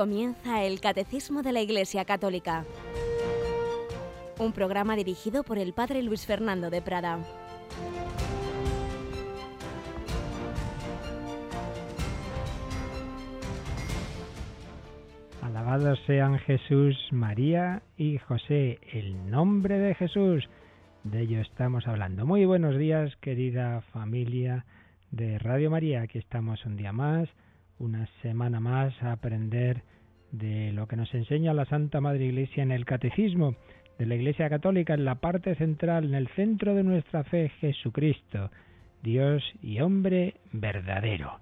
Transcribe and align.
Comienza 0.00 0.64
el 0.64 0.80
Catecismo 0.80 1.42
de 1.42 1.52
la 1.52 1.60
Iglesia 1.60 2.06
Católica, 2.06 2.64
un 4.38 4.54
programa 4.54 4.96
dirigido 4.96 5.42
por 5.42 5.58
el 5.58 5.74
Padre 5.74 6.02
Luis 6.02 6.24
Fernando 6.24 6.70
de 6.70 6.80
Prada. 6.80 7.18
Alabados 15.42 16.00
sean 16.06 16.38
Jesús, 16.38 16.96
María 17.10 17.82
y 17.98 18.16
José, 18.16 18.78
el 18.94 19.30
nombre 19.30 19.78
de 19.78 19.94
Jesús. 19.96 20.48
De 21.04 21.20
ello 21.20 21.42
estamos 21.42 21.86
hablando. 21.86 22.24
Muy 22.24 22.46
buenos 22.46 22.78
días, 22.78 23.14
querida 23.16 23.82
familia 23.92 24.64
de 25.10 25.38
Radio 25.38 25.70
María. 25.70 26.00
Aquí 26.00 26.18
estamos 26.18 26.64
un 26.64 26.78
día 26.78 26.90
más 26.90 27.28
una 27.80 28.06
semana 28.20 28.60
más 28.60 28.92
a 29.02 29.12
aprender 29.12 29.82
de 30.32 30.72
lo 30.72 30.86
que 30.86 30.96
nos 30.96 31.12
enseña 31.14 31.54
la 31.54 31.64
Santa 31.64 32.00
Madre 32.00 32.26
Iglesia 32.26 32.62
en 32.62 32.72
el 32.72 32.84
Catecismo 32.84 33.56
de 33.98 34.06
la 34.06 34.14
Iglesia 34.14 34.48
Católica, 34.48 34.94
en 34.94 35.04
la 35.04 35.16
parte 35.16 35.54
central, 35.56 36.04
en 36.04 36.14
el 36.14 36.28
centro 36.28 36.74
de 36.74 36.82
nuestra 36.82 37.24
fe, 37.24 37.50
Jesucristo, 37.60 38.50
Dios 39.02 39.42
y 39.62 39.80
hombre 39.80 40.34
verdadero. 40.52 41.40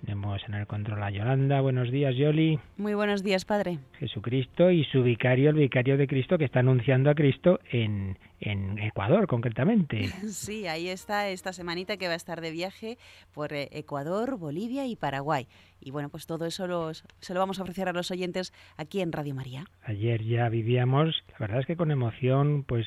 Tenemos 0.00 0.42
en 0.46 0.54
el 0.54 0.66
control 0.66 1.02
a 1.02 1.10
Yolanda. 1.10 1.60
Buenos 1.60 1.90
días, 1.90 2.14
Yoli. 2.14 2.58
Muy 2.76 2.94
buenos 2.94 3.22
días, 3.22 3.44
Padre. 3.44 3.78
Jesucristo 3.98 4.70
y 4.70 4.84
su 4.84 5.02
vicario, 5.02 5.50
el 5.50 5.56
vicario 5.56 5.96
de 5.96 6.06
Cristo, 6.06 6.36
que 6.36 6.44
está 6.44 6.60
anunciando 6.60 7.08
a 7.08 7.14
Cristo 7.14 7.60
en, 7.70 8.18
en 8.40 8.78
Ecuador, 8.78 9.26
concretamente. 9.26 10.08
Sí, 10.26 10.66
ahí 10.66 10.88
está 10.88 11.28
esta 11.28 11.52
semanita 11.52 11.96
que 11.96 12.08
va 12.08 12.12
a 12.12 12.16
estar 12.16 12.40
de 12.40 12.50
viaje 12.50 12.98
por 13.32 13.52
eh, 13.52 13.68
Ecuador, 13.72 14.38
Bolivia 14.38 14.86
y 14.86 14.96
Paraguay. 14.96 15.48
Y 15.80 15.90
bueno, 15.90 16.08
pues 16.10 16.26
todo 16.26 16.46
eso 16.46 16.66
los, 16.66 17.04
se 17.20 17.32
lo 17.32 17.40
vamos 17.40 17.58
a 17.58 17.62
ofrecer 17.62 17.88
a 17.88 17.92
los 17.92 18.10
oyentes 18.10 18.52
aquí 18.76 19.00
en 19.00 19.12
Radio 19.12 19.34
María. 19.34 19.64
Ayer 19.82 20.22
ya 20.22 20.48
vivíamos, 20.48 21.24
la 21.32 21.38
verdad 21.38 21.60
es 21.60 21.66
que 21.66 21.76
con 21.76 21.90
emoción, 21.90 22.64
pues 22.64 22.86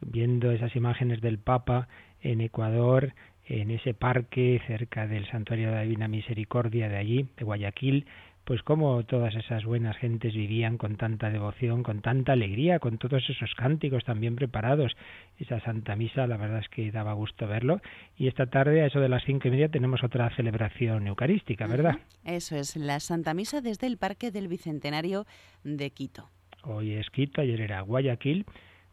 viendo 0.00 0.52
esas 0.52 0.74
imágenes 0.76 1.20
del 1.20 1.38
Papa 1.38 1.88
en 2.20 2.40
Ecuador, 2.40 3.12
en 3.46 3.70
ese 3.70 3.94
parque 3.94 4.60
cerca 4.66 5.06
del 5.06 5.26
Santuario 5.26 5.68
de 5.68 5.74
la 5.74 5.82
Divina 5.82 6.08
Misericordia 6.08 6.88
de 6.88 6.96
allí, 6.96 7.28
de 7.36 7.44
Guayaquil, 7.44 8.06
pues 8.44 8.62
como 8.62 9.02
todas 9.04 9.34
esas 9.34 9.64
buenas 9.64 9.96
gentes 9.96 10.34
vivían 10.34 10.76
con 10.76 10.96
tanta 10.96 11.30
devoción, 11.30 11.82
con 11.82 12.02
tanta 12.02 12.32
alegría, 12.32 12.78
con 12.78 12.98
todos 12.98 13.28
esos 13.28 13.54
cánticos 13.54 14.04
también 14.04 14.36
preparados. 14.36 14.94
Esa 15.38 15.60
Santa 15.60 15.96
Misa, 15.96 16.26
la 16.26 16.36
verdad 16.36 16.58
es 16.58 16.68
que 16.68 16.92
daba 16.92 17.14
gusto 17.14 17.46
verlo. 17.46 17.80
Y 18.18 18.28
esta 18.28 18.46
tarde, 18.46 18.82
a 18.82 18.86
eso 18.86 19.00
de 19.00 19.08
las 19.08 19.24
cinco 19.24 19.48
y 19.48 19.50
media, 19.50 19.70
tenemos 19.70 20.04
otra 20.04 20.28
celebración 20.36 21.06
eucarística, 21.06 21.66
¿verdad? 21.66 21.96
Eso 22.24 22.56
es, 22.56 22.76
la 22.76 23.00
Santa 23.00 23.32
Misa 23.32 23.62
desde 23.62 23.86
el 23.86 23.96
Parque 23.96 24.30
del 24.30 24.48
Bicentenario 24.48 25.24
de 25.64 25.90
Quito. 25.90 26.28
Hoy 26.64 26.92
es 26.92 27.08
Quito, 27.10 27.40
ayer 27.40 27.60
era 27.62 27.80
Guayaquil. 27.80 28.44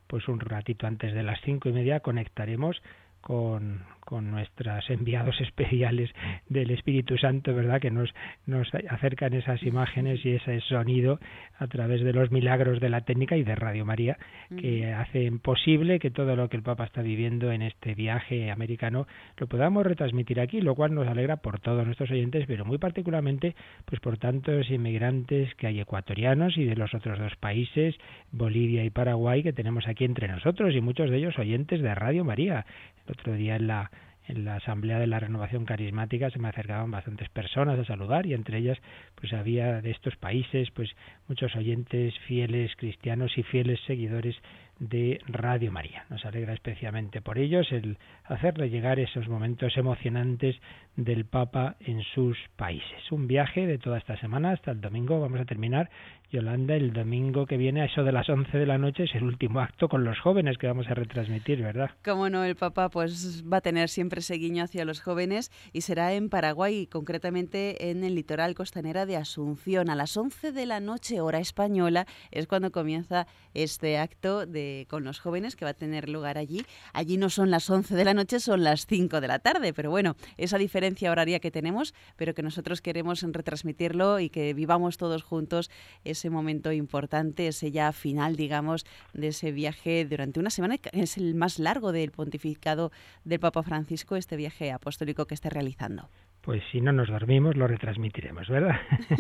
Pues 0.08 0.28
un 0.28 0.40
ratito 0.40 0.88
antes 0.88 1.14
de 1.14 1.24
las 1.24 1.40
cinco 1.42 1.70
y 1.70 1.74
media 1.74 2.02
conectaremos 2.02 2.82
con, 3.22 3.84
con 4.02 4.30
nuestros 4.30 4.90
enviados 4.90 5.40
especiales 5.40 6.10
del 6.50 6.72
Espíritu 6.72 7.18
Santo, 7.18 7.56
¿verdad? 7.56 7.80
Que 7.80 7.92
nos, 7.92 8.14
nos 8.46 8.68
acercan 8.90 9.34
esas 9.34 9.64
imágenes 9.64 10.26
y 10.26 10.32
ese 10.32 10.60
sonido 10.62 11.20
a 11.58 11.68
través 11.68 12.04
de 12.04 12.12
los 12.12 12.32
milagros 12.32 12.80
de 12.80 12.90
la 12.90 13.02
técnica 13.02 13.38
y 13.38 13.44
de 13.44 13.56
Radio 13.56 13.86
María, 13.86 14.18
que 14.58 14.92
hacen 14.92 15.40
posible 15.40 16.00
que 16.00 16.12
todo 16.12 16.36
lo 16.36 16.50
que 16.50 16.58
el 16.58 16.64
Papa 16.64 16.84
está 16.84 17.02
viviendo 17.02 17.52
en 17.52 17.62
este 17.62 17.96
viaje 17.96 18.52
americano 18.52 19.08
lo 19.38 19.48
podamos 19.48 19.86
retransmitir 19.86 20.40
aquí, 20.40 20.62
lo 20.62 20.76
cual 20.76 20.94
nos 20.94 21.08
alegra 21.08 21.38
por 21.38 21.60
todos 21.60 21.86
nuestros 21.86 22.12
oyentes, 22.12 22.46
pero 22.48 22.66
muy 22.66 22.78
particularmente 22.78 23.56
pues 23.86 24.02
por 24.02 24.18
tantos 24.18 24.70
inmigrantes 24.70 25.54
que 25.56 25.68
hay 25.68 25.80
ecuatorianos 25.80 26.58
y 26.58 26.66
de 26.66 26.76
los 26.76 26.94
otros 26.94 27.20
dos 27.20 27.36
países, 27.38 27.96
Bolivia 28.32 28.84
y 28.84 28.90
Paraguay, 28.90 29.44
que 29.44 29.54
tenemos 29.54 29.88
aquí 29.88 30.06
entre 30.06 30.28
nosotros 30.28 30.74
y 30.76 30.82
muchos 30.82 31.10
de 31.10 31.18
ellos 31.18 31.38
oyentes 31.38 31.82
de 31.82 31.96
Radio 31.96 32.24
María. 32.24 32.66
Otro 33.12 33.34
día 33.34 33.56
en 33.56 33.68
la 33.68 33.92
en 34.28 34.46
la 34.46 34.56
asamblea 34.56 35.00
de 35.00 35.08
la 35.08 35.20
renovación 35.20 35.66
carismática 35.66 36.30
se 36.30 36.40
me 36.40 36.48
acercaban 36.48 36.92
bastantes 36.92 37.30
personas 37.30 37.80
a 37.80 37.86
saludar 37.86 38.26
y 38.26 38.34
entre 38.34 38.60
ellas 38.60 38.78
pues 39.16 39.34
había 39.34 39.82
de 39.82 39.92
estos 39.92 40.16
países 40.16 40.70
pues 40.72 40.90
muchos 41.28 41.56
oyentes 41.56 42.14
fieles 42.28 42.72
cristianos 42.78 43.38
y 43.38 43.44
fieles 43.44 43.80
seguidores 43.88 44.36
de 44.80 45.22
Radio 45.28 45.72
María. 45.72 46.06
Nos 46.10 46.26
alegra 46.26 46.54
especialmente 46.54 47.22
por 47.22 47.38
ellos 47.38 47.72
el 47.72 47.98
hacerle 48.26 48.70
llegar 48.70 49.00
esos 49.00 49.28
momentos 49.28 49.78
emocionantes 49.78 50.56
del 50.96 51.26
Papa 51.26 51.76
en 51.80 52.02
sus 52.16 52.38
países. 52.56 53.12
Un 53.12 53.28
viaje 53.28 53.66
de 53.66 53.78
toda 53.78 53.98
esta 53.98 54.18
semana 54.18 54.52
hasta 54.52 54.72
el 54.72 54.82
domingo. 54.82 55.20
Vamos 55.20 55.40
a 55.40 55.46
terminar 55.46 55.90
Yolanda, 56.32 56.76
el 56.76 56.94
domingo 56.94 57.46
que 57.46 57.58
viene 57.58 57.82
a 57.82 57.86
eso 57.86 58.04
de 58.04 58.14
las 58.14 58.30
11 58.30 58.58
de 58.58 58.66
la 58.66 58.78
noche 58.78 59.04
es 59.04 59.16
el 59.16 59.24
último 59.24 59.60
acto 59.60 59.90
con 59.90 60.06
los 60.06 60.18
jóvenes 60.20 60.58
que 60.58 60.68
vamos 60.68 60.88
a 60.88 60.94
retransmitir, 60.94 61.62
¿verdad? 61.62 61.92
Cómo 62.06 62.30
no, 62.30 62.46
el 62.46 62.56
Papa 62.56 62.90
pues 62.90 63.44
va 63.52 63.58
a 63.58 63.62
tener 63.62 63.90
siempre 63.90 64.22
ese 64.22 64.36
guiño 64.36 64.64
hacia 64.64 64.86
los 64.86 65.02
jóvenes 65.02 65.52
y 65.74 65.82
será 65.82 66.14
en 66.14 66.30
Paraguay, 66.30 66.88
concretamente 66.88 67.92
en 67.92 68.06
el 68.06 68.16
litoral 68.16 68.56
costanera 68.56 69.06
de 69.06 69.18
Asunción. 69.18 69.90
A 69.90 69.96
las 69.96 70.16
11 70.16 70.54
de 70.54 70.66
la 70.66 70.80
noche, 70.80 71.20
hora 71.20 71.40
española, 71.40 72.06
es 72.32 72.48
cuando 72.48 72.72
comienza 72.72 73.28
este 73.54 73.98
acto 73.98 74.46
de 74.46 74.88
con 74.90 75.04
los 75.04 75.20
jóvenes 75.20 75.58
que 75.58 75.66
va 75.66 75.72
a 75.72 75.74
tener 75.74 76.08
lugar 76.08 76.38
allí. 76.38 76.66
Allí 76.94 77.18
no 77.18 77.30
son 77.30 77.52
las 77.52 77.70
11 77.70 77.94
de 77.94 78.06
la 78.06 78.14
noche, 78.14 78.40
son 78.40 78.64
las 78.64 78.86
5 78.86 79.20
de 79.20 79.28
la 79.28 79.40
tarde, 79.40 79.74
pero 79.74 79.90
bueno, 79.90 80.16
esa 80.38 80.58
diferencia 80.58 80.81
horaria 81.10 81.40
que 81.40 81.52
tenemos, 81.52 81.94
pero 82.16 82.34
que 82.34 82.44
nosotros 82.44 82.82
queremos 82.82 83.22
retransmitirlo 83.22 84.20
y 84.20 84.30
que 84.30 84.54
vivamos 84.54 84.98
todos 84.98 85.24
juntos 85.24 85.70
ese 86.04 86.30
momento 86.30 86.72
importante, 86.72 87.48
ese 87.48 87.72
ya 87.72 87.92
final, 87.92 88.36
digamos, 88.36 88.86
de 89.14 89.28
ese 89.28 89.52
viaje 89.52 90.06
durante 90.06 90.40
una 90.40 90.50
semana, 90.50 90.78
que 90.78 90.90
es 90.94 91.18
el 91.18 91.36
más 91.36 91.60
largo 91.60 91.92
del 91.92 92.12
pontificado 92.12 92.92
del 93.24 93.40
Papa 93.40 93.64
Francisco, 93.64 94.16
este 94.16 94.36
viaje 94.36 94.72
apostólico 94.72 95.26
que 95.26 95.36
está 95.36 95.50
realizando. 95.50 96.10
Pues 96.42 96.64
si 96.72 96.82
no 96.82 96.92
nos 96.92 97.08
dormimos, 97.08 97.56
lo 97.56 97.68
retransmitiremos, 97.68 98.50
¿verdad? 98.50 98.80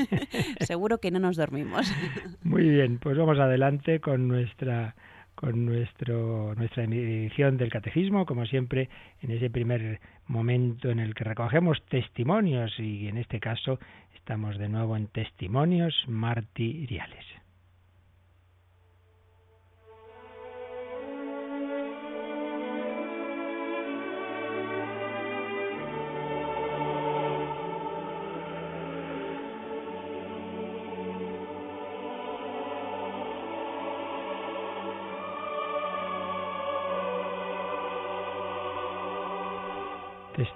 Seguro 0.60 0.98
que 0.98 1.12
no 1.12 1.20
nos 1.20 1.38
dormimos. 1.38 1.92
Muy 2.44 2.68
bien, 2.68 2.98
pues 2.98 3.16
vamos 3.16 3.38
adelante 3.38 4.00
con 4.00 4.28
nuestra 4.28 4.96
con 5.36 5.66
nuestro, 5.66 6.54
nuestra 6.56 6.84
edición 6.84 7.58
del 7.58 7.72
Catecismo, 7.72 8.26
como 8.26 8.46
siempre, 8.46 8.90
en 9.22 9.32
ese 9.32 9.50
primer 9.50 10.00
momento 10.28 10.90
en 10.90 11.00
el 11.00 11.16
que 11.16 11.24
recogemos 11.24 11.84
testimonios 11.90 12.80
y 12.80 13.08
en 13.08 13.18
este 13.18 13.40
caso 13.40 13.80
Estamos 14.22 14.60
de 14.60 14.70
nuevo 14.70 14.96
en 14.96 15.08
testimonios 15.08 16.06
martiriales. 16.08 17.41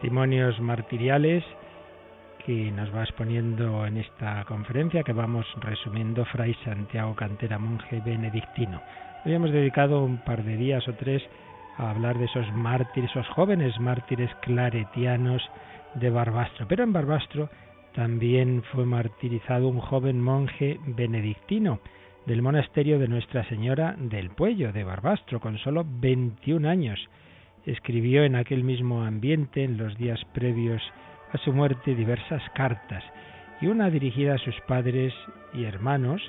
Testimonios 0.06 0.60
martiriales 0.60 1.44
que 2.46 2.72
nos 2.72 2.94
va 2.94 3.02
exponiendo 3.02 3.88
en 3.88 3.98
esta 3.98 4.46
conferencia 4.46 5.02
que 5.02 5.14
vamos 5.14 5.48
resumiendo 5.62 6.24
Fray 6.26 6.54
Santiago 6.64 7.16
Cantera, 7.16 7.58
monje 7.58 8.04
benedictino. 8.06 8.84
Hoy 9.26 9.34
hemos 9.34 9.50
dedicado 9.50 10.04
un 10.04 10.20
par 10.20 10.44
de 10.44 10.58
días 10.58 10.88
o 10.88 10.94
tres 10.94 11.24
a 11.80 11.90
hablar 11.90 12.20
de 12.20 12.26
esos 12.26 12.46
mártires, 12.54 13.10
esos 13.10 13.28
jóvenes 13.30 13.80
mártires 13.80 14.30
claretianos 14.44 15.42
de 15.96 16.12
Barbastro. 16.12 16.68
Pero 16.68 16.84
en 16.84 16.94
Barbastro 16.94 17.50
también 17.96 18.62
fue 18.74 18.86
martirizado 18.86 19.68
un 19.68 19.80
joven 19.80 20.22
monje 20.22 20.80
benedictino 20.86 21.80
del 22.28 22.44
monasterio 22.44 23.00
de 23.00 23.08
Nuestra 23.08 23.44
Señora 23.50 23.96
del 23.98 24.30
Puello 24.30 24.72
de 24.72 24.84
Barbastro, 24.84 25.40
con 25.40 25.58
solo 25.58 25.84
21 25.84 26.70
años. 26.70 27.00
Escribió 27.66 28.24
en 28.24 28.36
aquel 28.36 28.64
mismo 28.64 29.04
ambiente, 29.04 29.64
en 29.64 29.78
los 29.78 29.98
días 29.98 30.20
previos 30.34 30.82
a 31.32 31.38
su 31.40 31.52
muerte 31.52 31.96
diversas 31.96 32.42
cartas 32.54 33.04
y 33.62 33.68
una 33.68 33.90
dirigida 33.90 34.36
a 34.36 34.38
sus 34.38 34.56
padres 34.68 35.14
y 35.54 35.64
hermanos, 35.64 36.22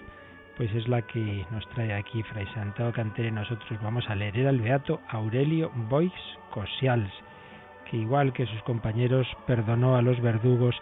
pues 0.56 0.74
es 0.74 0.88
la 0.88 1.02
que 1.02 1.44
nos 1.50 1.68
trae 1.70 1.92
aquí 1.92 2.22
Fray 2.22 2.46
Santiago 2.54 2.92
Cantere. 2.92 3.30
Nosotros 3.30 3.78
vamos 3.82 4.08
a 4.08 4.14
leer. 4.14 4.38
Era 4.38 4.50
el 4.50 4.60
beato 4.60 5.00
Aurelio 5.08 5.70
Boix 5.90 6.12
Cosials, 6.50 7.12
que 7.90 7.98
igual 7.98 8.32
que 8.32 8.46
sus 8.46 8.62
compañeros 8.62 9.26
perdonó 9.46 9.96
a 9.96 10.02
los 10.02 10.20
verdugos 10.20 10.74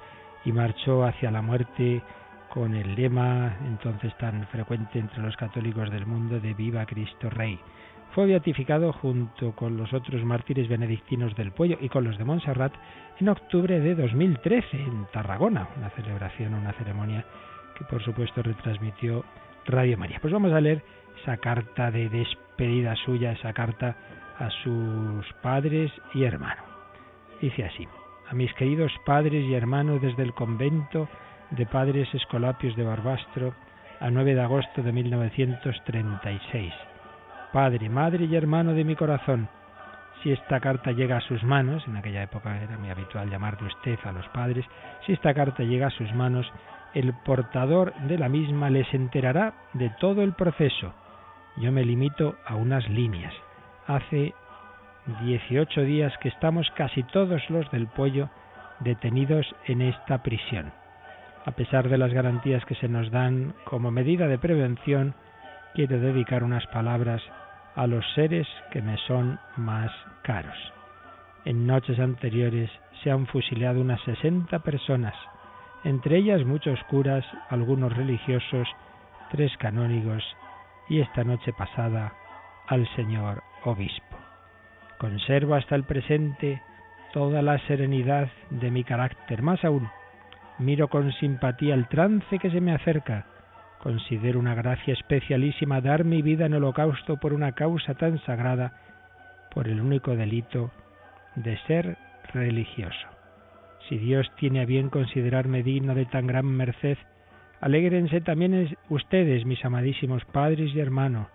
y 0.45 0.53
marchó 0.53 1.05
hacia 1.05 1.31
la 1.31 1.43
muerte 1.43 2.03
con 2.51 2.75
el 2.75 2.95
lema 2.95 3.57
entonces 3.67 4.17
tan 4.19 4.47
frecuente 4.47 5.01
entre 5.01 5.21
los 5.23 5.37
católicos 5.37 5.91
del 5.91 6.07
mundo 6.07 6.39
de 6.39 6.55
Viva 6.55 6.87
Cristo 6.87 7.29
Rey. 7.31 7.59
Fue 8.15 8.27
beatificado 8.27 8.93
junto 8.93 9.57
con 9.57 9.77
los 9.77 9.93
otros 9.93 10.25
mártires 10.25 10.69
benedictinos 10.69 11.35
del 11.35 11.51
Puello 11.51 11.79
y 11.81 11.89
con 11.89 12.05
los 12.05 12.17
de 12.17 12.25
Montserrat 12.25 12.73
en 13.19 13.29
octubre 13.29 13.81
de 13.81 13.97
2013 13.97 14.77
en 14.77 15.07
Tarragona, 15.13 15.69
una 15.77 15.91
celebración, 15.91 16.55
una 16.55 16.73
ceremonia 16.75 17.25
que 17.77 17.85
por 17.87 18.01
supuesto 18.05 18.41
retransmitió 18.41 19.25
Radio 19.67 19.99
María. 19.99 20.21
Pues 20.21 20.33
vamos 20.33 20.53
a 20.53 20.61
leer 20.61 20.85
esa 21.21 21.39
carta 21.39 21.91
de 21.91 22.09
despedida 22.09 22.95
suya, 23.05 23.33
esa 23.33 23.53
carta 23.53 23.97
a 24.39 24.49
sus 24.63 25.27
padres 25.43 25.91
y 26.15 26.23
hermanos. 26.23 26.65
Dice 27.41 27.65
así, 27.65 27.89
a 28.29 28.35
mis 28.35 28.55
queridos 28.55 28.93
padres 29.05 29.45
y 29.45 29.55
hermanos 29.55 30.01
desde 30.01 30.23
el 30.23 30.35
convento 30.35 31.09
de 31.51 31.67
padres 31.67 32.07
escolapios 32.15 32.77
de 32.77 32.85
Barbastro 32.85 33.55
a 33.99 34.09
9 34.09 34.37
de 34.37 34.41
agosto 34.41 34.85
de 34.85 34.93
1936. 34.93 36.94
Padre, 37.55 37.89
madre 37.89 38.25
y 38.25 38.35
hermano 38.35 38.75
de 38.75 38.83
mi 38.83 38.97
corazón, 38.97 39.49
si 40.21 40.33
esta 40.33 40.59
carta 40.59 40.91
llega 40.91 41.19
a 41.19 41.21
sus 41.21 41.45
manos, 41.45 41.87
en 41.87 41.97
aquella 41.97 42.25
época 42.25 42.61
era 42.61 42.77
muy 42.79 42.91
habitual 42.91 43.31
llamar 43.31 43.57
de 43.59 43.67
usted 43.67 43.97
a 44.03 44.11
los 44.11 44.27
padres, 44.31 44.67
si 45.07 45.13
esta 45.13 45.33
carta 45.35 45.63
llega 45.63 45.87
a 45.87 45.91
sus 45.91 46.13
manos, 46.15 46.53
el 46.95 47.15
portador 47.25 47.95
de 48.09 48.19
la 48.19 48.29
misma 48.29 48.71
les 48.71 48.93
enterará 48.93 49.55
de 49.73 49.89
todo 50.01 50.23
el 50.23 50.33
proceso. 50.33 50.95
Yo 51.57 51.71
me 51.71 51.85
limito 51.85 52.35
a 52.45 52.57
unas 52.57 52.89
líneas. 52.89 53.33
Hace 53.87 54.35
18 55.23 55.83
días 55.83 56.13
que 56.19 56.31
estamos 56.31 56.69
casi 56.73 57.05
todos 57.05 57.49
los 57.51 57.71
del 57.71 57.87
pollo 57.87 58.31
detenidos 58.81 59.47
en 59.67 59.81
esta 59.81 60.25
prisión. 60.25 60.73
A 61.47 61.53
pesar 61.53 61.89
de 61.89 61.99
las 61.99 62.13
garantías 62.13 62.65
que 62.65 62.75
se 62.75 62.89
nos 62.89 63.13
dan 63.13 63.55
como 63.65 63.93
medida 63.93 64.27
de 64.27 64.39
prevención, 64.39 65.15
quiero 65.75 66.01
dedicar 66.01 66.43
unas 66.43 66.67
palabras 66.67 67.23
a 67.75 67.87
los 67.87 68.05
seres 68.15 68.47
que 68.71 68.83
me 68.83 68.97
son 69.07 69.39
más 69.57 69.91
caros. 70.23 70.57
En 71.45 71.67
noches 71.67 71.99
anteriores 71.99 72.71
se 73.03 73.11
han 73.11 73.27
fusilado 73.27 73.81
unas 73.81 74.01
60 74.03 74.59
personas, 74.61 75.15
entre 75.85 76.17
ellas 76.17 76.45
muchos 76.45 76.83
curas, 76.85 77.25
algunos 77.51 77.95
religiosos, 77.95 78.67
tres 79.31 79.55
canónigos 79.59 80.25
y 80.89 81.01
esta 81.01 81.25
noche 81.25 81.53
pasada 81.53 82.15
al 82.67 82.87
señor 82.97 83.43
obispo. 83.65 84.17
Conservo 84.99 85.55
hasta 85.55 85.75
el 85.75 85.85
presente 85.85 86.63
toda 87.13 87.43
la 87.43 87.59
serenidad 87.67 88.29
de 88.51 88.71
mi 88.71 88.85
carácter, 88.85 89.43
más 89.43 89.65
aún, 89.65 89.89
miro 90.59 90.89
con 90.89 91.13
simpatía 91.13 91.75
el 91.75 91.89
trance 91.89 92.39
que 92.39 92.51
se 92.51 92.61
me 92.61 92.75
acerca, 92.75 93.27
considero 93.85 94.41
una 94.41 94.55
gracia 94.55 94.95
especialísima 94.95 95.83
dar 95.83 96.05
mi 96.05 96.23
vida 96.23 96.47
en 96.47 96.55
holocausto 96.55 97.19
por 97.19 97.35
una 97.35 97.53
causa 97.53 97.93
tan 97.93 98.19
sagrada 98.21 98.73
por 99.53 99.69
el 99.69 99.79
único 99.79 100.17
delito 100.17 100.71
de 101.37 101.59
ser 101.67 101.99
religioso. 102.33 103.07
Si 103.87 103.99
Dios 103.99 104.27
tiene 104.37 104.63
a 104.63 104.65
bien 104.65 104.89
considerarme 104.89 105.63
digno 105.63 105.95
de 105.95 106.07
tan 106.07 106.27
gran 106.27 106.47
merced, 106.47 106.97
alégrense 107.61 108.23
también 108.23 108.75
ustedes, 108.89 109.45
mis 109.45 109.63
amadísimos 109.63 110.25
padres 110.25 110.75
y 110.75 110.81
hermanos, 110.81 111.27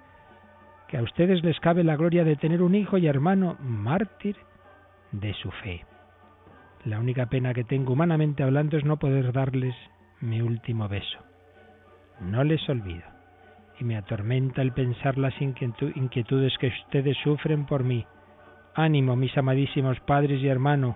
que 0.88 0.98
a 0.98 1.04
ustedes 1.04 1.44
les 1.44 1.60
cabe 1.60 1.84
la 1.84 1.98
gloria 1.98 2.24
de 2.24 2.36
tener 2.36 2.64
un 2.64 2.74
hijo 2.74 2.98
y 2.98 3.06
hermano 3.06 3.58
mártir 3.60 4.38
de 5.12 5.36
su 5.36 5.52
fe. 5.52 5.86
La 6.84 7.00
única 7.00 7.28
pena 7.28 7.54
que 7.54 7.64
tengo 7.64 7.94
humanamente 7.94 8.42
hablando 8.42 8.76
es 8.76 8.86
no 8.86 8.98
poder 8.98 9.34
darles 9.34 9.76
mi 10.20 10.42
último 10.42 10.88
beso. 10.88 11.29
No 12.22 12.44
les 12.44 12.68
olvido 12.70 13.20
y 13.80 13.84
me 13.84 13.98
atormenta 13.98 14.62
el 14.62 14.74
pensar 14.74 15.18
las 15.18 15.34
inquietudes 15.42 16.58
que 16.60 16.68
ustedes 16.68 17.18
sufren 17.24 17.66
por 17.66 17.84
mí. 17.84 18.06
Ánimo, 18.76 19.16
mis 19.16 19.36
amadísimos 19.38 20.00
padres 20.02 20.42
y 20.42 20.48
hermanos, 20.48 20.96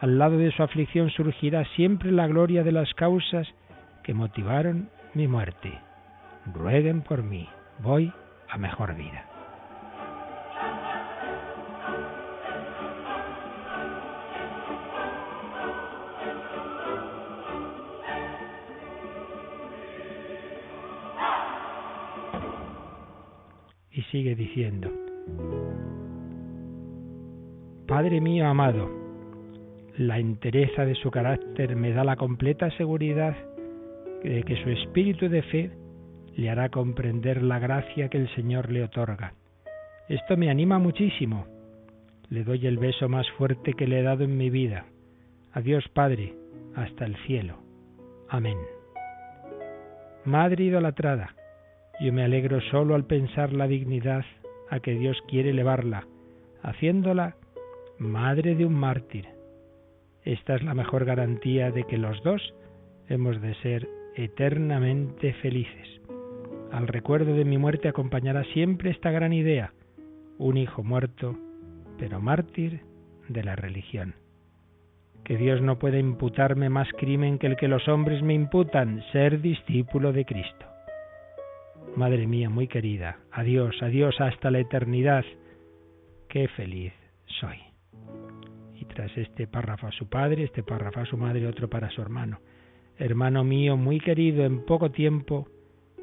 al 0.00 0.18
lado 0.18 0.38
de 0.38 0.52
su 0.52 0.62
aflicción 0.62 1.10
surgirá 1.10 1.64
siempre 1.76 2.10
la 2.12 2.26
gloria 2.26 2.62
de 2.62 2.72
las 2.72 2.92
causas 2.94 3.46
que 4.02 4.14
motivaron 4.14 4.88
mi 5.14 5.28
muerte. 5.28 5.78
Rueguen 6.52 7.02
por 7.02 7.22
mí, 7.22 7.48
voy 7.80 8.12
a 8.48 8.58
mejor 8.58 8.94
vida. 8.94 9.31
Sigue 24.12 24.36
diciendo, 24.36 24.92
Padre 27.88 28.20
mío 28.20 28.46
amado, 28.46 28.88
la 29.96 30.18
entereza 30.18 30.84
de 30.84 30.94
su 30.94 31.10
carácter 31.10 31.74
me 31.76 31.92
da 31.92 32.04
la 32.04 32.16
completa 32.16 32.70
seguridad 32.76 33.34
de 34.22 34.42
que 34.44 34.62
su 34.62 34.70
espíritu 34.70 35.28
de 35.28 35.42
fe 35.42 35.70
le 36.36 36.50
hará 36.50 36.68
comprender 36.68 37.42
la 37.42 37.58
gracia 37.58 38.08
que 38.08 38.18
el 38.18 38.32
Señor 38.34 38.70
le 38.70 38.84
otorga. 38.84 39.32
Esto 40.08 40.36
me 40.36 40.50
anima 40.50 40.78
muchísimo. 40.78 41.46
Le 42.28 42.44
doy 42.44 42.66
el 42.66 42.78
beso 42.78 43.08
más 43.08 43.28
fuerte 43.32 43.72
que 43.72 43.86
le 43.86 44.00
he 44.00 44.02
dado 44.02 44.24
en 44.24 44.36
mi 44.36 44.50
vida. 44.50 44.86
Adiós, 45.52 45.88
Padre, 45.88 46.34
hasta 46.74 47.04
el 47.04 47.16
cielo. 47.26 47.56
Amén. 48.28 48.56
Madre 50.24 50.64
idolatrada, 50.64 51.34
yo 52.00 52.12
me 52.12 52.24
alegro 52.24 52.60
solo 52.70 52.94
al 52.94 53.04
pensar 53.04 53.52
la 53.52 53.66
dignidad 53.66 54.24
a 54.70 54.80
que 54.80 54.94
Dios 54.94 55.18
quiere 55.28 55.50
elevarla, 55.50 56.06
haciéndola 56.62 57.36
madre 57.98 58.54
de 58.54 58.66
un 58.66 58.74
mártir. 58.74 59.28
Esta 60.24 60.54
es 60.54 60.62
la 60.62 60.74
mejor 60.74 61.04
garantía 61.04 61.70
de 61.70 61.84
que 61.84 61.98
los 61.98 62.22
dos 62.22 62.54
hemos 63.08 63.40
de 63.40 63.54
ser 63.56 63.88
eternamente 64.16 65.32
felices. 65.34 66.00
Al 66.70 66.88
recuerdo 66.88 67.34
de 67.34 67.44
mi 67.44 67.58
muerte 67.58 67.88
acompañará 67.88 68.44
siempre 68.44 68.90
esta 68.90 69.10
gran 69.10 69.32
idea, 69.32 69.72
un 70.38 70.56
hijo 70.56 70.82
muerto, 70.82 71.36
pero 71.98 72.20
mártir 72.20 72.80
de 73.28 73.44
la 73.44 73.56
religión. 73.56 74.14
Que 75.24 75.36
Dios 75.36 75.60
no 75.60 75.78
puede 75.78 76.00
imputarme 76.00 76.68
más 76.68 76.88
crimen 76.98 77.38
que 77.38 77.46
el 77.46 77.56
que 77.56 77.68
los 77.68 77.86
hombres 77.88 78.22
me 78.22 78.34
imputan, 78.34 79.02
ser 79.12 79.40
discípulo 79.40 80.12
de 80.12 80.24
Cristo. 80.24 80.71
Madre 81.96 82.26
mía 82.26 82.48
muy 82.48 82.68
querida, 82.68 83.18
adiós, 83.30 83.76
adiós 83.82 84.18
hasta 84.18 84.50
la 84.50 84.60
eternidad. 84.60 85.24
Qué 86.28 86.48
feliz 86.48 86.94
soy. 87.26 87.58
Y 88.74 88.86
tras 88.86 89.16
este 89.18 89.46
párrafo 89.46 89.88
a 89.88 89.92
su 89.92 90.08
padre, 90.08 90.44
este 90.44 90.62
párrafo 90.62 91.00
a 91.00 91.06
su 91.06 91.18
madre, 91.18 91.46
otro 91.46 91.68
para 91.68 91.90
su 91.90 92.00
hermano. 92.00 92.40
Hermano 92.96 93.44
mío 93.44 93.76
muy 93.76 94.00
querido, 94.00 94.44
en 94.44 94.64
poco 94.64 94.90
tiempo, 94.90 95.48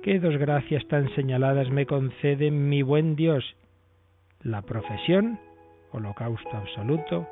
qué 0.04 0.20
dos 0.20 0.38
gracias 0.38 0.88
tan 0.88 1.10
señaladas 1.16 1.72
me 1.72 1.88
concede 1.88 2.52
mi 2.52 2.84
buen 2.84 3.16
Dios. 3.16 3.44
La 4.42 4.62
profesión, 4.62 5.40
holocausto 5.92 6.52
absoluto, 6.56 7.28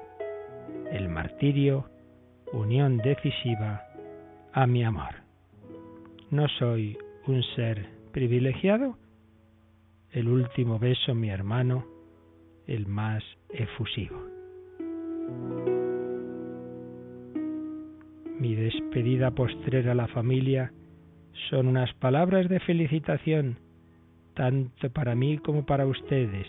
el 0.91 1.09
martirio, 1.09 1.89
unión 2.53 2.97
decisiva 2.97 3.83
a 4.51 4.65
mi 4.65 4.83
amor. 4.83 5.13
No 6.31 6.47
soy 6.47 6.97
un 7.27 7.43
ser 7.55 7.96
privilegiado? 8.17 8.97
El 10.09 10.27
último 10.27 10.79
beso, 10.79 11.13
mi 11.13 11.29
hermano, 11.29 11.85
el 12.65 12.87
más 12.87 13.23
efusivo. 13.49 14.19
Mi 18.39 18.55
despedida 18.55 19.29
postrera 19.29 19.91
a 19.91 19.95
la 19.95 20.07
familia 20.07 20.73
son 21.51 21.67
unas 21.67 21.93
palabras 21.93 22.49
de 22.49 22.59
felicitación, 22.61 23.59
tanto 24.33 24.89
para 24.89 25.13
mí 25.13 25.37
como 25.37 25.67
para 25.67 25.85
ustedes. 25.85 26.47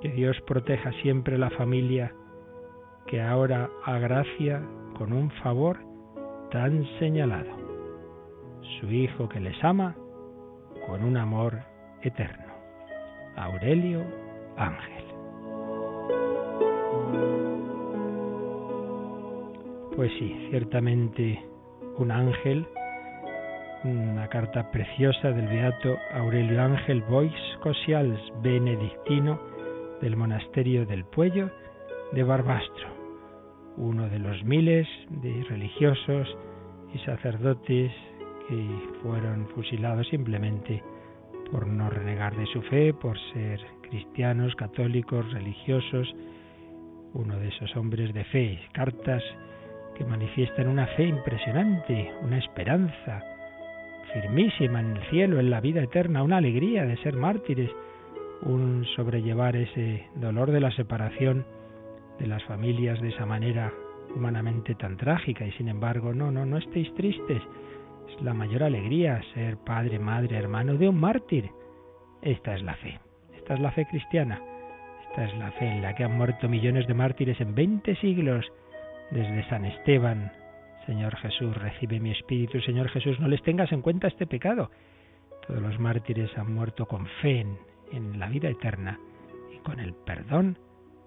Que 0.00 0.10
Dios 0.10 0.36
proteja 0.46 0.92
siempre 1.02 1.38
la 1.38 1.50
familia 1.50 2.14
que 3.08 3.20
ahora 3.20 3.68
agracia 3.84 4.62
con 4.96 5.12
un 5.12 5.28
favor 5.42 5.78
tan 6.52 6.86
señalado. 7.00 7.50
Su 8.78 8.92
Hijo 8.92 9.28
que 9.28 9.40
les 9.40 9.64
ama, 9.64 9.96
con 10.86 11.04
un 11.04 11.16
amor 11.16 11.60
eterno. 12.02 12.54
Aurelio 13.36 14.04
Ángel. 14.56 15.04
Pues 19.94 20.12
sí, 20.18 20.48
ciertamente 20.50 21.42
un 21.98 22.10
ángel, 22.10 22.66
una 23.84 24.28
carta 24.28 24.70
preciosa 24.70 25.30
del 25.30 25.48
beato 25.48 25.96
Aurelio 26.12 26.62
Ángel 26.62 27.02
Bois 27.02 27.32
Cosials, 27.62 28.20
benedictino 28.42 29.40
del 30.00 30.16
monasterio 30.16 30.84
del 30.86 31.04
Puello 31.04 31.50
de 32.12 32.22
Barbastro, 32.22 32.88
uno 33.76 34.08
de 34.08 34.18
los 34.18 34.44
miles 34.44 34.86
de 35.08 35.44
religiosos 35.48 36.28
y 36.92 36.98
sacerdotes 37.00 37.92
y 38.50 39.02
fueron 39.02 39.48
fusilados 39.54 40.06
simplemente 40.08 40.82
por 41.50 41.66
no 41.66 41.88
renegar 41.90 42.36
de 42.36 42.46
su 42.46 42.62
fe, 42.62 42.92
por 42.92 43.18
ser 43.32 43.60
cristianos, 43.82 44.54
católicos, 44.56 45.30
religiosos, 45.32 46.14
uno 47.14 47.38
de 47.38 47.48
esos 47.48 47.74
hombres 47.76 48.12
de 48.12 48.24
fe, 48.24 48.60
cartas 48.72 49.22
que 49.96 50.04
manifiestan 50.04 50.68
una 50.68 50.86
fe 50.88 51.04
impresionante, 51.04 52.12
una 52.22 52.38
esperanza, 52.38 53.22
firmísima 54.12 54.80
en 54.80 54.96
el 54.96 55.02
cielo, 55.10 55.40
en 55.40 55.50
la 55.50 55.60
vida 55.60 55.82
eterna, 55.82 56.22
una 56.22 56.38
alegría 56.38 56.84
de 56.84 56.96
ser 56.98 57.16
mártires, 57.16 57.70
un 58.42 58.84
sobrellevar 58.96 59.56
ese 59.56 60.06
dolor 60.16 60.50
de 60.50 60.60
la 60.60 60.70
separación 60.72 61.46
de 62.18 62.26
las 62.26 62.42
familias 62.44 63.00
de 63.00 63.08
esa 63.08 63.26
manera 63.26 63.72
humanamente 64.14 64.74
tan 64.74 64.96
trágica 64.96 65.46
y 65.46 65.52
sin 65.52 65.68
embargo 65.68 66.14
no, 66.14 66.30
no, 66.30 66.46
no 66.46 66.58
estéis 66.58 66.92
tristes. 66.94 67.42
Es 68.08 68.22
la 68.22 68.34
mayor 68.34 68.62
alegría 68.62 69.20
ser 69.34 69.56
padre, 69.58 69.98
madre, 69.98 70.36
hermano 70.36 70.74
de 70.74 70.88
un 70.88 70.98
mártir. 70.98 71.50
Esta 72.22 72.54
es 72.54 72.62
la 72.62 72.74
fe, 72.74 72.98
esta 73.36 73.54
es 73.54 73.60
la 73.60 73.70
fe 73.72 73.86
cristiana, 73.86 74.40
esta 75.08 75.24
es 75.24 75.36
la 75.38 75.50
fe 75.52 75.66
en 75.66 75.82
la 75.82 75.94
que 75.94 76.04
han 76.04 76.16
muerto 76.16 76.48
millones 76.48 76.86
de 76.86 76.94
mártires 76.94 77.40
en 77.40 77.54
20 77.54 77.96
siglos, 77.96 78.46
desde 79.10 79.48
San 79.48 79.64
Esteban. 79.64 80.32
Señor 80.86 81.16
Jesús, 81.16 81.56
recibe 81.56 82.00
mi 82.00 82.12
espíritu, 82.12 82.60
Señor 82.60 82.88
Jesús, 82.88 83.18
no 83.20 83.28
les 83.28 83.42
tengas 83.42 83.70
en 83.72 83.82
cuenta 83.82 84.08
este 84.08 84.26
pecado. 84.26 84.70
Todos 85.46 85.60
los 85.60 85.78
mártires 85.78 86.30
han 86.36 86.52
muerto 86.52 86.86
con 86.86 87.06
fe 87.20 87.40
en, 87.40 87.58
en 87.92 88.18
la 88.18 88.28
vida 88.28 88.48
eterna 88.48 88.98
y 89.52 89.58
con 89.58 89.80
el 89.80 89.94
perdón 89.94 90.58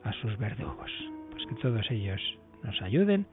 a 0.04 0.14
sus 0.14 0.38
verdugos. 0.38 0.92
Pues 1.32 1.46
que 1.48 1.56
todos 1.56 1.90
ellos 1.92 2.22
nos 2.64 2.82
ayuden 2.82 3.26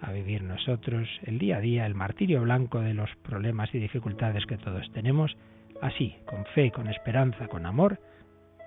a 0.00 0.12
vivir 0.12 0.42
nosotros 0.42 1.08
el 1.24 1.38
día 1.38 1.58
a 1.58 1.60
día, 1.60 1.86
el 1.86 1.94
martirio 1.94 2.42
blanco 2.42 2.80
de 2.80 2.94
los 2.94 3.10
problemas 3.22 3.74
y 3.74 3.78
dificultades 3.78 4.46
que 4.46 4.58
todos 4.58 4.90
tenemos, 4.92 5.36
así, 5.80 6.16
con 6.26 6.44
fe, 6.54 6.70
con 6.70 6.88
esperanza, 6.88 7.48
con 7.48 7.66
amor, 7.66 8.00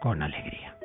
con 0.02 0.22
alegría. 0.22 0.78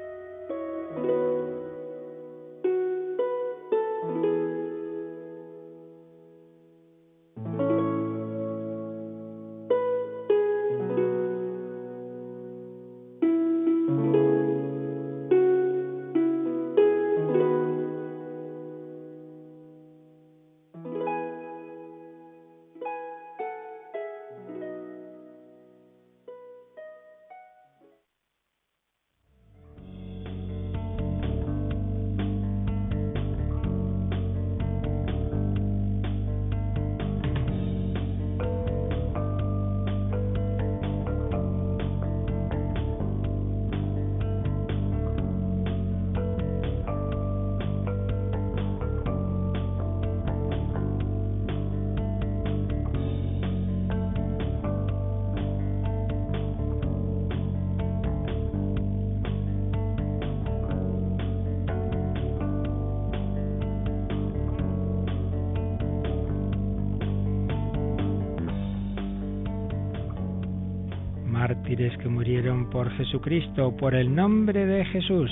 Por 72.76 72.90
Jesucristo, 72.90 73.75
por 73.75 73.95
el 73.95 74.14
nombre 74.14 74.66
de 74.66 74.85
Jesús. 74.85 75.30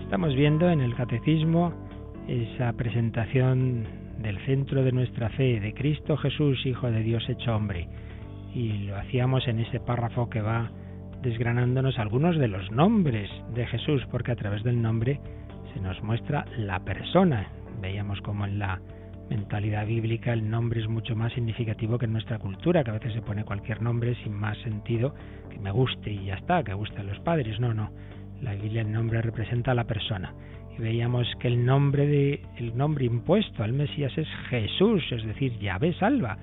Estamos 0.00 0.34
viendo 0.34 0.70
en 0.70 0.80
el 0.80 0.94
catecismo 0.94 1.74
esa 2.26 2.72
presentación 2.72 3.84
del 4.22 4.38
centro 4.46 4.82
de 4.82 4.92
nuestra 4.92 5.28
fe, 5.28 5.60
de 5.60 5.74
Cristo 5.74 6.16
Jesús, 6.16 6.64
Hijo 6.64 6.90
de 6.90 7.02
Dios 7.02 7.22
hecho 7.28 7.54
hombre. 7.54 7.86
Y 8.54 8.84
lo 8.84 8.96
hacíamos 8.96 9.46
en 9.46 9.60
ese 9.60 9.78
párrafo 9.78 10.30
que 10.30 10.40
va 10.40 10.70
desgranándonos 11.20 11.98
algunos 11.98 12.38
de 12.38 12.48
los 12.48 12.70
nombres 12.70 13.28
de 13.52 13.66
Jesús, 13.66 14.02
porque 14.10 14.32
a 14.32 14.36
través 14.36 14.64
del 14.64 14.80
nombre 14.80 15.20
se 15.74 15.80
nos 15.82 16.02
muestra 16.02 16.46
la 16.56 16.80
persona. 16.80 17.46
Veíamos 17.78 18.22
como 18.22 18.46
en 18.46 18.58
la 18.58 18.80
mentalidad 19.28 19.86
bíblica 19.86 20.32
el 20.32 20.48
nombre 20.48 20.80
es 20.80 20.88
mucho 20.88 21.16
más 21.16 21.32
significativo 21.32 21.98
que 21.98 22.06
en 22.06 22.12
nuestra 22.12 22.38
cultura, 22.38 22.84
que 22.84 22.90
a 22.90 22.94
veces 22.94 23.12
se 23.12 23.22
pone 23.22 23.44
cualquier 23.44 23.82
nombre 23.82 24.14
sin 24.22 24.32
más 24.32 24.56
sentido 24.58 25.14
que 25.50 25.58
me 25.58 25.70
guste 25.70 26.10
y 26.10 26.26
ya 26.26 26.34
está, 26.34 26.62
que 26.62 26.74
guste 26.74 27.00
a 27.00 27.04
los 27.04 27.18
padres. 27.20 27.58
No, 27.60 27.74
no. 27.74 27.90
La 28.42 28.54
Biblia 28.54 28.82
el 28.82 28.92
nombre 28.92 29.22
representa 29.22 29.72
a 29.72 29.74
la 29.74 29.84
persona. 29.84 30.34
Y 30.76 30.82
veíamos 30.82 31.26
que 31.40 31.48
el 31.48 31.64
nombre 31.64 32.06
de 32.06 32.42
el 32.58 32.76
nombre 32.76 33.06
impuesto 33.06 33.64
al 33.64 33.72
Mesías 33.72 34.12
es 34.16 34.28
Jesús, 34.50 35.02
es 35.10 35.24
decir, 35.24 35.58
Yahvé 35.58 35.94
salva. 35.94 36.38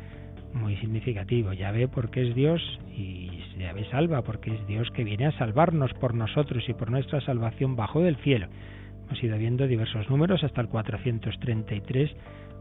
Muy 0.54 0.76
significativo, 0.78 1.54
Yahvé 1.54 1.88
porque 1.88 2.28
es 2.28 2.36
Dios 2.36 2.62
y 2.96 3.30
Yahvé 3.58 3.86
salva 3.90 4.22
porque 4.24 4.54
es 4.54 4.68
Dios 4.68 4.90
que 4.92 5.04
viene 5.04 5.26
a 5.26 5.38
salvarnos 5.38 5.94
por 5.94 6.14
nosotros 6.14 6.64
y 6.68 6.74
por 6.74 6.92
nuestra 6.92 7.22
salvación 7.22 7.76
bajo 7.76 8.02
del 8.02 8.18
cielo. 8.18 8.48
Hemos 9.06 9.24
ido 9.24 9.38
viendo 9.38 9.68
diversos 9.68 10.10
números 10.10 10.44
hasta 10.44 10.62
el 10.62 10.70
433 10.70 12.12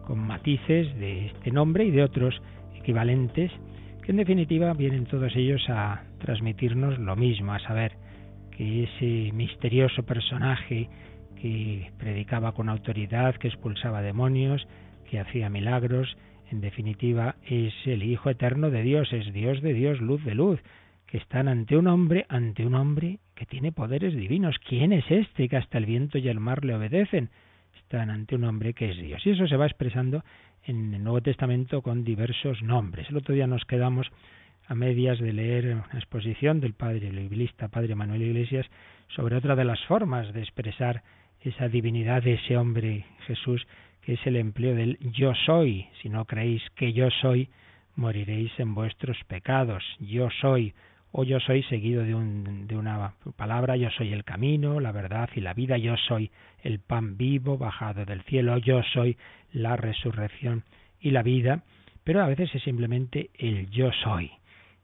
con 0.06 0.18
matices 0.18 0.94
de 0.98 1.26
este 1.26 1.50
nombre 1.50 1.84
y 1.84 1.90
de 1.90 2.02
otros 2.02 2.40
equivalentes, 2.74 3.50
que 4.02 4.10
en 4.10 4.16
definitiva 4.16 4.72
vienen 4.74 5.06
todos 5.06 5.34
ellos 5.36 5.62
a 5.68 6.02
transmitirnos 6.18 6.98
lo 6.98 7.16
mismo, 7.16 7.52
a 7.52 7.60
saber 7.60 7.92
que 8.50 8.84
ese 8.84 9.32
misterioso 9.32 10.02
personaje 10.02 10.88
que 11.40 11.90
predicaba 11.98 12.52
con 12.52 12.68
autoridad, 12.68 13.36
que 13.36 13.48
expulsaba 13.48 14.02
demonios, 14.02 14.66
que 15.08 15.20
hacía 15.20 15.48
milagros, 15.48 16.16
en 16.50 16.60
definitiva 16.60 17.36
es 17.48 17.74
el 17.86 18.02
Hijo 18.02 18.30
eterno 18.30 18.70
de 18.70 18.82
Dios, 18.82 19.12
es 19.12 19.32
Dios 19.32 19.62
de 19.62 19.72
Dios, 19.72 20.00
luz 20.00 20.22
de 20.24 20.34
luz, 20.34 20.60
que 21.06 21.18
están 21.18 21.48
ante 21.48 21.76
un 21.76 21.86
hombre, 21.86 22.26
ante 22.28 22.66
un 22.66 22.74
hombre 22.74 23.18
que 23.34 23.46
tiene 23.46 23.72
poderes 23.72 24.14
divinos. 24.14 24.56
¿Quién 24.66 24.92
es 24.92 25.04
este 25.10 25.48
que 25.48 25.56
hasta 25.56 25.78
el 25.78 25.86
viento 25.86 26.18
y 26.18 26.28
el 26.28 26.40
mar 26.40 26.64
le 26.64 26.74
obedecen? 26.74 27.30
Ante 28.00 28.36
un 28.36 28.44
hombre 28.44 28.74
que 28.74 28.90
es 28.90 28.96
Dios. 28.96 29.24
Y 29.26 29.30
eso 29.30 29.46
se 29.46 29.56
va 29.56 29.66
expresando 29.66 30.24
en 30.64 30.94
el 30.94 31.02
Nuevo 31.02 31.20
Testamento 31.20 31.82
con 31.82 32.04
diversos 32.04 32.62
nombres. 32.62 33.08
El 33.10 33.16
otro 33.16 33.34
día 33.34 33.46
nos 33.46 33.64
quedamos 33.64 34.06
a 34.66 34.74
medias 34.74 35.18
de 35.18 35.32
leer 35.32 35.66
una 35.74 35.98
exposición 35.98 36.60
del 36.60 36.74
padre 36.74 37.10
biblista, 37.10 37.68
padre 37.68 37.94
Manuel 37.94 38.22
Iglesias, 38.22 38.66
sobre 39.08 39.36
otra 39.36 39.56
de 39.56 39.64
las 39.64 39.80
formas 39.84 40.32
de 40.32 40.40
expresar 40.40 41.02
esa 41.40 41.68
divinidad 41.68 42.22
de 42.22 42.34
ese 42.34 42.56
hombre 42.56 43.04
Jesús, 43.26 43.66
que 44.02 44.14
es 44.14 44.26
el 44.26 44.36
empleo 44.36 44.74
del 44.74 44.98
yo 45.12 45.34
soy. 45.46 45.86
Si 46.00 46.08
no 46.08 46.24
creéis 46.24 46.62
que 46.76 46.92
yo 46.92 47.10
soy, 47.10 47.48
moriréis 47.96 48.52
en 48.58 48.74
vuestros 48.74 49.18
pecados. 49.26 49.84
Yo 50.00 50.28
soy 50.40 50.74
o 51.12 51.24
yo 51.24 51.40
soy 51.40 51.62
seguido 51.64 52.02
de, 52.04 52.14
un, 52.14 52.66
de 52.66 52.76
una 52.76 53.14
palabra, 53.36 53.76
yo 53.76 53.90
soy 53.90 54.12
el 54.12 54.24
camino, 54.24 54.80
la 54.80 54.92
verdad 54.92 55.28
y 55.34 55.40
la 55.40 55.52
vida, 55.52 55.76
yo 55.76 55.96
soy 56.08 56.30
el 56.62 56.78
pan 56.78 57.16
vivo 57.16 57.58
bajado 57.58 58.04
del 58.04 58.22
cielo, 58.22 58.58
yo 58.58 58.82
soy 58.82 59.16
la 59.52 59.76
resurrección 59.76 60.64
y 61.00 61.10
la 61.10 61.22
vida, 61.22 61.62
pero 62.04 62.22
a 62.22 62.26
veces 62.26 62.54
es 62.54 62.62
simplemente 62.62 63.30
el 63.38 63.70
yo 63.70 63.90
soy, 64.04 64.30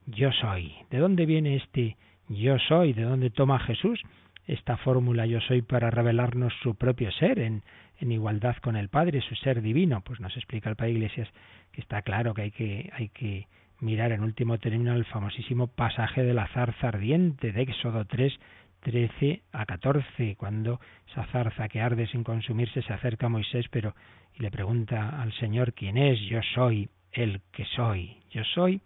yo 0.07 0.33
soy. 0.33 0.75
¿De 0.91 0.99
dónde 0.99 1.27
viene 1.27 1.57
este 1.57 1.97
yo 2.29 2.59
soy? 2.59 2.93
¿De 2.93 3.03
dónde 3.03 3.31
toma 3.31 3.59
Jesús 3.61 4.01
esta 4.47 4.77
fórmula 4.79 5.27
yo 5.27 5.41
soy 5.43 5.63
para 5.63 5.91
revelarnos 5.91 6.53
su 6.63 6.75
propio 6.75 7.11
ser 7.13 7.39
en, 7.39 7.63
en 8.01 8.13
igualdad 8.13 8.57
con 8.57 8.77
el 8.77 8.89
Padre, 8.89 9.21
su 9.21 9.35
ser 9.37 9.63
divino? 9.63 10.03
Pues 10.03 10.21
nos 10.21 10.37
explica 10.37 10.71
el 10.71 10.77
Padre 10.77 10.93
Iglesias 10.93 11.29
que 11.73 11.81
está 11.81 12.03
claro 12.03 12.35
que 12.35 12.43
hay 12.43 12.51
que, 12.51 12.91
hay 12.95 13.09
que 13.11 13.47
mirar 13.81 14.13
en 14.13 14.23
último 14.23 14.59
término 14.59 14.95
el 14.95 15.05
famosísimo 15.05 15.69
pasaje 15.69 16.23
de 16.23 16.35
la 16.35 16.49
zarza 16.49 16.89
ardiente 16.89 17.53
de 17.53 17.63
Éxodo 17.63 18.05
3, 18.05 18.33
13 18.81 19.43
a 19.53 19.67
14, 19.67 20.37
cuando 20.37 20.81
esa 21.11 21.25
zarza 21.27 21.69
que 21.69 21.81
arde 21.81 22.07
sin 22.07 22.25
consumirse 22.25 22.83
se 22.83 22.93
acerca 22.93 23.27
a 23.27 23.31
Moisés, 23.31 23.67
pero 23.71 23.95
y 24.35 24.43
le 24.43 24.51
pregunta 24.51 25.21
al 25.21 25.33
Señor 25.35 25.73
quién 25.75 25.97
es, 25.97 26.21
yo 26.21 26.41
soy 26.55 26.89
el 27.13 27.41
que 27.53 27.65
soy, 27.77 28.19
yo 28.31 28.45
soy 28.55 28.81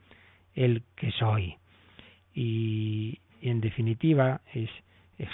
el 0.55 0.83
que 0.97 1.11
soy. 1.13 1.57
Y, 2.35 3.19
en 3.43 3.61
definitiva 3.61 4.41
es 4.55 4.71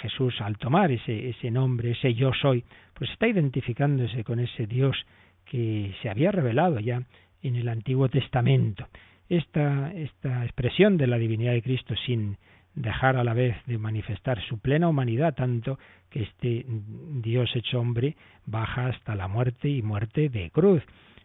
Jesús 0.01 0.41
al 0.41 0.57
tomar 0.57 0.91
ese, 0.91 1.29
ese 1.29 1.51
nombre, 1.51 1.91
ese 1.91 2.13
yo 2.13 2.31
soy, 2.33 2.63
pues 2.93 3.09
está 3.11 3.27
identificándose 3.27 4.23
con 4.23 4.39
ese 4.39 4.67
Dios 4.67 4.97
que 5.45 5.93
se 6.01 6.09
había 6.09 6.31
revelado 6.31 6.79
ya 6.79 7.03
en 7.41 7.55
el 7.55 7.69
Antiguo 7.69 8.09
Testamento 8.09 8.87
esta, 9.29 9.91
esta 9.93 10.43
expresión 10.43 10.97
de 10.97 11.07
la 11.07 11.17
divinidad 11.17 11.53
de 11.53 11.61
Cristo 11.61 11.95
sin 12.05 12.37
dejar 12.75 13.17
a 13.17 13.23
la 13.23 13.33
vez 13.33 13.55
de 13.65 13.77
manifestar 13.77 14.41
su 14.43 14.59
plena 14.59 14.87
humanidad, 14.87 15.35
tanto 15.35 15.79
que 16.09 16.23
este 16.23 16.65
Dios 16.67 17.55
hecho 17.55 17.79
hombre 17.79 18.15
baja 18.45 18.87
hasta 18.87 19.15
la 19.15 19.27
muerte 19.27 19.69
y 19.69 19.81
muerte 19.81 20.29
de 20.29 20.49
cruz. 20.51 20.83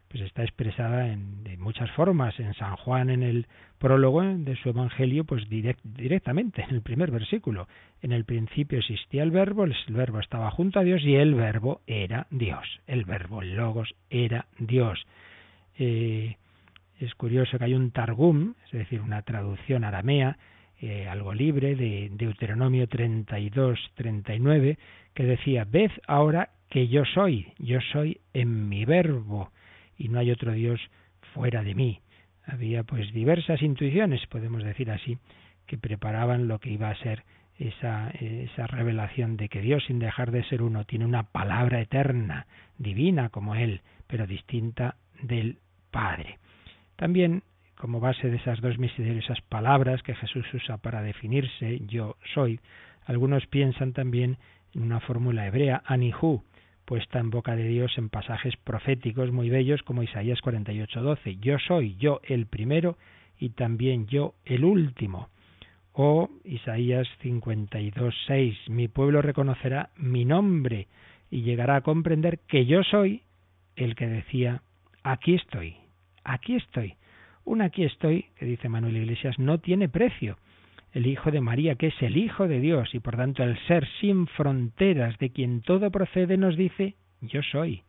pues 0.09 0.23
está 0.23 0.43
expresada 0.43 1.09
en, 1.09 1.43
de 1.43 1.57
muchas 1.57 1.91
formas. 1.93 2.39
En 2.39 2.55
San 2.55 2.77
Juan, 2.77 3.11
en 3.11 3.23
el 3.23 3.47
prólogo 3.79 4.23
de 4.23 4.57
su 4.57 4.69
Evangelio, 4.69 5.25
pues 5.25 5.49
directamente, 5.49 6.63
en 6.63 6.75
el 6.77 6.83
primer 6.83 7.11
versículo. 7.11 7.67
En 8.01 8.13
el 8.13 8.25
principio 8.25 8.79
existía 8.79 9.23
el 9.23 9.31
verbo, 9.31 9.65
el 9.65 9.75
verbo 9.91 10.21
estaba 10.21 10.51
junto 10.51 10.79
a 10.79 10.85
Dios 10.85 11.03
y 11.03 11.17
el 11.17 11.35
verbo 11.35 11.81
era 11.87 12.27
Dios. 12.31 12.81
El 12.87 13.05
verbo, 13.05 13.43
el 13.43 13.57
logos, 13.57 13.95
era 14.09 14.47
Dios. 14.59 15.05
Eh, 15.79 16.37
es 17.01 17.15
curioso 17.15 17.59
que 17.59 17.65
hay 17.65 17.75
un 17.75 17.91
targum, 17.91 18.55
es 18.67 18.73
decir, 18.73 19.01
una 19.01 19.23
traducción 19.23 19.85
aramea, 19.85 20.39
eh, 20.87 21.09
algo 21.09 21.33
libre, 21.33 21.77
de 21.77 22.11
Deuteronomio 22.13 22.87
32, 22.87 23.79
39, 23.95 24.77
que 25.15 25.23
decía, 25.25 25.65
ved 25.65 25.91
ahora 26.07 26.51
que 26.69 26.89
yo 26.89 27.07
soy, 27.07 27.53
yo 27.59 27.81
soy 27.93 28.21
en 28.35 28.69
mi 28.69 28.85
verbo 28.85 29.51
y 29.97 30.09
no 30.09 30.19
hay 30.19 30.31
otro 30.31 30.53
Dios 30.53 30.81
fuera 31.33 31.63
de 31.63 31.75
mí. 31.75 32.01
Había 32.47 32.83
pues 32.83 33.13
diversas 33.15 33.63
intuiciones, 33.63 34.27
podemos 34.27 34.63
decir 34.63 34.91
así, 34.91 35.17
que 35.67 35.79
preparaban 35.79 36.49
lo 36.49 36.59
que 36.59 36.71
iba 36.71 36.91
a 36.91 36.99
ser 36.99 37.25
esa, 37.59 38.11
esa 38.11 38.67
revelación 38.67 39.39
de 39.39 39.49
que 39.49 39.63
Dios, 39.63 39.85
sin 39.87 39.99
dejar 39.99 40.33
de 40.33 40.45
ser 40.45 40.61
uno, 40.61 40.85
tiene 40.85 41.07
una 41.07 41.23
palabra 41.23 41.81
eterna, 41.81 42.47
divina 42.77 43.31
como 43.31 43.55
Él, 43.55 43.81
pero 44.07 44.27
distinta 44.27 44.97
del 45.23 45.57
Padre. 45.91 46.39
También, 46.97 47.43
como 47.85 48.01
base 48.01 48.31
de 48.31 48.39
esas 48.39 48.63
dos 48.63 48.79
misteriosas 48.79 49.43
palabras 49.43 50.03
que 50.03 50.15
Jesús 50.15 50.47
usa 50.55 50.79
para 50.79 51.03
definirse, 51.03 51.83
yo 51.87 52.17
soy, 52.33 52.59
algunos 53.05 53.47
piensan 53.47 53.93
también 53.93 54.39
en 54.73 54.85
una 54.85 55.01
fórmula 55.01 55.47
hebrea, 55.47 55.83
anihu, 55.85 56.43
puesta 56.87 57.19
en 57.19 57.29
boca 57.29 57.55
de 57.55 57.69
Dios 57.69 57.93
en 57.99 58.09
pasajes 58.09 58.57
proféticos 58.57 59.33
muy 59.33 59.51
bellos 59.51 59.83
como 59.83 60.03
Isaías 60.03 60.41
48:12, 60.41 61.39
yo 61.41 61.59
soy 61.59 61.95
yo 61.97 62.23
el 62.25 62.47
primero 62.47 62.97
y 63.39 63.51
también 63.51 64.07
yo 64.07 64.33
el 64.47 64.65
último. 64.65 65.29
O 65.93 66.31
Isaías 66.43 67.07
52:6, 67.23 68.71
mi 68.71 68.89
pueblo 68.89 69.21
reconocerá 69.21 69.91
mi 69.99 70.25
nombre 70.25 70.89
y 71.31 71.43
llegará 71.43 71.77
a 71.77 71.83
comprender 71.83 72.39
que 72.49 72.65
yo 72.65 72.83
soy 72.83 73.21
el 73.77 73.95
que 73.95 74.07
decía, 74.07 74.63
aquí 75.03 75.35
estoy, 75.35 75.77
aquí 76.25 76.57
estoy. 76.57 76.97
Un 77.45 77.63
aquí 77.63 77.85
estoy, 77.85 78.27
que 78.37 78.47
dice 78.47 78.69
Manuel 78.69 78.97
Iglesias, 78.97 79.39
no 79.39 79.59
tiene 79.59 79.89
precio 79.89 80.39
el 80.95 81.07
Hijo 81.07 81.31
de 81.31 81.41
María, 81.41 81.75
que 81.75 81.89
es 81.89 82.03
el 82.03 82.17
Hijo 82.17 82.47
de 82.47 82.61
Dios 82.61 82.95
y 82.95 83.01
por 83.01 83.17
tanto 83.17 83.43
el 83.43 83.59
ser 83.67 83.87
sin 84.01 84.27
fronteras 84.29 85.19
de 85.19 85.31
quien 85.31 85.61
todo 85.61 85.91
procede, 85.91 86.37
nos 86.37 86.57
dice, 86.57 86.95
yo 87.21 87.43
soy, 87.43 87.83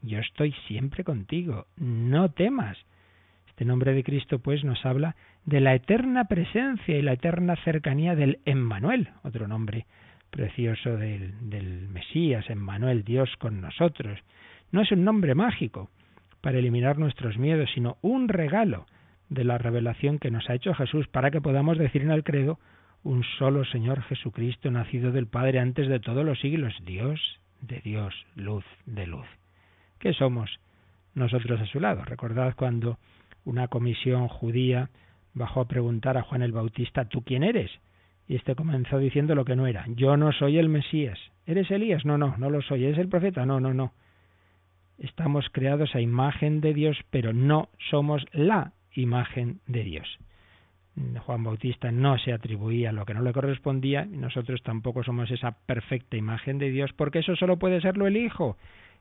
yo 0.00 0.20
estoy 0.20 0.54
siempre 0.68 1.02
contigo, 1.02 1.66
no 1.76 2.30
temas. 2.30 2.78
Este 3.48 3.64
nombre 3.64 3.92
de 3.94 4.04
Cristo 4.04 4.38
pues 4.38 4.62
nos 4.64 4.84
habla 4.86 5.16
de 5.44 5.60
la 5.60 5.74
eterna 5.74 6.26
presencia 6.26 6.96
y 6.96 7.02
la 7.02 7.14
eterna 7.14 7.56
cercanía 7.64 8.14
del 8.14 8.38
Emmanuel, 8.44 9.08
otro 9.24 9.48
nombre 9.48 9.86
precioso 10.30 10.96
del, 10.96 11.50
del 11.50 11.88
Mesías, 11.88 12.48
Emmanuel, 12.48 13.02
Dios 13.02 13.34
con 13.38 13.60
nosotros. 13.60 14.20
No 14.70 14.82
es 14.82 14.92
un 14.92 15.04
nombre 15.04 15.34
mágico 15.34 15.90
para 16.46 16.60
eliminar 16.60 16.96
nuestros 16.96 17.38
miedos, 17.38 17.68
sino 17.74 17.96
un 18.02 18.28
regalo 18.28 18.86
de 19.30 19.42
la 19.42 19.58
revelación 19.58 20.20
que 20.20 20.30
nos 20.30 20.48
ha 20.48 20.54
hecho 20.54 20.72
Jesús 20.74 21.08
para 21.08 21.32
que 21.32 21.40
podamos 21.40 21.76
decir 21.76 22.02
en 22.02 22.12
el 22.12 22.22
credo 22.22 22.60
un 23.02 23.24
solo 23.36 23.64
Señor 23.64 24.00
Jesucristo, 24.02 24.70
nacido 24.70 25.10
del 25.10 25.26
Padre 25.26 25.58
antes 25.58 25.88
de 25.88 25.98
todos 25.98 26.24
los 26.24 26.38
siglos, 26.38 26.72
Dios 26.84 27.20
de 27.62 27.80
Dios, 27.80 28.14
luz 28.36 28.64
de 28.84 29.08
luz. 29.08 29.26
¿Qué 29.98 30.12
somos 30.12 30.60
nosotros 31.16 31.60
a 31.60 31.66
su 31.66 31.80
lado? 31.80 32.04
Recordad 32.04 32.54
cuando 32.54 32.96
una 33.44 33.66
comisión 33.66 34.28
judía 34.28 34.90
bajó 35.34 35.62
a 35.62 35.66
preguntar 35.66 36.16
a 36.16 36.22
Juan 36.22 36.42
el 36.42 36.52
Bautista, 36.52 37.06
¿tú 37.06 37.22
quién 37.22 37.42
eres? 37.42 37.72
Y 38.28 38.36
este 38.36 38.54
comenzó 38.54 38.98
diciendo 38.98 39.34
lo 39.34 39.44
que 39.44 39.56
no 39.56 39.66
era, 39.66 39.84
yo 39.96 40.16
no 40.16 40.30
soy 40.30 40.58
el 40.58 40.68
Mesías. 40.68 41.18
¿Eres 41.44 41.68
Elías? 41.72 42.04
No, 42.04 42.16
no, 42.16 42.36
no 42.38 42.50
lo 42.50 42.62
soy. 42.62 42.84
¿Eres 42.84 42.98
el 42.98 43.08
profeta? 43.08 43.44
No, 43.44 43.58
no, 43.58 43.74
no. 43.74 43.92
Estamos 44.98 45.46
creados 45.52 45.94
a 45.94 46.00
imagen 46.00 46.60
de 46.60 46.74
Dios, 46.74 46.98
pero 47.10 47.32
no 47.32 47.68
somos 47.90 48.24
la 48.32 48.72
imagen 48.94 49.60
de 49.66 49.84
Dios. 49.84 50.18
Juan 51.26 51.44
Bautista 51.44 51.92
no 51.92 52.18
se 52.18 52.32
atribuía 52.32 52.92
lo 52.92 53.04
que 53.04 53.12
no 53.12 53.20
le 53.20 53.32
correspondía 53.32 54.08
y 54.10 54.16
nosotros 54.16 54.62
tampoco 54.62 55.04
somos 55.04 55.30
esa 55.30 55.52
perfecta 55.52 56.16
imagen 56.16 56.58
de 56.58 56.70
Dios 56.70 56.92
porque 56.94 57.18
eso 57.18 57.36
solo 57.36 57.58
puede 57.58 57.82
serlo 57.82 58.06
el 58.06 58.16
Hijo. 58.16 58.56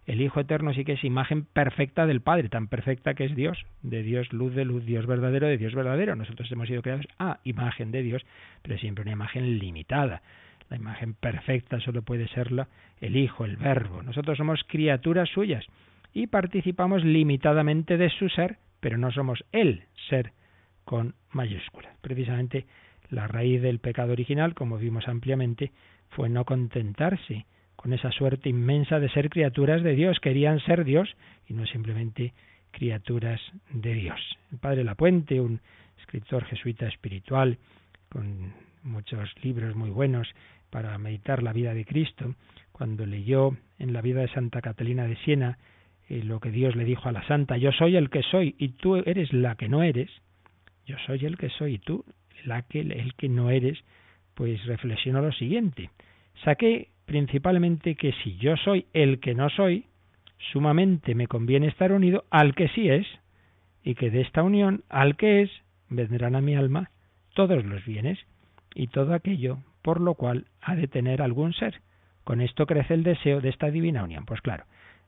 El 0.06 0.22
Hijo 0.22 0.42
eterno 0.42 0.74
sí 0.74 0.84
que 0.84 0.94
es 0.94 1.04
imagen 1.04 1.46
perfecta 1.46 2.06
del 2.06 2.22
Padre, 2.22 2.50
tan 2.50 2.68
perfecta 2.68 3.16
que 3.16 3.26
es 3.26 3.36
Dios, 3.36 3.66
de 3.82 4.04
Dios 4.04 4.32
luz 4.34 4.54
de 4.54 4.66
luz, 4.66 4.86
Dios 4.86 5.06
verdadero 5.08 5.48
de 5.48 5.58
Dios 5.58 5.74
verdadero. 5.74 6.16
Nosotros 6.16 6.52
hemos 6.52 6.68
sido 6.68 6.82
creados 6.82 7.08
a 7.18 7.40
imagen 7.44 7.92
de 7.92 8.04
Dios, 8.04 8.24
pero 8.62 8.78
siempre 8.78 9.04
una 9.04 9.14
imagen 9.14 9.58
limitada. 9.58 10.22
La 10.69 10.78
imagen 10.78 11.13
perfecta 11.13 11.80
solo 11.80 12.01
puede 12.01 12.28
serla 12.30 12.67
el 12.99 13.15
Hijo, 13.15 13.45
el 13.45 13.58
Verbo. 13.58 14.01
Nosotros 14.01 14.38
somos 14.38 14.63
criaturas 14.67 15.30
suyas 15.30 15.65
y 16.13 16.28
participamos 16.28 17.04
limitadamente 17.04 17.97
de 17.97 18.10
su 18.10 18.30
ser, 18.30 18.58
pero 18.80 18.97
no 18.97 19.12
somos 19.12 19.43
el 19.51 19.84
ser 20.10 20.32
con 20.84 21.15
mayúsculas. 21.32 21.95
Precisamente 22.01 22.65
la 23.10 23.28
raíz 23.28 23.62
del 23.62 23.80
pecado 23.80 24.13
original, 24.13 24.54
como 24.54 24.78
vimos 24.78 25.08
ampliamente, 25.08 25.71
fue 26.10 26.30
no 26.30 26.45
contentarse 26.45 27.45
con 27.75 27.93
esa 27.93 28.12
suerte 28.12 28.49
inmensa 28.49 28.99
de 28.99 29.10
ser 29.10 29.30
criaturas 29.30 29.84
de 29.84 29.93
Dios, 29.93 30.19
querían 30.19 30.60
ser 30.62 30.86
Dios 30.86 31.15
y 31.47 31.54
no 31.54 31.65
simplemente 31.67 32.34
criaturas 32.71 33.39
de 33.69 33.93
Dios. 33.93 34.19
El 34.51 34.58
padre 34.58 34.84
Lapuente, 34.84 35.39
un 35.39 35.60
escritor 35.99 36.45
jesuita 36.45 36.88
espiritual, 36.88 37.58
con 38.10 38.54
muchos 38.84 39.30
libros 39.43 39.75
muy 39.75 39.89
buenos 39.89 40.28
para 40.69 40.97
meditar 40.97 41.43
la 41.43 41.54
vida 41.54 41.73
de 41.73 41.86
Cristo, 41.86 42.36
cuando 42.71 43.06
leyó 43.06 43.56
en 43.80 43.93
la 43.93 44.01
vida 44.01 44.21
de 44.21 44.28
Santa 44.30 44.62
Catalina 44.62 45.08
de 45.08 45.15
Siena 45.17 45.58
eh, 46.10 46.21
lo 46.23 46.39
que 46.39 46.51
Dios 46.51 46.75
le 46.75 46.86
dijo 46.86 47.10
a 47.10 47.12
la 47.12 47.25
santa, 47.28 47.58
yo 47.58 47.71
soy 47.71 47.95
el 47.95 48.10
que 48.10 48.21
soy 48.23 48.56
y 48.58 48.69
tú 48.69 48.95
eres 48.97 49.32
la 49.34 49.56
que 49.56 49.69
no 49.69 49.84
eres, 49.84 50.10
yo 50.86 50.97
soy 51.06 51.25
el 51.25 51.38
que 51.38 51.49
soy 51.49 51.75
y 51.75 51.80
tú 51.80 52.06
la 52.43 52.62
que, 52.63 52.82
el 52.82 53.13
que 53.15 53.30
no 53.30 53.49
eres, 53.49 53.80
pues 54.34 54.63
reflexionó 54.65 55.21
lo 55.21 55.32
siguiente, 55.32 55.89
saqué 56.43 56.89
principalmente 57.06 57.95
que 57.95 58.13
si 58.23 58.36
yo 58.38 58.58
soy 58.58 58.86
el 58.93 59.19
que 59.19 59.34
no 59.34 59.49
soy, 59.49 59.86
sumamente 60.51 61.15
me 61.15 61.28
conviene 61.28 61.67
estar 61.67 61.91
unido 61.91 62.25
al 62.30 62.54
que 62.54 62.67
sí 62.69 62.89
es, 62.89 63.08
y 63.86 63.95
que 63.95 64.10
de 64.10 64.21
esta 64.21 64.43
unión 64.43 64.84
al 64.89 65.15
que 65.15 65.43
es 65.43 65.51
vendrán 65.89 66.36
a 66.36 66.41
mi 66.41 66.56
alma 66.56 66.89
todos 67.36 67.63
los 67.63 67.86
bienes 67.86 68.19
y 68.73 68.88
todo 68.88 69.13
aquello 69.13 69.60
por 69.86 70.02
lo 70.02 70.15
cual 70.15 70.45
ha 70.62 70.76
de 70.76 70.88
tener 70.88 71.21
algún 71.21 71.54
ser. 71.54 71.76
Con 72.24 72.41
esto 72.41 72.65
crece 72.65 72.95
el 72.95 73.04
deseo 73.04 73.39
de 73.39 73.50
esta 73.50 73.69
divina 73.69 74.04
unión. 74.04 74.26
Pues 74.26 74.41
claro, 74.41 74.63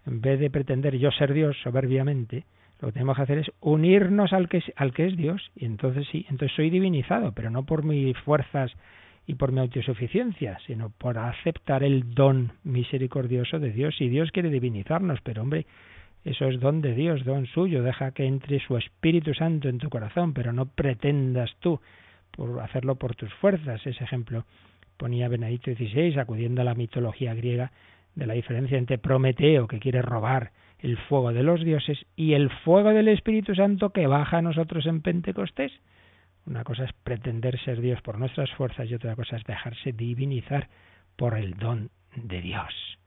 en 0.05 0.21
vez 0.21 0.39
de 0.39 0.51
pretender 0.51 0.99
yo 0.99 1.09
ser 1.09 1.33
Dios 1.33 1.57
soberbiamente, 1.63 2.45
lo 2.79 2.89
que 2.89 2.91
tenemos 2.91 3.15
que 3.15 3.23
hacer 3.23 3.39
es 3.39 3.51
unirnos 3.59 4.33
al 4.33 4.47
que, 4.47 4.57
es, 4.57 4.71
al 4.75 4.93
que 4.93 5.07
es 5.07 5.17
Dios. 5.17 5.49
Y 5.55 5.65
entonces 5.65 6.07
sí, 6.11 6.27
entonces 6.29 6.55
soy 6.55 6.69
divinizado, 6.69 7.31
pero 7.31 7.49
no 7.49 7.65
por 7.65 7.83
mis 7.83 8.15
fuerzas 8.19 8.71
y 9.25 9.33
por 9.33 9.51
mi 9.51 9.61
autosuficiencia, 9.61 10.59
sino 10.67 10.91
por 10.91 11.17
aceptar 11.17 11.81
el 11.81 12.13
don 12.13 12.51
misericordioso 12.63 13.57
de 13.57 13.71
Dios. 13.71 13.99
Y 13.99 14.09
Dios 14.09 14.29
quiere 14.29 14.51
divinizarnos, 14.51 15.21
pero 15.23 15.41
hombre, 15.41 15.65
eso 16.23 16.45
es 16.45 16.59
don 16.59 16.81
de 16.81 16.93
Dios, 16.93 17.25
don 17.25 17.47
suyo. 17.47 17.81
Deja 17.81 18.11
que 18.11 18.27
entre 18.27 18.59
su 18.59 18.77
Espíritu 18.77 19.33
Santo 19.33 19.69
en 19.69 19.79
tu 19.79 19.89
corazón, 19.89 20.33
pero 20.33 20.53
no 20.53 20.67
pretendas 20.67 21.49
tú 21.61 21.81
por 22.29 22.59
hacerlo 22.59 22.93
por 22.93 23.15
tus 23.15 23.33
fuerzas. 23.33 23.81
Ese 23.87 24.03
ejemplo 24.03 24.45
ponía 24.97 25.27
Benedicto 25.27 25.71
XVI, 25.71 26.19
acudiendo 26.19 26.61
a 26.61 26.65
la 26.65 26.75
mitología 26.75 27.33
griega, 27.33 27.71
de 28.15 28.25
la 28.25 28.33
diferencia 28.33 28.77
entre 28.77 28.97
Prometeo, 28.97 29.67
que 29.67 29.79
quiere 29.79 30.01
robar 30.01 30.51
el 30.79 30.97
fuego 30.97 31.33
de 31.33 31.43
los 31.43 31.63
dioses, 31.63 32.05
y 32.15 32.33
el 32.33 32.49
fuego 32.49 32.89
del 32.89 33.07
Espíritu 33.07 33.55
Santo 33.55 33.91
que 33.91 34.07
baja 34.07 34.39
a 34.39 34.41
nosotros 34.41 34.85
en 34.87 35.01
Pentecostés. 35.01 35.71
Una 36.45 36.63
cosa 36.63 36.85
es 36.85 36.93
pretender 37.03 37.59
ser 37.59 37.81
Dios 37.81 38.01
por 38.01 38.17
nuestras 38.17 38.49
fuerzas 38.51 38.89
y 38.89 38.95
otra 38.95 39.15
cosa 39.15 39.37
es 39.37 39.43
dejarse 39.43 39.91
divinizar 39.91 40.69
por 41.15 41.37
el 41.37 41.55
don 41.55 41.89
de 42.15 42.41
Dios. 42.41 42.97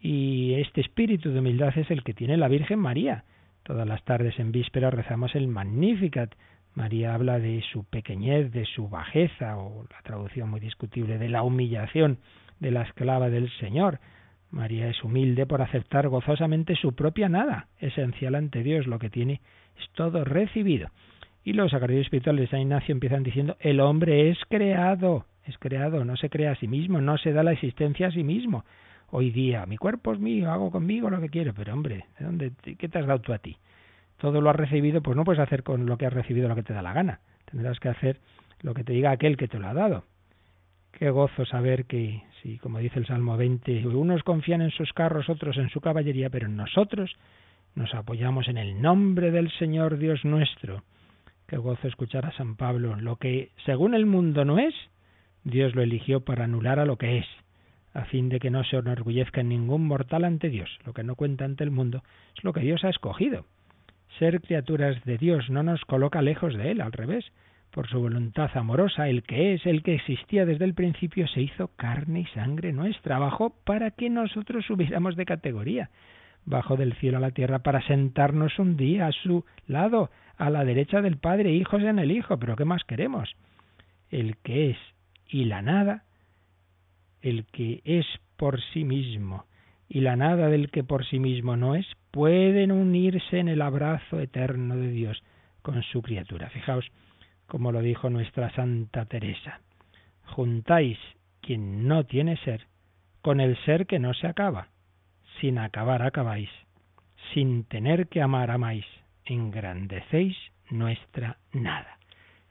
Y 0.00 0.54
este 0.54 0.80
espíritu 0.80 1.30
de 1.30 1.40
humildad 1.40 1.76
es 1.76 1.90
el 1.90 2.02
que 2.02 2.14
tiene 2.14 2.36
la 2.36 2.48
Virgen 2.48 2.78
María. 2.78 3.24
Todas 3.62 3.86
las 3.86 4.02
tardes 4.04 4.38
en 4.38 4.52
víspera 4.52 4.90
rezamos 4.90 5.34
el 5.34 5.48
Magnificat. 5.48 6.34
María 6.78 7.12
habla 7.12 7.40
de 7.40 7.60
su 7.72 7.82
pequeñez, 7.82 8.52
de 8.52 8.64
su 8.64 8.88
bajeza, 8.88 9.58
o 9.58 9.84
la 9.90 10.00
traducción 10.02 10.48
muy 10.48 10.60
discutible, 10.60 11.18
de 11.18 11.28
la 11.28 11.42
humillación 11.42 12.18
de 12.60 12.70
la 12.70 12.82
esclava 12.82 13.30
del 13.30 13.50
Señor. 13.58 13.98
María 14.52 14.88
es 14.88 15.02
humilde 15.02 15.44
por 15.44 15.60
aceptar 15.60 16.06
gozosamente 16.06 16.76
su 16.76 16.94
propia 16.94 17.28
nada, 17.28 17.66
esencial 17.80 18.36
ante 18.36 18.62
Dios, 18.62 18.86
lo 18.86 19.00
que 19.00 19.10
tiene 19.10 19.40
es 19.76 19.90
todo 19.94 20.24
recibido. 20.24 20.90
Y 21.42 21.54
los 21.54 21.72
sacramentos 21.72 22.06
espirituales 22.06 22.42
de 22.42 22.50
San 22.50 22.60
Ignacio 22.60 22.92
empiezan 22.92 23.24
diciendo, 23.24 23.56
el 23.58 23.80
hombre 23.80 24.30
es 24.30 24.38
creado, 24.48 25.26
es 25.46 25.58
creado, 25.58 26.04
no 26.04 26.16
se 26.16 26.30
crea 26.30 26.52
a 26.52 26.60
sí 26.60 26.68
mismo, 26.68 27.00
no 27.00 27.18
se 27.18 27.32
da 27.32 27.42
la 27.42 27.54
existencia 27.54 28.06
a 28.06 28.12
sí 28.12 28.22
mismo. 28.22 28.64
hoy 29.10 29.32
día, 29.32 29.66
mi 29.66 29.78
cuerpo 29.78 30.12
es 30.12 30.20
mío, 30.20 30.52
hago 30.52 30.70
conmigo 30.70 31.10
lo 31.10 31.20
que 31.20 31.28
quiero, 31.28 31.52
pero 31.54 31.72
hombre, 31.72 32.04
¿de 32.20 32.24
dónde, 32.24 32.52
¿qué 32.78 32.88
te 32.88 32.98
has 33.00 33.06
dado 33.08 33.20
tú 33.20 33.32
a 33.32 33.38
ti? 33.38 33.56
Todo 34.18 34.40
lo 34.40 34.50
has 34.50 34.56
recibido, 34.56 35.00
pues 35.00 35.16
no 35.16 35.24
puedes 35.24 35.40
hacer 35.40 35.62
con 35.62 35.86
lo 35.86 35.96
que 35.96 36.06
has 36.06 36.12
recibido 36.12 36.48
lo 36.48 36.54
que 36.54 36.62
te 36.62 36.74
da 36.74 36.82
la 36.82 36.92
gana. 36.92 37.20
Tendrás 37.50 37.80
que 37.80 37.88
hacer 37.88 38.18
lo 38.60 38.74
que 38.74 38.84
te 38.84 38.92
diga 38.92 39.10
aquel 39.10 39.36
que 39.36 39.48
te 39.48 39.58
lo 39.58 39.68
ha 39.68 39.74
dado. 39.74 40.04
Qué 40.92 41.10
gozo 41.10 41.44
saber 41.44 41.84
que, 41.84 42.22
si 42.42 42.58
como 42.58 42.78
dice 42.80 42.98
el 42.98 43.06
Salmo 43.06 43.36
20, 43.36 43.86
unos 43.86 44.24
confían 44.24 44.62
en 44.62 44.70
sus 44.70 44.92
carros, 44.92 45.28
otros 45.28 45.56
en 45.56 45.68
su 45.70 45.80
caballería, 45.80 46.30
pero 46.30 46.48
nosotros 46.48 47.14
nos 47.76 47.94
apoyamos 47.94 48.48
en 48.48 48.58
el 48.58 48.82
nombre 48.82 49.30
del 49.30 49.50
Señor 49.52 49.98
Dios 49.98 50.24
nuestro. 50.24 50.82
Qué 51.46 51.56
gozo 51.56 51.86
escuchar 51.86 52.26
a 52.26 52.32
San 52.32 52.56
Pablo. 52.56 52.96
Lo 52.96 53.16
que 53.16 53.52
según 53.64 53.94
el 53.94 54.06
mundo 54.06 54.44
no 54.44 54.58
es, 54.58 54.74
Dios 55.44 55.74
lo 55.76 55.82
eligió 55.82 56.20
para 56.20 56.44
anular 56.44 56.80
a 56.80 56.84
lo 56.84 56.96
que 56.96 57.18
es, 57.18 57.26
a 57.94 58.04
fin 58.06 58.28
de 58.28 58.40
que 58.40 58.50
no 58.50 58.64
se 58.64 58.76
enorgullezca 58.76 59.40
en 59.40 59.50
ningún 59.50 59.86
mortal 59.86 60.24
ante 60.24 60.50
Dios. 60.50 60.68
Lo 60.84 60.92
que 60.92 61.04
no 61.04 61.14
cuenta 61.14 61.44
ante 61.44 61.62
el 61.62 61.70
mundo 61.70 62.02
es 62.36 62.42
lo 62.42 62.52
que 62.52 62.60
Dios 62.60 62.82
ha 62.82 62.90
escogido. 62.90 63.44
Ser 64.18 64.40
criaturas 64.40 65.04
de 65.04 65.18
Dios 65.18 65.50
no 65.50 65.62
nos 65.62 65.84
coloca 65.84 66.22
lejos 66.22 66.54
de 66.54 66.70
Él, 66.70 66.80
al 66.80 66.92
revés. 66.92 67.24
Por 67.70 67.88
su 67.88 68.00
voluntad 68.00 68.50
amorosa, 68.54 69.08
el 69.08 69.22
que 69.22 69.54
es, 69.54 69.66
el 69.66 69.82
que 69.82 69.94
existía 69.94 70.46
desde 70.46 70.64
el 70.64 70.74
principio, 70.74 71.28
se 71.28 71.42
hizo 71.42 71.68
carne 71.76 72.20
y 72.20 72.26
sangre 72.34 72.72
nuestra, 72.72 73.18
bajó 73.18 73.50
para 73.64 73.90
que 73.90 74.08
nosotros 74.08 74.64
subiéramos 74.64 75.16
de 75.16 75.26
categoría 75.26 75.90
bajó 76.48 76.76
del 76.76 76.94
cielo 76.94 77.18
a 77.18 77.20
la 77.20 77.30
tierra 77.30 77.60
para 77.60 77.82
sentarnos 77.82 78.58
un 78.58 78.76
día 78.76 79.06
a 79.06 79.12
su 79.12 79.44
lado, 79.66 80.10
a 80.36 80.50
la 80.50 80.64
derecha 80.64 81.00
del 81.00 81.18
Padre, 81.18 81.52
hijos 81.52 81.82
en 81.82 81.98
el 81.98 82.10
Hijo. 82.10 82.38
Pero 82.38 82.56
¿qué 82.56 82.64
más 82.64 82.84
queremos? 82.84 83.34
El 84.10 84.36
que 84.38 84.70
es 84.70 84.78
y 85.28 85.44
la 85.44 85.62
nada, 85.62 86.04
el 87.20 87.44
que 87.46 87.82
es 87.84 88.06
por 88.36 88.60
sí 88.72 88.84
mismo 88.84 89.44
y 89.88 90.00
la 90.00 90.16
nada 90.16 90.48
del 90.48 90.70
que 90.70 90.84
por 90.84 91.06
sí 91.06 91.18
mismo 91.18 91.56
no 91.56 91.74
es, 91.74 91.86
pueden 92.10 92.72
unirse 92.72 93.38
en 93.38 93.48
el 93.48 93.62
abrazo 93.62 94.20
eterno 94.20 94.76
de 94.76 94.90
Dios 94.90 95.22
con 95.62 95.82
su 95.82 96.02
criatura. 96.02 96.50
Fijaos 96.50 96.90
como 97.46 97.72
lo 97.72 97.80
dijo 97.80 98.10
nuestra 98.10 98.54
Santa 98.54 99.06
Teresa. 99.06 99.60
Juntáis 100.24 100.98
quien 101.40 101.88
no 101.88 102.04
tiene 102.04 102.36
ser 102.38 102.66
con 103.22 103.40
el 103.40 103.56
ser 103.64 103.86
que 103.86 103.98
no 103.98 104.12
se 104.14 104.26
acaba 104.26 104.68
sin 105.40 105.58
acabar 105.58 106.02
acabáis, 106.02 106.50
sin 107.32 107.64
tener 107.64 108.08
que 108.08 108.22
amar 108.22 108.50
amáis, 108.50 108.84
engrandecéis 109.24 110.36
nuestra 110.70 111.38
nada. 111.52 111.98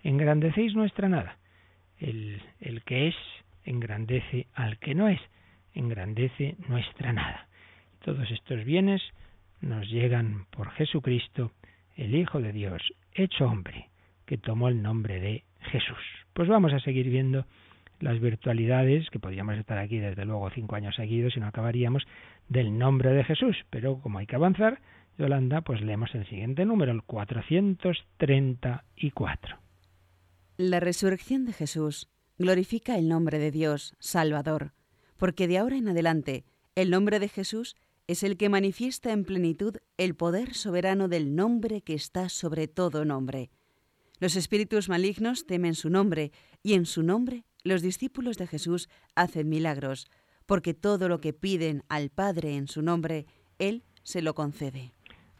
Engrandecéis 0.04 0.73
nuestra 0.73 1.10
nada. 1.10 1.38
El, 2.00 2.41
el 2.60 2.84
que 2.84 3.10
es 3.10 3.15
engrandece 3.65 4.47
al 4.54 4.78
que 4.80 4.95
no 4.95 5.10
es, 5.10 5.19
engrandece 5.78 6.56
nuestra 6.68 7.13
nada. 7.13 7.48
Todos 8.04 8.30
estos 8.32 8.66
bienes 8.66 9.02
nos 9.62 9.88
llegan 9.90 10.46
por 10.52 10.72
Jesucristo, 10.72 11.52
el 11.96 12.16
Hijo 12.16 12.42
de 12.42 12.52
Dios, 12.52 12.82
hecho 13.13 13.46
hombre, 13.46 13.90
que 14.26 14.38
tomó 14.38 14.68
el 14.70 14.82
nombre 14.82 15.20
de 15.20 15.44
Jesús. 15.72 15.98
Pues 16.34 16.48
vamos 16.48 16.74
a 16.74 16.80
seguir 16.80 17.10
viendo 17.10 17.46
las 18.00 18.20
virtualidades, 18.20 19.08
que 19.10 19.20
podríamos 19.20 19.58
estar 19.58 19.78
aquí 19.78 19.98
desde 19.98 20.26
luego 20.26 20.50
cinco 20.52 20.76
años 20.76 20.96
seguidos 20.96 21.36
y 21.36 21.40
no 21.40 21.48
acabaríamos, 21.48 22.04
del 22.48 22.78
nombre 22.78 23.10
de 23.12 23.24
Jesús. 23.24 23.58
Pero 23.70 24.00
como 24.00 24.20
hay 24.20 24.28
que 24.28 24.36
avanzar, 24.36 24.80
Yolanda, 25.18 25.62
pues 25.62 25.82
leemos 25.82 26.13
el 26.13 26.28
siguiente 26.28 26.66
número, 26.66 26.92
el 26.92 27.02
434. 27.04 29.58
La 30.58 30.80
resurrección 30.80 31.46
de 31.46 31.54
Jesús 31.54 32.12
glorifica 32.38 32.98
el 32.98 33.10
nombre 33.10 33.40
de 33.40 33.50
Dios, 33.52 33.96
Salvador, 34.00 34.74
porque 35.17 35.47
de 35.47 35.58
ahora 35.58 35.77
en 35.77 35.88
adelante 35.88 36.45
el 36.75 36.89
nombre 36.89 37.19
de 37.19 37.30
Jesús 37.30 37.75
es 38.08 38.23
el 38.23 38.38
que 38.38 38.49
manifiesta 38.49 39.12
en 39.12 39.25
plenitud 39.25 39.77
el 39.97 40.15
poder 40.15 40.53
soberano 40.53 41.08
del 41.08 41.36
nombre 41.36 41.82
que 41.82 41.93
está 41.93 42.30
sobre 42.30 42.67
todo 42.67 43.03
nombre. 43.03 43.49
Los 44.19 44.36
espíritus 44.36 44.89
malignos 44.89 45.45
temen 45.45 45.75
su 45.75 45.89
nombre 45.89 46.32
y 46.63 46.73
en 46.73 46.86
su 46.86 47.03
nombre 47.03 47.43
los 47.63 47.82
discípulos 47.82 48.38
de 48.38 48.47
Jesús 48.47 48.89
hacen 49.15 49.49
milagros, 49.49 50.10
porque 50.45 50.73
todo 50.73 51.10
lo 51.10 51.19
que 51.19 51.34
piden 51.34 51.84
al 51.89 52.10
Padre 52.10 52.56
en 52.56 52.67
su 52.67 52.82
nombre, 52.82 53.25
Él 53.60 53.84
se 54.03 54.21
lo 54.21 54.34
concede. 54.34 54.91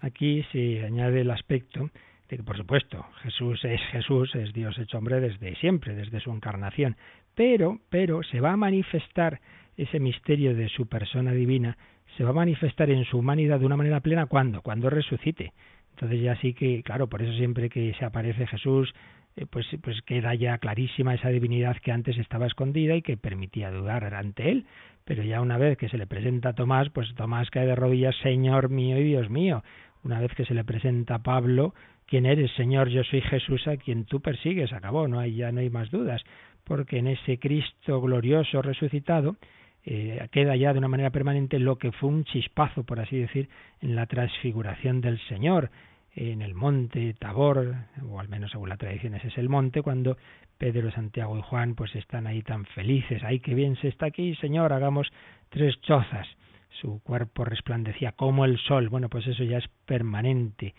Aquí 0.01 0.43
se 0.51 0.83
añade 0.83 1.21
el 1.21 1.31
aspecto 1.31 1.89
de 2.29 2.37
que, 2.37 2.43
por 2.43 2.57
supuesto, 2.57 3.05
Jesús 3.23 3.63
es 3.63 3.79
Jesús, 3.91 4.35
es 4.35 4.53
Dios 4.53 4.77
hecho 4.77 4.97
hombre 4.97 5.21
desde 5.21 5.55
siempre, 5.55 5.95
desde 5.95 6.19
su 6.19 6.31
encarnación, 6.31 6.97
pero, 7.33 7.79
pero 7.89 8.21
se 8.23 8.41
va 8.41 8.51
a 8.51 8.57
manifestar 8.57 9.39
ese 9.77 9.99
misterio 9.99 10.55
de 10.55 10.67
su 10.69 10.87
persona 10.87 11.31
divina, 11.31 11.77
se 12.17 12.23
va 12.23 12.31
a 12.31 12.33
manifestar 12.33 12.89
en 12.89 13.05
su 13.05 13.19
humanidad 13.19 13.59
de 13.59 13.65
una 13.65 13.77
manera 13.77 14.01
plena 14.01 14.25
cuando, 14.25 14.61
cuando 14.61 14.89
resucite. 14.89 15.53
Entonces 15.91 16.21
ya 16.21 16.35
sí 16.41 16.53
que, 16.53 16.83
claro, 16.83 17.07
por 17.07 17.21
eso 17.21 17.33
siempre 17.33 17.69
que 17.69 17.93
se 17.97 18.05
aparece 18.05 18.47
Jesús, 18.47 18.93
eh, 19.35 19.45
pues, 19.49 19.67
pues 19.81 20.01
queda 20.01 20.33
ya 20.33 20.57
clarísima 20.57 21.13
esa 21.13 21.29
divinidad 21.29 21.77
que 21.77 21.91
antes 21.91 22.17
estaba 22.17 22.47
escondida 22.47 22.95
y 22.95 23.03
que 23.03 23.17
permitía 23.17 23.71
dudar 23.71 24.13
ante 24.13 24.51
él. 24.51 24.65
Pero 25.05 25.23
ya 25.23 25.41
una 25.41 25.57
vez 25.57 25.77
que 25.77 25.89
se 25.89 25.97
le 25.97 26.07
presenta 26.07 26.49
a 26.49 26.53
Tomás, 26.53 26.89
pues 26.89 27.13
Tomás 27.15 27.49
cae 27.49 27.65
de 27.65 27.75
rodillas, 27.75 28.15
Señor 28.23 28.69
mío 28.69 28.97
y 28.99 29.03
Dios 29.03 29.29
mío. 29.29 29.63
Una 30.03 30.19
vez 30.19 30.33
que 30.33 30.45
se 30.45 30.53
le 30.53 30.63
presenta 30.63 31.15
a 31.15 31.23
Pablo, 31.23 31.73
¿quién 32.07 32.25
eres, 32.25 32.51
Señor? 32.55 32.89
Yo 32.89 33.03
soy 33.03 33.21
Jesús 33.21 33.67
a 33.67 33.77
quien 33.77 34.05
tú 34.05 34.21
persigues. 34.21 34.73
Acabó, 34.73 35.07
no 35.07 35.19
hay, 35.19 35.35
ya 35.35 35.51
no 35.51 35.61
hay 35.61 35.69
más 35.69 35.91
dudas. 35.91 36.21
Porque 36.63 36.97
en 36.97 37.07
ese 37.07 37.39
Cristo 37.39 38.01
glorioso 38.01 38.61
resucitado, 38.61 39.37
eh, 39.89 40.28
queda 40.32 40.58
ya 40.58 40.73
de 40.73 40.80
una 40.80 40.89
manera 40.89 41.12
permanente 41.12 41.60
lo 41.60 41.78
que 41.78 41.93
fue 41.93 42.10
un 42.10 42.26
chispazo, 42.26 42.84
por 42.84 43.00
así 43.00 43.17
decir, 43.17 43.47
en 43.80 43.95
la 43.95 44.06
transfiguración 44.06 45.00
del 45.00 45.17
Señor 45.30 45.71
en 46.13 46.41
el 46.41 46.56
monte 46.56 47.13
Tabor, 47.13 47.73
o 48.10 48.19
al 48.19 48.28
menos 48.28 48.52
según 48.52 48.67
la 48.67 48.76
tradición 48.76 49.13
ese 49.13 49.30
es 49.30 49.38
el 49.38 49.47
monte, 49.47 49.82
cuando 49.82 50.17
Pedro, 50.58 50.91
Santiago 50.91 51.38
y 51.38 51.41
Juan 51.41 51.76
pues 51.76 51.95
están 51.95 52.28
ahí 52.28 52.41
tan 52.41 52.65
felices, 52.65 53.23
ay 53.23 53.39
qué 53.39 53.54
bien 53.54 53.78
se 53.78 53.88
está 53.88 54.08
aquí, 54.08 54.36
Señor, 54.36 54.73
hagamos 54.73 55.08
tres 55.50 55.80
chozas. 55.82 56.28
Su 56.82 57.02
cuerpo 57.02 57.45
resplandecía 57.45 58.12
como 58.12 58.43
el 58.43 58.58
sol, 58.58 58.89
bueno 58.89 59.08
pues 59.08 59.26
eso 59.26 59.45
ya 59.45 59.60
es 59.60 59.69
permanente. 59.86 60.76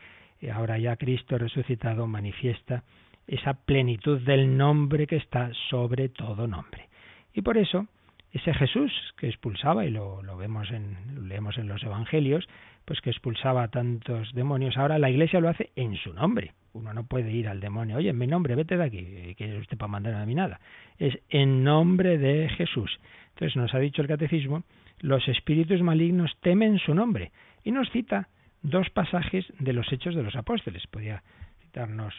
Ahora 0.52 0.76
ya 0.76 0.96
Cristo 0.96 1.38
resucitado 1.38 2.06
manifiesta 2.06 2.82
esa 3.26 3.54
plenitud 3.54 4.20
del 4.20 4.54
nombre 4.54 5.06
que 5.06 5.16
está 5.16 5.50
sobre 5.70 6.10
todo 6.10 6.46
nombre. 6.46 6.88
Y 7.32 7.40
por 7.40 7.56
eso 7.56 7.86
ese 8.32 8.52
Jesús 8.54 8.92
que 9.16 9.28
expulsaba, 9.28 9.86
y 9.86 9.90
lo, 9.90 10.22
vemos 10.36 10.70
en, 10.70 10.96
lo 11.14 11.22
leemos 11.22 11.56
en 11.58 11.68
los 11.68 11.82
Evangelios, 11.82 12.48
pues 12.84 13.00
que 13.00 13.10
expulsaba 13.10 13.64
a 13.64 13.68
tantos 13.68 14.32
demonios. 14.34 14.76
Ahora 14.76 14.98
la 14.98 15.10
Iglesia 15.10 15.40
lo 15.40 15.48
hace 15.48 15.70
en 15.76 15.96
su 15.96 16.12
nombre. 16.12 16.52
Uno 16.72 16.92
no 16.92 17.04
puede 17.04 17.32
ir 17.32 17.48
al 17.48 17.60
demonio, 17.60 17.96
oye, 17.96 18.10
en 18.10 18.18
mi 18.18 18.26
nombre, 18.26 18.54
vete 18.54 18.76
de 18.76 18.84
aquí, 18.84 19.34
que 19.36 19.52
es 19.52 19.60
usted 19.60 19.76
para 19.76 19.90
mandarme 19.90 20.20
a 20.20 20.26
mí 20.26 20.34
nada. 20.34 20.60
Es 20.98 21.18
en 21.30 21.64
nombre 21.64 22.18
de 22.18 22.48
Jesús. 22.50 22.98
Entonces 23.30 23.56
nos 23.56 23.74
ha 23.74 23.78
dicho 23.78 24.02
el 24.02 24.08
catecismo, 24.08 24.62
los 25.00 25.26
espíritus 25.28 25.80
malignos 25.82 26.36
temen 26.40 26.78
su 26.78 26.94
nombre. 26.94 27.32
Y 27.64 27.72
nos 27.72 27.90
cita 27.90 28.28
dos 28.62 28.90
pasajes 28.90 29.46
de 29.58 29.72
los 29.72 29.90
hechos 29.92 30.14
de 30.14 30.22
los 30.22 30.36
apóstoles. 30.36 30.86
Podía 30.86 31.22
citarnos 31.68 32.14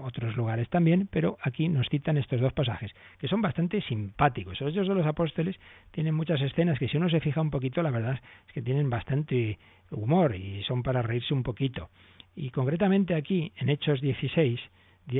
otros 0.00 0.36
lugares 0.36 0.68
también, 0.68 1.08
pero 1.10 1.38
aquí 1.42 1.68
nos 1.68 1.88
citan 1.88 2.16
estos 2.16 2.40
dos 2.40 2.52
pasajes, 2.52 2.92
que 3.18 3.28
son 3.28 3.40
bastante 3.40 3.80
simpáticos. 3.82 4.60
Los 4.60 4.72
hechos 4.72 4.88
de 4.88 4.94
los 4.94 5.06
apóstoles 5.06 5.56
tienen 5.92 6.14
muchas 6.14 6.40
escenas 6.42 6.78
que 6.78 6.88
si 6.88 6.96
uno 6.96 7.08
se 7.08 7.20
fija 7.20 7.40
un 7.40 7.50
poquito, 7.50 7.82
la 7.82 7.90
verdad 7.90 8.20
es 8.46 8.52
que 8.52 8.62
tienen 8.62 8.90
bastante 8.90 9.58
humor 9.90 10.34
y 10.34 10.62
son 10.64 10.82
para 10.82 11.02
reírse 11.02 11.32
un 11.32 11.42
poquito. 11.42 11.88
Y 12.34 12.50
concretamente 12.50 13.14
aquí, 13.14 13.52
en 13.56 13.68
Hechos 13.68 14.00
16, 14.00 14.60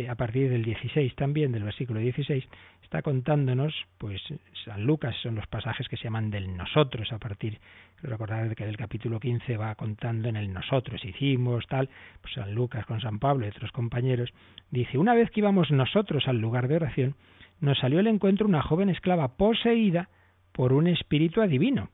a 0.09 0.15
partir 0.15 0.49
del 0.51 0.63
16 0.65 1.15
también, 1.17 1.53
del 1.53 1.65
versículo 1.65 2.01
16, 2.01 2.45
está 2.83 3.03
contándonos, 3.03 3.75
pues 3.99 4.21
San 4.65 4.85
Lucas 4.85 5.15
son 5.23 5.35
los 5.35 5.47
pasajes 5.47 5.89
que 5.89 5.97
se 5.97 6.05
llaman 6.05 6.31
del 6.31 6.57
nosotros, 6.57 7.13
a 7.13 7.19
partir, 7.19 7.59
recordar 8.03 8.55
que 8.55 8.67
del 8.67 8.77
capítulo 8.77 9.19
15 9.19 9.57
va 9.57 9.75
contando 9.75 10.29
en 10.29 10.37
el 10.37 10.53
nosotros, 10.53 11.05
hicimos, 11.05 11.67
tal, 11.67 11.89
pues 12.21 12.35
San 12.35 12.55
Lucas 12.55 12.87
con 12.87 13.01
San 13.01 13.19
Pablo 13.19 13.47
y 13.47 13.51
otros 13.51 13.73
compañeros, 13.73 14.31
dice, 14.71 14.99
una 14.99 15.15
vez 15.15 15.31
que 15.31 15.41
íbamos 15.41 15.71
nosotros 15.71 16.29
al 16.29 16.39
lugar 16.39 16.69
de 16.69 16.77
oración, 16.77 17.15
nos 17.61 17.79
salió 17.79 17.99
al 17.99 18.07
encuentro 18.07 18.47
una 18.47 18.63
joven 18.63 18.91
esclava 18.91 19.37
poseída 19.37 20.09
por 20.53 20.73
un 20.73 20.87
espíritu 20.87 21.43
adivino 21.43 21.91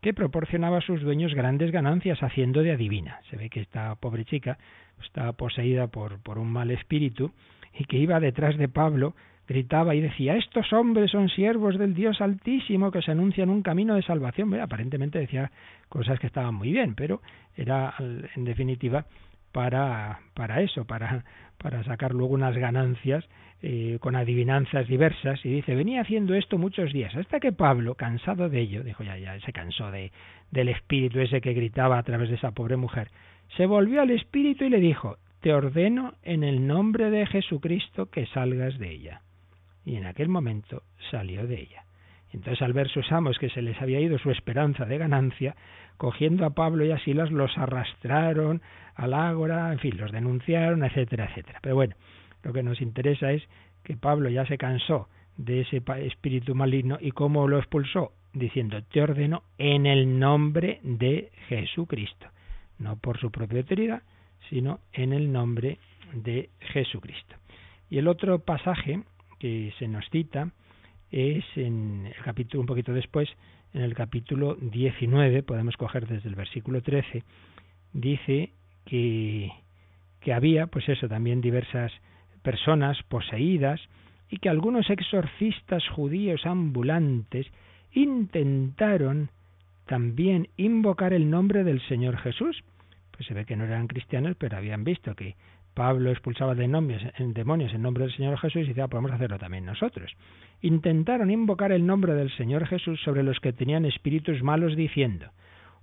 que 0.00 0.14
proporcionaba 0.14 0.78
a 0.78 0.82
sus 0.82 1.00
dueños 1.00 1.34
grandes 1.34 1.72
ganancias 1.72 2.22
haciendo 2.22 2.62
de 2.62 2.72
adivina. 2.72 3.20
Se 3.30 3.36
ve 3.36 3.50
que 3.50 3.60
esta 3.60 3.94
pobre 3.96 4.24
chica 4.24 4.58
estaba 5.02 5.32
poseída 5.32 5.88
por, 5.88 6.20
por 6.22 6.38
un 6.38 6.50
mal 6.50 6.70
espíritu 6.70 7.32
y 7.78 7.84
que 7.84 7.98
iba 7.98 8.20
detrás 8.20 8.56
de 8.56 8.68
Pablo, 8.68 9.14
gritaba 9.46 9.94
y 9.94 10.00
decía, 10.00 10.36
estos 10.36 10.72
hombres 10.72 11.10
son 11.10 11.28
siervos 11.28 11.78
del 11.78 11.94
Dios 11.94 12.20
Altísimo 12.20 12.90
que 12.90 13.02
se 13.02 13.12
anuncian 13.12 13.50
un 13.50 13.62
camino 13.62 13.94
de 13.94 14.02
salvación. 14.02 14.52
aparentemente 14.60 15.18
decía 15.18 15.50
cosas 15.88 16.18
que 16.18 16.26
estaban 16.26 16.54
muy 16.54 16.72
bien, 16.72 16.94
pero 16.94 17.20
era 17.56 17.94
en 17.98 18.44
definitiva 18.44 19.06
para, 19.52 20.20
para 20.34 20.60
eso, 20.62 20.84
para, 20.84 21.24
para 21.58 21.84
sacar 21.84 22.12
luego 22.12 22.34
unas 22.34 22.56
ganancias 22.56 23.24
eh, 23.62 23.96
con 24.00 24.14
adivinanzas 24.16 24.86
diversas, 24.86 25.42
y 25.44 25.48
dice, 25.48 25.74
venía 25.74 26.02
haciendo 26.02 26.34
esto 26.34 26.58
muchos 26.58 26.92
días, 26.92 27.16
hasta 27.16 27.40
que 27.40 27.52
Pablo, 27.52 27.94
cansado 27.94 28.50
de 28.50 28.60
ello, 28.60 28.84
dijo, 28.84 29.02
ya, 29.02 29.16
ya, 29.16 29.40
se 29.40 29.52
cansó 29.54 29.90
de, 29.90 30.12
del 30.50 30.68
espíritu 30.68 31.20
ese 31.20 31.40
que 31.40 31.54
gritaba 31.54 31.96
a 31.98 32.02
través 32.02 32.28
de 32.28 32.34
esa 32.34 32.50
pobre 32.50 32.76
mujer, 32.76 33.08
se 33.56 33.66
volvió 33.66 34.02
al 34.02 34.10
espíritu 34.10 34.64
y 34.64 34.70
le 34.70 34.80
dijo, 34.80 35.16
te 35.40 35.52
ordeno 35.52 36.14
en 36.22 36.42
el 36.42 36.66
nombre 36.66 37.10
de 37.10 37.26
Jesucristo 37.26 38.06
que 38.10 38.26
salgas 38.26 38.78
de 38.78 38.90
ella. 38.90 39.22
Y 39.84 39.96
en 39.96 40.06
aquel 40.06 40.28
momento 40.28 40.82
salió 41.10 41.46
de 41.46 41.60
ella. 41.60 41.84
Entonces 42.32 42.60
al 42.62 42.72
ver 42.72 42.88
sus 42.88 43.10
amos 43.12 43.38
que 43.38 43.50
se 43.50 43.62
les 43.62 43.80
había 43.80 44.00
ido 44.00 44.18
su 44.18 44.30
esperanza 44.30 44.84
de 44.84 44.98
ganancia, 44.98 45.56
cogiendo 45.96 46.44
a 46.44 46.50
Pablo 46.50 46.84
y 46.84 46.90
a 46.90 46.98
Silas 46.98 47.30
los 47.30 47.56
arrastraron 47.56 48.60
al 48.94 49.14
ágora, 49.14 49.72
en 49.72 49.78
fin, 49.78 49.96
los 49.96 50.12
denunciaron, 50.12 50.84
etcétera, 50.84 51.26
etcétera. 51.26 51.60
Pero 51.62 51.76
bueno, 51.76 51.94
lo 52.42 52.52
que 52.52 52.62
nos 52.62 52.80
interesa 52.80 53.32
es 53.32 53.42
que 53.84 53.96
Pablo 53.96 54.28
ya 54.28 54.44
se 54.46 54.58
cansó 54.58 55.08
de 55.36 55.60
ese 55.60 55.82
espíritu 56.04 56.54
maligno 56.54 56.98
y 57.00 57.12
cómo 57.12 57.46
lo 57.46 57.58
expulsó, 57.58 58.12
diciendo, 58.32 58.82
te 58.82 59.02
ordeno 59.02 59.42
en 59.58 59.86
el 59.86 60.18
nombre 60.18 60.80
de 60.82 61.30
Jesucristo, 61.48 62.26
no 62.78 62.96
por 62.96 63.18
su 63.18 63.30
propia 63.30 63.60
autoridad, 63.60 64.02
sino 64.48 64.80
en 64.92 65.12
el 65.12 65.32
nombre 65.32 65.78
de 66.12 66.50
Jesucristo. 66.60 67.36
Y 67.90 67.98
el 67.98 68.08
otro 68.08 68.38
pasaje 68.40 69.02
que 69.38 69.72
se 69.78 69.88
nos 69.88 70.08
cita 70.10 70.50
es 71.10 71.44
en 71.56 72.06
el 72.06 72.22
capítulo, 72.24 72.60
un 72.60 72.66
poquito 72.66 72.92
después, 72.92 73.28
en 73.72 73.82
el 73.82 73.94
capítulo 73.94 74.56
19, 74.56 75.42
podemos 75.42 75.76
coger 75.76 76.06
desde 76.06 76.28
el 76.28 76.34
versículo 76.34 76.82
13, 76.82 77.22
dice 77.92 78.50
que, 78.84 79.50
que 80.20 80.32
había, 80.32 80.66
pues 80.66 80.88
eso, 80.88 81.08
también 81.08 81.40
diversas 81.40 81.92
personas 82.42 83.02
poseídas 83.04 83.80
y 84.30 84.38
que 84.38 84.48
algunos 84.48 84.88
exorcistas 84.90 85.86
judíos 85.88 86.46
ambulantes 86.46 87.46
intentaron 87.92 89.30
también 89.86 90.48
invocar 90.56 91.12
el 91.12 91.30
nombre 91.30 91.64
del 91.64 91.80
Señor 91.88 92.16
Jesús. 92.18 92.62
Pues 93.12 93.26
se 93.26 93.34
ve 93.34 93.44
que 93.44 93.56
no 93.56 93.64
eran 93.64 93.86
cristianos, 93.86 94.36
pero 94.38 94.56
habían 94.56 94.84
visto 94.84 95.14
que 95.14 95.36
Pablo 95.76 96.10
expulsaba 96.10 96.54
demonios, 96.54 97.02
demonios 97.18 97.74
en 97.74 97.82
nombre 97.82 98.04
del 98.04 98.14
Señor 98.14 98.38
Jesús 98.38 98.62
y 98.62 98.68
decía, 98.68 98.84
ah, 98.84 98.88
podemos 98.88 99.12
hacerlo 99.12 99.38
también 99.38 99.66
nosotros. 99.66 100.10
Intentaron 100.62 101.30
invocar 101.30 101.70
el 101.70 101.86
nombre 101.86 102.14
del 102.14 102.30
Señor 102.36 102.66
Jesús 102.66 103.00
sobre 103.02 103.22
los 103.22 103.40
que 103.40 103.52
tenían 103.52 103.84
espíritus 103.84 104.42
malos 104.42 104.74
diciendo, 104.74 105.26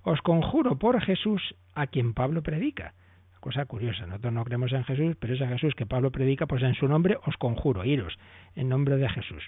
os 0.02 0.20
conjuro 0.20 0.78
por 0.78 1.00
Jesús 1.00 1.54
a 1.74 1.86
quien 1.86 2.12
Pablo 2.12 2.42
predica. 2.42 2.94
Cosa 3.38 3.66
curiosa, 3.66 4.06
nosotros 4.06 4.32
no 4.32 4.44
creemos 4.44 4.72
en 4.72 4.84
Jesús, 4.84 5.16
pero 5.20 5.34
ese 5.34 5.46
Jesús 5.46 5.74
que 5.74 5.86
Pablo 5.86 6.10
predica, 6.10 6.46
pues 6.46 6.62
en 6.62 6.74
su 6.74 6.88
nombre 6.88 7.18
os 7.24 7.36
conjuro, 7.36 7.84
iros, 7.84 8.18
en 8.56 8.68
nombre 8.68 8.96
de 8.96 9.08
Jesús. 9.08 9.44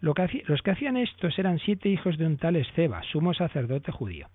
Lo 0.00 0.14
que 0.14 0.42
los 0.46 0.62
que 0.62 0.70
hacían 0.70 0.96
estos 0.96 1.38
eran 1.38 1.58
siete 1.58 1.88
hijos 1.88 2.18
de 2.18 2.26
un 2.26 2.36
tal 2.36 2.56
Esceba, 2.56 3.02
sumo 3.02 3.34
sacerdote 3.34 3.92
judío. 3.92 4.28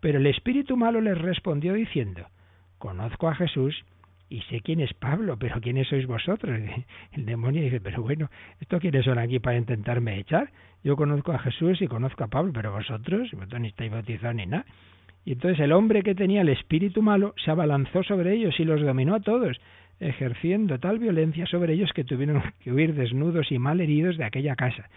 Pero 0.00 0.18
el 0.18 0.26
espíritu 0.26 0.76
malo 0.76 1.00
les 1.00 1.16
respondió 1.16 1.74
diciendo, 1.74 2.26
conozco 2.78 3.28
a 3.28 3.34
Jesús 3.34 3.84
y 4.28 4.40
sé 4.42 4.60
quién 4.60 4.80
es 4.80 4.92
Pablo, 4.94 5.38
pero 5.38 5.60
¿quiénes 5.60 5.88
sois 5.88 6.06
vosotros? 6.06 6.60
El 7.12 7.24
demonio 7.24 7.62
dice, 7.62 7.80
pero 7.80 8.02
bueno, 8.02 8.30
¿esto 8.60 8.80
quiénes 8.80 9.04
son 9.04 9.18
aquí 9.18 9.38
para 9.38 9.56
intentarme 9.56 10.18
echar? 10.18 10.50
Yo 10.82 10.96
conozco 10.96 11.32
a 11.32 11.38
Jesús 11.38 11.80
y 11.80 11.86
conozco 11.86 12.24
a 12.24 12.28
Pablo, 12.28 12.52
pero 12.52 12.72
vosotros, 12.72 13.30
vosotros 13.32 13.60
ni 13.60 13.68
estáis 13.68 13.90
bautizados 13.90 14.36
ni 14.36 14.46
nada. 14.46 14.66
Y 15.24 15.32
entonces 15.32 15.60
el 15.60 15.72
hombre 15.72 16.02
que 16.02 16.14
tenía 16.14 16.42
el 16.42 16.50
espíritu 16.50 17.00
malo 17.00 17.34
se 17.42 17.50
abalanzó 17.50 18.02
sobre 18.02 18.34
ellos 18.34 18.58
y 18.58 18.64
los 18.64 18.82
dominó 18.82 19.14
a 19.14 19.20
todos, 19.20 19.58
ejerciendo 20.00 20.78
tal 20.78 20.98
violencia 20.98 21.46
sobre 21.46 21.74
ellos 21.74 21.92
que 21.92 22.04
tuvieron 22.04 22.42
que 22.60 22.72
huir 22.72 22.94
desnudos 22.94 23.50
y 23.50 23.58
mal 23.58 23.80
heridos 23.80 24.16
de 24.16 24.24
aquella 24.24 24.56
casa. 24.56 24.88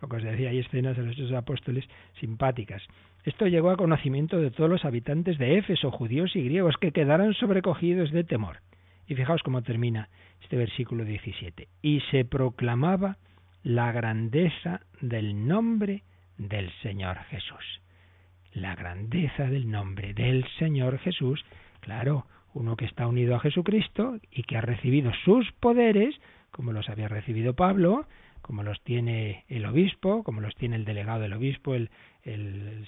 Lo 0.00 0.08
que 0.08 0.16
os 0.16 0.22
decía, 0.22 0.50
hay 0.50 0.58
escenas 0.58 0.96
de 0.96 1.04
los 1.04 1.32
apóstoles 1.32 1.84
simpáticas. 2.20 2.82
Esto 3.24 3.46
llegó 3.46 3.70
a 3.70 3.76
conocimiento 3.76 4.40
de 4.40 4.50
todos 4.50 4.70
los 4.70 4.84
habitantes 4.84 5.38
de 5.38 5.58
Éfeso, 5.58 5.90
judíos 5.90 6.36
y 6.36 6.44
griegos, 6.44 6.76
que 6.76 6.92
quedaron 6.92 7.34
sobrecogidos 7.34 8.12
de 8.12 8.24
temor. 8.24 8.58
Y 9.08 9.14
fijaos 9.14 9.42
cómo 9.42 9.62
termina 9.62 10.08
este 10.42 10.56
versículo 10.56 11.04
17. 11.04 11.68
Y 11.82 12.00
se 12.10 12.24
proclamaba 12.24 13.16
la 13.62 13.90
grandeza 13.92 14.80
del 15.00 15.46
nombre 15.48 16.02
del 16.38 16.70
Señor 16.82 17.18
Jesús. 17.30 17.80
La 18.52 18.74
grandeza 18.74 19.44
del 19.44 19.70
nombre 19.70 20.14
del 20.14 20.46
Señor 20.58 20.98
Jesús, 20.98 21.44
claro, 21.80 22.26
uno 22.56 22.76
que 22.76 22.86
está 22.86 23.06
unido 23.06 23.36
a 23.36 23.40
Jesucristo 23.40 24.18
y 24.30 24.42
que 24.44 24.56
ha 24.56 24.60
recibido 24.60 25.12
sus 25.24 25.52
poderes, 25.52 26.14
como 26.50 26.72
los 26.72 26.88
había 26.88 27.08
recibido 27.08 27.54
Pablo, 27.54 28.06
como 28.40 28.62
los 28.62 28.80
tiene 28.82 29.44
el 29.48 29.66
obispo, 29.66 30.22
como 30.22 30.40
los 30.40 30.54
tiene 30.54 30.76
el 30.76 30.84
delegado 30.84 31.20
del 31.20 31.34
obispo, 31.34 31.74
el, 31.74 31.90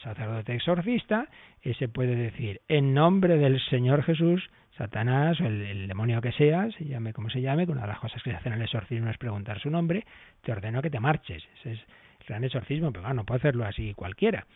sacerdote 0.02 0.54
exorcista, 0.54 1.28
ese 1.62 1.88
puede 1.88 2.16
decir, 2.16 2.60
en 2.66 2.92
nombre 2.92 3.36
del 3.36 3.60
Señor 3.68 4.02
Jesús, 4.02 4.48
Satanás 4.76 5.40
o 5.40 5.46
el, 5.46 5.86
demonio 5.86 6.20
que 6.20 6.32
sea, 6.32 6.70
se 6.72 6.84
llame 6.84 7.12
como 7.12 7.30
se 7.30 7.40
llame, 7.40 7.66
que 7.66 7.72
una 7.72 7.82
de 7.82 7.88
las 7.88 8.00
cosas 8.00 8.22
que 8.22 8.30
se 8.30 8.36
hacen 8.36 8.52
en 8.52 8.58
el 8.58 8.64
exorcismo 8.64 9.10
es 9.10 9.18
preguntar 9.18 9.60
su 9.60 9.70
nombre, 9.70 10.04
te 10.42 10.50
ordeno 10.50 10.82
que 10.82 10.90
te 10.90 10.98
marches. 10.98 11.44
Ese 11.60 11.72
es 11.72 11.78
el 12.20 12.26
gran 12.26 12.42
exorcismo, 12.42 12.92
pero 12.92 13.12
no 13.14 13.24
puede 13.24 13.38
hacerlo 13.38 13.64
así 13.64 13.94
cualquiera. 13.94 14.46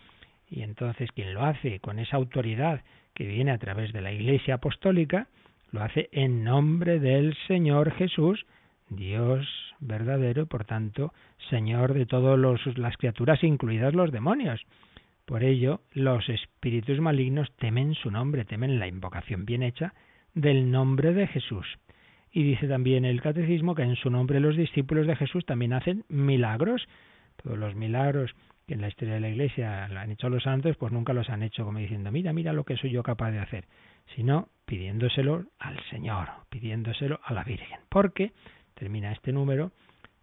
Y 0.48 0.62
entonces 0.62 1.10
quien 1.12 1.32
lo 1.32 1.44
hace 1.44 1.80
con 1.80 1.98
esa 1.98 2.16
autoridad 2.16 2.82
que 3.14 3.26
viene 3.26 3.50
a 3.50 3.58
través 3.58 3.92
de 3.92 4.00
la 4.00 4.12
Iglesia 4.12 4.54
Apostólica, 4.54 5.28
lo 5.70 5.82
hace 5.82 6.08
en 6.12 6.44
nombre 6.44 7.00
del 7.00 7.36
Señor 7.46 7.92
Jesús, 7.92 8.44
Dios 8.88 9.46
verdadero 9.80 10.42
y 10.42 10.46
por 10.46 10.64
tanto 10.64 11.12
Señor 11.50 11.94
de 11.94 12.06
todas 12.06 12.38
las 12.76 12.96
criaturas, 12.96 13.42
incluidas 13.42 13.94
los 13.94 14.12
demonios. 14.12 14.60
Por 15.24 15.44
ello, 15.44 15.80
los 15.92 16.28
espíritus 16.28 17.00
malignos 17.00 17.50
temen 17.56 17.94
su 17.94 18.10
nombre, 18.10 18.44
temen 18.44 18.78
la 18.78 18.86
invocación 18.86 19.44
bien 19.44 19.62
hecha 19.62 19.94
del 20.34 20.70
nombre 20.70 21.12
de 21.12 21.26
Jesús. 21.26 21.66
Y 22.32 22.42
dice 22.42 22.66
también 22.66 23.04
el 23.04 23.20
catecismo 23.20 23.74
que 23.74 23.82
en 23.82 23.96
su 23.96 24.10
nombre 24.10 24.40
los 24.40 24.56
discípulos 24.56 25.06
de 25.06 25.16
Jesús 25.16 25.44
también 25.44 25.74
hacen 25.74 26.04
milagros. 26.08 26.86
Todos 27.42 27.58
los 27.58 27.74
milagros 27.74 28.34
que 28.66 28.74
en 28.74 28.80
la 28.80 28.88
historia 28.88 29.14
de 29.14 29.20
la 29.20 29.28
Iglesia 29.28 29.84
han 29.84 30.10
hecho 30.10 30.28
los 30.28 30.42
santos, 30.42 30.76
pues 30.76 30.92
nunca 30.92 31.12
los 31.12 31.28
han 31.30 31.42
hecho 31.42 31.64
como 31.64 31.78
diciendo, 31.78 32.10
mira, 32.12 32.32
mira 32.32 32.52
lo 32.52 32.64
que 32.64 32.76
soy 32.76 32.90
yo 32.90 33.02
capaz 33.02 33.30
de 33.30 33.40
hacer, 33.40 33.64
sino 34.14 34.48
pidiéndoselo 34.64 35.44
al 35.58 35.78
Señor, 35.90 36.28
pidiéndoselo 36.48 37.20
a 37.24 37.32
la 37.32 37.44
Virgen. 37.44 37.80
Porque, 37.88 38.32
termina 38.74 39.12
este 39.12 39.32
número, 39.32 39.72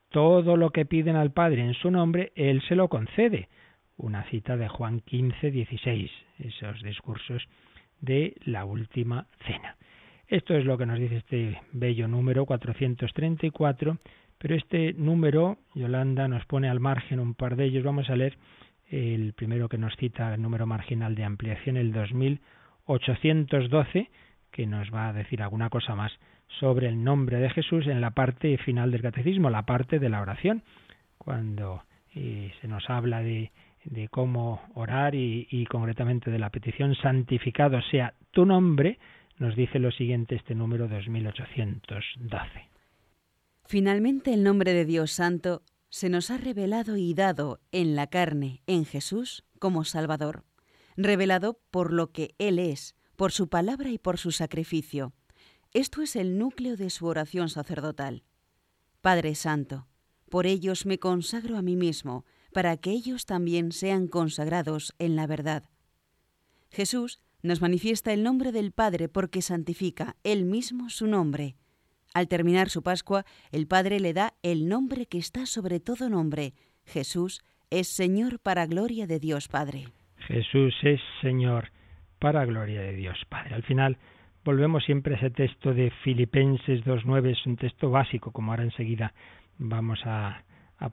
todo 0.10 0.58
lo 0.58 0.71
que 0.71 0.86
piden 0.86 1.15
al 1.15 1.32
Padre 1.32 1.62
en 1.62 1.73
su 1.73 1.91
nombre, 1.91 2.32
Él 2.36 2.62
se 2.67 2.75
lo 2.75 2.88
concede. 2.88 3.49
Una 3.97 4.23
cita 4.30 4.58
de 4.58 4.67
Juan 4.67 5.02
15, 5.02 5.52
16, 5.52 6.12
esos 6.39 6.82
discursos 6.82 7.43
de 7.99 8.36
la 8.45 8.65
última 8.65 9.28
cena. 9.45 9.75
Esto 10.28 10.56
es 10.56 10.63
lo 10.63 10.78
que 10.78 10.86
nos 10.86 10.99
dice 10.99 11.17
este 11.17 11.60
bello 11.71 12.08
número 12.08 12.45
434, 12.45 13.97
pero 14.39 14.56
este 14.56 14.93
número, 14.93 15.60
Yolanda 15.75 16.28
nos 16.28 16.43
pone 16.45 16.67
al 16.69 16.80
margen 16.80 17.19
un 17.19 17.36
par 17.36 17.56
de 17.58 17.65
ellos. 17.65 17.84
Vamos 17.84 18.10
a 18.10 18.15
leer 18.15 18.38
el 18.89 19.34
primero 19.34 19.69
que 19.69 19.78
nos 19.78 19.95
cita 19.97 20.34
el 20.34 20.41
número 20.41 20.65
marginal 20.65 21.13
de 21.13 21.25
ampliación, 21.25 21.78
el 21.78 21.91
2812, 21.91 24.10
que 24.52 24.65
nos 24.65 24.91
va 24.93 25.10
a 25.10 25.13
decir 25.13 25.43
alguna 25.43 25.69
cosa 25.69 25.93
más 25.93 26.12
sobre 26.60 26.88
el 26.88 27.04
nombre 27.04 27.38
de 27.38 27.49
Jesús 27.49 27.86
en 27.88 27.99
la 28.02 28.10
parte 28.12 28.58
final 28.60 28.91
del 28.91 29.02
catecismo, 29.02 29.49
la 29.49 29.63
parte 29.63 29.99
de 29.99 30.08
la 30.10 30.21
oración, 30.21 30.63
cuando 31.17 31.84
eh, 32.15 32.54
se 32.62 32.69
nos 32.69 32.89
habla 32.89 33.21
de, 33.21 33.52
cómo 34.10 34.62
orar 34.73 35.15
y, 35.15 35.47
y 35.52 35.65
concretamente 35.65 36.32
de 36.32 36.39
la 36.39 36.49
petición 36.49 36.95
santificado 36.95 37.82
sea 37.84 38.13
tu 38.32 38.45
nombre, 38.45 38.99
nos 39.38 39.54
dice 39.56 39.80
lo 39.80 39.91
siguiente 39.91 40.36
este 40.36 40.56
número 40.56 40.88
2812. 40.88 42.69
Finalmente 43.70 44.34
el 44.34 44.42
nombre 44.42 44.74
de 44.74 44.84
Dios 44.84 45.12
Santo 45.12 45.62
se 45.92 46.10
nos 46.10 46.32
ha 46.32 46.40
revelado 46.40 46.98
y 46.98 47.14
dado 47.14 47.62
en 47.72 47.96
la 47.96 48.08
carne, 48.08 48.64
en 48.66 48.84
Jesús, 48.84 49.46
como 49.60 49.86
Salvador, 49.86 50.44
revelado 50.98 51.62
por 51.70 51.94
lo 51.94 52.12
que 52.12 52.34
Él 52.40 52.58
es, 52.58 52.96
por 53.16 53.32
su 53.32 53.48
palabra 53.48 53.92
y 53.92 54.00
por 54.00 54.18
su 54.18 54.32
sacrificio. 54.32 55.14
Esto 55.72 56.02
es 56.02 56.16
el 56.16 56.40
núcleo 56.40 56.78
de 56.78 56.90
su 56.90 57.06
oración 57.06 57.48
sacerdotal. 57.48 58.24
Padre 59.02 59.36
Santo, 59.36 59.88
por 60.32 60.48
ellos 60.48 60.88
me 60.88 60.98
consagro 60.98 61.56
a 61.56 61.62
mí 61.62 61.76
mismo, 61.76 62.26
para 62.52 62.76
que 62.76 62.90
ellos 62.90 63.28
también 63.28 63.72
sean 63.72 64.08
consagrados 64.08 64.96
en 64.98 65.16
la 65.16 65.28
verdad. 65.28 65.70
Jesús 66.72 67.20
nos 67.44 67.62
manifiesta 67.62 68.14
el 68.14 68.24
nombre 68.24 68.52
del 68.52 68.72
Padre 68.72 69.10
porque 69.10 69.44
santifica 69.44 70.16
él 70.24 70.46
mismo 70.46 70.90
su 70.90 71.06
nombre. 71.06 71.56
Al 72.13 72.28
terminar 72.28 72.69
su 72.69 72.82
Pascua, 72.82 73.26
el 73.52 73.67
Padre 73.67 74.00
le 74.00 74.13
da 74.13 74.34
el 74.43 74.67
nombre 74.67 75.06
que 75.06 75.17
está 75.17 75.45
sobre 75.45 75.80
todo 75.80 76.10
nombre. 76.10 76.54
Jesús 76.86 77.41
es 77.69 77.88
Señor 77.88 78.39
para 78.39 78.65
gloria 78.65 79.06
de 79.06 79.19
Dios 79.19 79.48
Padre. 79.48 79.86
Jesús 80.17 80.76
es 80.84 81.00
Señor 81.22 81.72
para 82.19 82.45
gloria 82.45 82.82
de 82.82 82.93
Dios 82.93 83.17
Padre. 83.30 83.56
Al 83.56 83.63
final 83.63 83.98
volvemos 84.43 84.84
siempre 84.84 85.15
a 85.15 85.17
ese 85.17 85.30
texto 85.30 85.74
de 85.74 85.91
Filipenses 86.04 86.84
2.9, 86.84 87.32
es 87.32 87.45
un 87.45 87.56
texto 87.56 87.89
básico, 87.89 88.32
como 88.32 88.52
ahora 88.52 88.63
enseguida 88.63 89.13
vamos 89.58 90.00
a, 90.06 90.43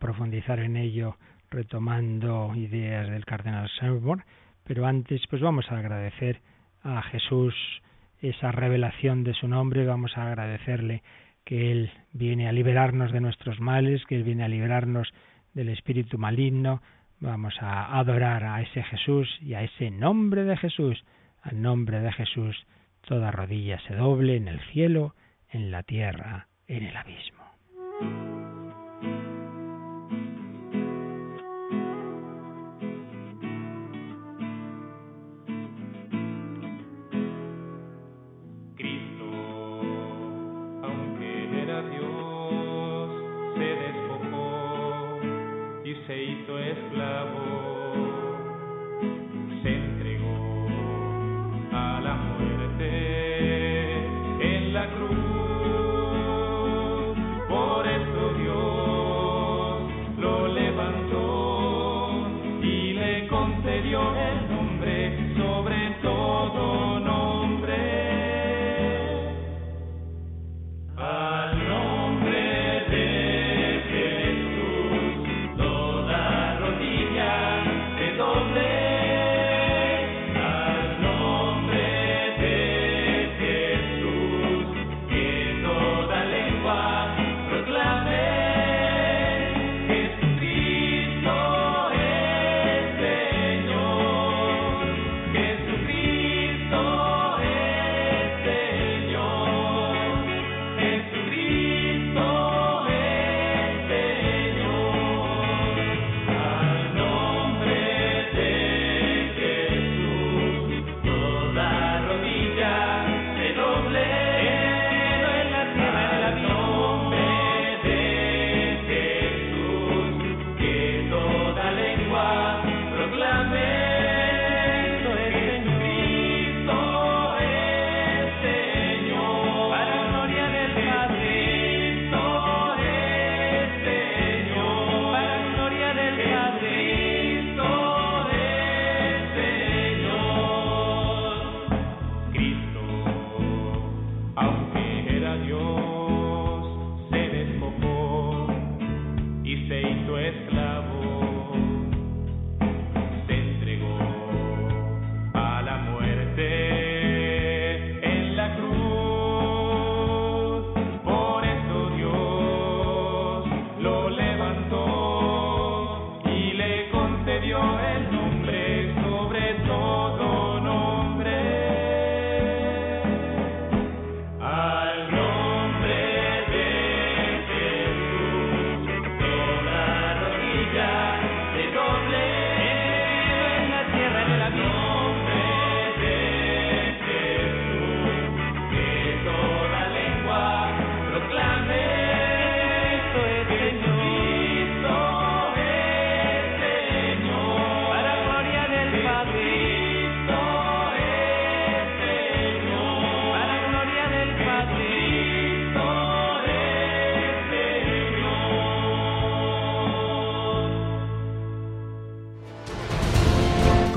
profundizar 0.00 0.59
en 0.59 0.76
ello 0.76 1.16
retomando 1.48 2.52
ideas 2.57 3.09
del 3.09 3.24
cardenal 3.24 3.70
Sanborn, 3.79 4.24
pero 4.64 4.85
antes 4.85 5.22
pues 5.31 5.40
vamos 5.40 5.64
a 5.70 5.79
agradecer 5.79 6.40
a 6.83 7.02
Jesús 7.02 7.55
esa 8.29 8.53
revelación 8.53 9.25
de 9.25 9.35
su 9.35 9.49
nombre, 9.49 9.87
vamos 9.87 10.17
a 10.17 10.27
agradecerle 10.27 11.03
que 11.45 11.71
Él 11.71 11.91
viene 12.12 12.49
a 12.49 12.53
liberarnos 12.53 13.12
de 13.12 13.21
nuestros 13.21 13.61
males, 13.61 14.05
que 14.07 14.17
Él 14.17 14.25
viene 14.25 14.45
a 14.45 14.49
liberarnos 14.49 15.12
del 15.55 15.69
espíritu 15.69 16.19
maligno, 16.19 16.83
vamos 17.21 17.55
a 17.61 17.99
adorar 17.99 18.45
a 18.45 18.61
ese 18.61 18.83
Jesús 18.83 19.29
y 19.41 19.55
a 19.55 19.62
ese 19.62 19.91
nombre 19.91 20.45
de 20.45 20.57
Jesús, 20.57 21.05
al 21.43 21.62
nombre 21.62 22.01
de 22.01 22.12
Jesús, 22.12 22.67
toda 23.07 23.31
rodilla 23.31 23.79
se 23.87 23.95
doble 23.95 24.37
en 24.37 24.49
el 24.49 24.61
cielo, 24.73 25.15
en 25.51 25.71
la 25.71 25.83
tierra, 25.83 26.49
en 26.67 26.85
el 26.85 26.97
abismo. 26.97 27.47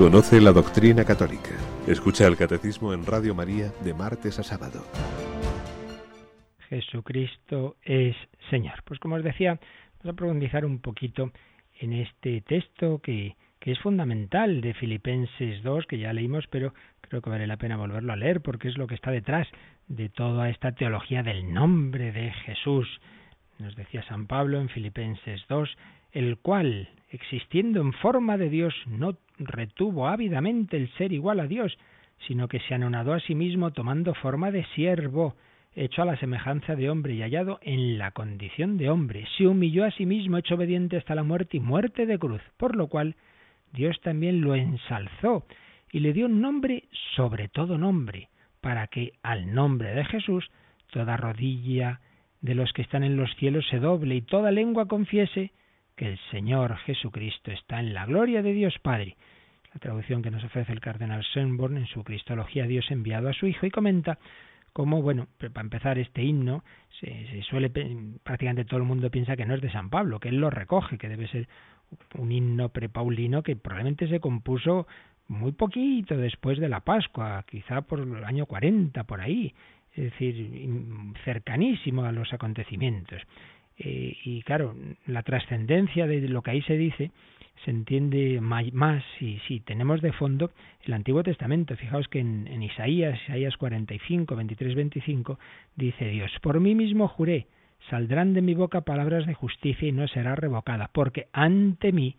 Conoce 0.00 0.40
la 0.40 0.52
doctrina 0.52 1.04
católica. 1.04 1.50
Escucha 1.86 2.26
el 2.26 2.34
catecismo 2.34 2.94
en 2.94 3.04
Radio 3.04 3.34
María 3.34 3.70
de 3.84 3.92
martes 3.92 4.38
a 4.38 4.42
sábado. 4.42 4.82
Jesucristo 6.70 7.76
es 7.82 8.16
Señor. 8.48 8.82
Pues 8.86 8.98
como 8.98 9.16
os 9.16 9.22
decía, 9.22 9.60
vamos 9.98 10.14
a 10.14 10.16
profundizar 10.16 10.64
un 10.64 10.78
poquito 10.78 11.32
en 11.78 11.92
este 11.92 12.40
texto 12.40 13.00
que, 13.02 13.36
que 13.58 13.72
es 13.72 13.78
fundamental 13.80 14.62
de 14.62 14.72
Filipenses 14.72 15.62
2, 15.62 15.84
que 15.84 15.98
ya 15.98 16.14
leímos, 16.14 16.46
pero 16.46 16.72
creo 17.02 17.20
que 17.20 17.28
vale 17.28 17.46
la 17.46 17.58
pena 17.58 17.76
volverlo 17.76 18.14
a 18.14 18.16
leer 18.16 18.40
porque 18.40 18.68
es 18.68 18.78
lo 18.78 18.86
que 18.86 18.94
está 18.94 19.10
detrás 19.10 19.48
de 19.86 20.08
toda 20.08 20.48
esta 20.48 20.72
teología 20.72 21.22
del 21.22 21.52
nombre 21.52 22.10
de 22.10 22.32
Jesús. 22.46 22.88
Nos 23.58 23.76
decía 23.76 24.02
San 24.04 24.26
Pablo 24.26 24.62
en 24.62 24.70
Filipenses 24.70 25.42
2, 25.50 25.68
el 26.12 26.38
cual, 26.38 26.88
existiendo 27.10 27.80
en 27.80 27.92
forma 27.92 28.36
de 28.36 28.48
Dios, 28.48 28.74
no 28.86 29.16
retuvo 29.38 30.08
ávidamente 30.08 30.76
el 30.76 30.90
ser 30.94 31.12
igual 31.12 31.40
a 31.40 31.46
Dios, 31.46 31.76
sino 32.26 32.48
que 32.48 32.60
se 32.60 32.74
anonadó 32.74 33.14
a 33.14 33.20
sí 33.20 33.34
mismo 33.34 33.72
tomando 33.72 34.14
forma 34.14 34.50
de 34.50 34.64
siervo, 34.74 35.34
hecho 35.74 36.02
a 36.02 36.04
la 36.04 36.16
semejanza 36.16 36.74
de 36.74 36.90
hombre 36.90 37.14
y 37.14 37.22
hallado 37.22 37.60
en 37.62 37.96
la 37.96 38.10
condición 38.10 38.76
de 38.76 38.90
hombre, 38.90 39.26
se 39.36 39.46
humilló 39.46 39.84
a 39.84 39.90
sí 39.92 40.04
mismo, 40.04 40.36
hecho 40.36 40.56
obediente 40.56 40.96
hasta 40.96 41.14
la 41.14 41.22
muerte 41.22 41.56
y 41.56 41.60
muerte 41.60 42.06
de 42.06 42.18
cruz, 42.18 42.42
por 42.56 42.76
lo 42.76 42.88
cual 42.88 43.14
Dios 43.72 44.00
también 44.00 44.40
lo 44.40 44.54
ensalzó 44.54 45.44
y 45.92 46.00
le 46.00 46.12
dio 46.12 46.26
un 46.26 46.40
nombre 46.40 46.84
sobre 47.14 47.48
todo 47.48 47.78
nombre, 47.78 48.28
para 48.60 48.88
que 48.88 49.12
al 49.22 49.54
nombre 49.54 49.94
de 49.94 50.04
Jesús 50.04 50.50
toda 50.90 51.16
rodilla 51.16 52.00
de 52.40 52.54
los 52.54 52.72
que 52.72 52.82
están 52.82 53.04
en 53.04 53.16
los 53.16 53.34
cielos 53.36 53.66
se 53.68 53.78
doble 53.78 54.16
y 54.16 54.22
toda 54.22 54.50
lengua 54.50 54.86
confiese 54.86 55.52
que 56.00 56.08
el 56.08 56.18
Señor 56.30 56.78
Jesucristo 56.78 57.52
está 57.52 57.78
en 57.78 57.92
la 57.92 58.06
gloria 58.06 58.40
de 58.40 58.54
Dios 58.54 58.74
Padre. 58.80 59.18
La 59.74 59.80
traducción 59.80 60.22
que 60.22 60.30
nos 60.30 60.42
ofrece 60.42 60.72
el 60.72 60.80
cardenal 60.80 61.22
Schönborn 61.22 61.76
en 61.76 61.86
su 61.88 62.02
Cristología 62.04 62.66
Dios 62.66 62.90
enviado 62.90 63.28
a 63.28 63.34
su 63.34 63.46
Hijo 63.46 63.66
y 63.66 63.70
comenta 63.70 64.18
cómo, 64.72 65.02
bueno, 65.02 65.28
para 65.36 65.60
empezar 65.60 65.98
este 65.98 66.22
himno, 66.22 66.64
se, 67.00 67.42
suele, 67.42 67.68
prácticamente 68.22 68.64
todo 68.64 68.78
el 68.78 68.86
mundo 68.86 69.10
piensa 69.10 69.36
que 69.36 69.44
no 69.44 69.54
es 69.54 69.60
de 69.60 69.70
San 69.70 69.90
Pablo, 69.90 70.20
que 70.20 70.30
él 70.30 70.38
lo 70.38 70.48
recoge, 70.48 70.96
que 70.96 71.10
debe 71.10 71.28
ser 71.28 71.48
un 72.16 72.32
himno 72.32 72.70
prepaulino 72.70 73.42
que 73.42 73.56
probablemente 73.56 74.08
se 74.08 74.20
compuso 74.20 74.86
muy 75.28 75.52
poquito 75.52 76.16
después 76.16 76.58
de 76.58 76.70
la 76.70 76.80
Pascua, 76.80 77.44
quizá 77.46 77.82
por 77.82 78.00
el 78.00 78.24
año 78.24 78.46
40, 78.46 79.04
por 79.04 79.20
ahí, 79.20 79.52
es 79.92 80.04
decir, 80.04 80.66
cercanísimo 81.26 82.04
a 82.04 82.12
los 82.12 82.32
acontecimientos. 82.32 83.20
Eh, 83.82 84.14
y 84.24 84.42
claro, 84.42 84.74
la 85.06 85.22
trascendencia 85.22 86.06
de 86.06 86.28
lo 86.28 86.42
que 86.42 86.50
ahí 86.50 86.62
se 86.62 86.76
dice 86.76 87.10
se 87.64 87.70
entiende 87.70 88.40
más 88.40 89.02
si, 89.18 89.38
si 89.46 89.60
tenemos 89.60 90.00
de 90.00 90.12
fondo 90.12 90.50
el 90.84 90.92
Antiguo 90.92 91.22
Testamento. 91.22 91.76
Fijaos 91.76 92.08
que 92.08 92.20
en, 92.20 92.46
en 92.46 92.62
Isaías, 92.62 93.18
Isaías 93.22 93.56
45, 93.56 94.36
23, 94.36 94.74
25, 94.74 95.38
dice 95.76 96.06
Dios, 96.06 96.30
por 96.42 96.60
mí 96.60 96.74
mismo 96.74 97.08
juré, 97.08 97.46
saldrán 97.88 98.34
de 98.34 98.42
mi 98.42 98.54
boca 98.54 98.82
palabras 98.82 99.26
de 99.26 99.34
justicia 99.34 99.88
y 99.88 99.92
no 99.92 100.06
será 100.08 100.34
revocada, 100.34 100.90
porque 100.92 101.28
ante 101.32 101.92
mí 101.92 102.16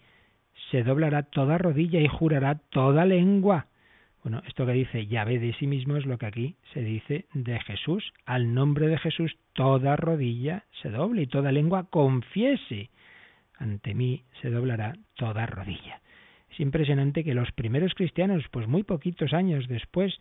se 0.71 0.83
doblará 0.83 1.23
toda 1.23 1.57
rodilla 1.57 1.99
y 1.99 2.07
jurará 2.07 2.55
toda 2.69 3.05
lengua. 3.05 3.67
Bueno, 4.23 4.43
esto 4.47 4.67
que 4.67 4.73
dice 4.73 5.07
Yahvé 5.07 5.39
de 5.39 5.53
sí 5.53 5.65
mismo 5.65 5.97
es 5.97 6.05
lo 6.05 6.19
que 6.19 6.27
aquí 6.27 6.55
se 6.73 6.81
dice 6.81 7.25
de 7.33 7.59
Jesús. 7.61 8.13
Al 8.25 8.53
nombre 8.53 8.87
de 8.87 8.99
Jesús 8.99 9.35
toda 9.53 9.95
rodilla 9.95 10.65
se 10.81 10.89
doble 10.89 11.23
y 11.23 11.27
toda 11.27 11.51
lengua 11.51 11.87
confiese. 11.89 12.91
Ante 13.57 13.95
mí 13.95 14.23
se 14.41 14.51
doblará 14.51 14.93
toda 15.15 15.47
rodilla. 15.47 16.01
Es 16.51 16.59
impresionante 16.59 17.23
que 17.23 17.33
los 17.33 17.51
primeros 17.51 17.93
cristianos, 17.95 18.43
pues 18.51 18.67
muy 18.67 18.83
poquitos 18.83 19.33
años 19.33 19.67
después 19.67 20.13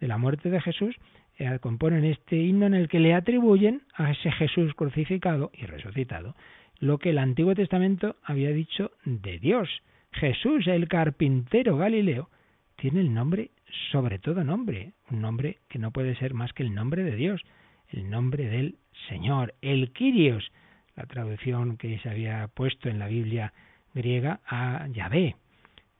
de 0.00 0.08
la 0.08 0.18
muerte 0.18 0.50
de 0.50 0.60
Jesús, 0.60 0.94
eh, 1.38 1.58
componen 1.60 2.04
este 2.04 2.36
himno 2.36 2.66
en 2.66 2.74
el 2.74 2.88
que 2.88 3.00
le 3.00 3.14
atribuyen 3.14 3.82
a 3.94 4.10
ese 4.10 4.32
Jesús 4.32 4.74
crucificado 4.74 5.50
y 5.54 5.64
resucitado 5.64 6.34
lo 6.78 6.98
que 6.98 7.10
el 7.10 7.18
Antiguo 7.18 7.54
Testamento 7.54 8.16
había 8.22 8.50
dicho 8.50 8.90
de 9.04 9.38
Dios. 9.38 9.68
Jesús, 10.12 10.66
el 10.66 10.88
carpintero 10.88 11.76
Galileo, 11.76 12.28
tiene 12.76 13.00
el 13.00 13.12
nombre, 13.12 13.50
sobre 13.90 14.18
todo 14.18 14.44
nombre, 14.44 14.92
un 15.10 15.20
nombre 15.20 15.58
que 15.68 15.78
no 15.78 15.90
puede 15.90 16.14
ser 16.16 16.34
más 16.34 16.52
que 16.52 16.62
el 16.62 16.74
nombre 16.74 17.02
de 17.02 17.16
Dios, 17.16 17.42
el 17.88 18.10
nombre 18.10 18.46
del 18.46 18.76
Señor, 19.08 19.54
el 19.62 19.92
Kyrios, 19.92 20.50
la 20.94 21.06
traducción 21.06 21.76
que 21.76 21.98
se 21.98 22.08
había 22.08 22.48
puesto 22.48 22.88
en 22.88 22.98
la 22.98 23.08
Biblia 23.08 23.52
griega 23.94 24.40
a 24.46 24.86
Yahvé. 24.88 25.36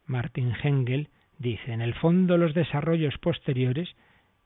Martin 0.07 0.53
Hengel 0.63 1.09
dice, 1.39 1.73
en 1.73 1.83
el 1.83 1.95
fondo 1.95 2.39
los 2.39 2.55
desarrollos 2.55 3.17
posteriores 3.19 3.89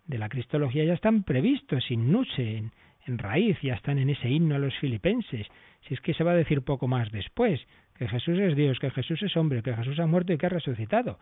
de 0.06 0.18
la 0.18 0.28
cristología 0.28 0.84
ya 0.84 0.94
están 0.94 1.22
previstos 1.22 1.84
sin 1.84 2.10
nuche, 2.10 2.58
en, 2.58 2.72
en 3.06 3.18
raíz, 3.18 3.58
ya 3.62 3.74
están 3.74 3.98
en 3.98 4.10
ese 4.10 4.28
himno 4.28 4.56
a 4.56 4.58
los 4.58 4.76
filipenses, 4.78 5.46
si 5.86 5.94
es 5.94 6.00
que 6.00 6.14
se 6.14 6.24
va 6.24 6.32
a 6.32 6.36
decir 6.36 6.62
poco 6.62 6.88
más 6.88 7.10
después, 7.12 7.60
que 8.00 8.08
Jesús 8.08 8.38
es 8.38 8.56
Dios, 8.56 8.78
que 8.78 8.90
Jesús 8.90 9.22
es 9.22 9.36
hombre, 9.36 9.62
que 9.62 9.76
Jesús 9.76 9.98
ha 9.98 10.06
muerto 10.06 10.32
y 10.32 10.38
que 10.38 10.46
ha 10.46 10.48
resucitado. 10.48 11.18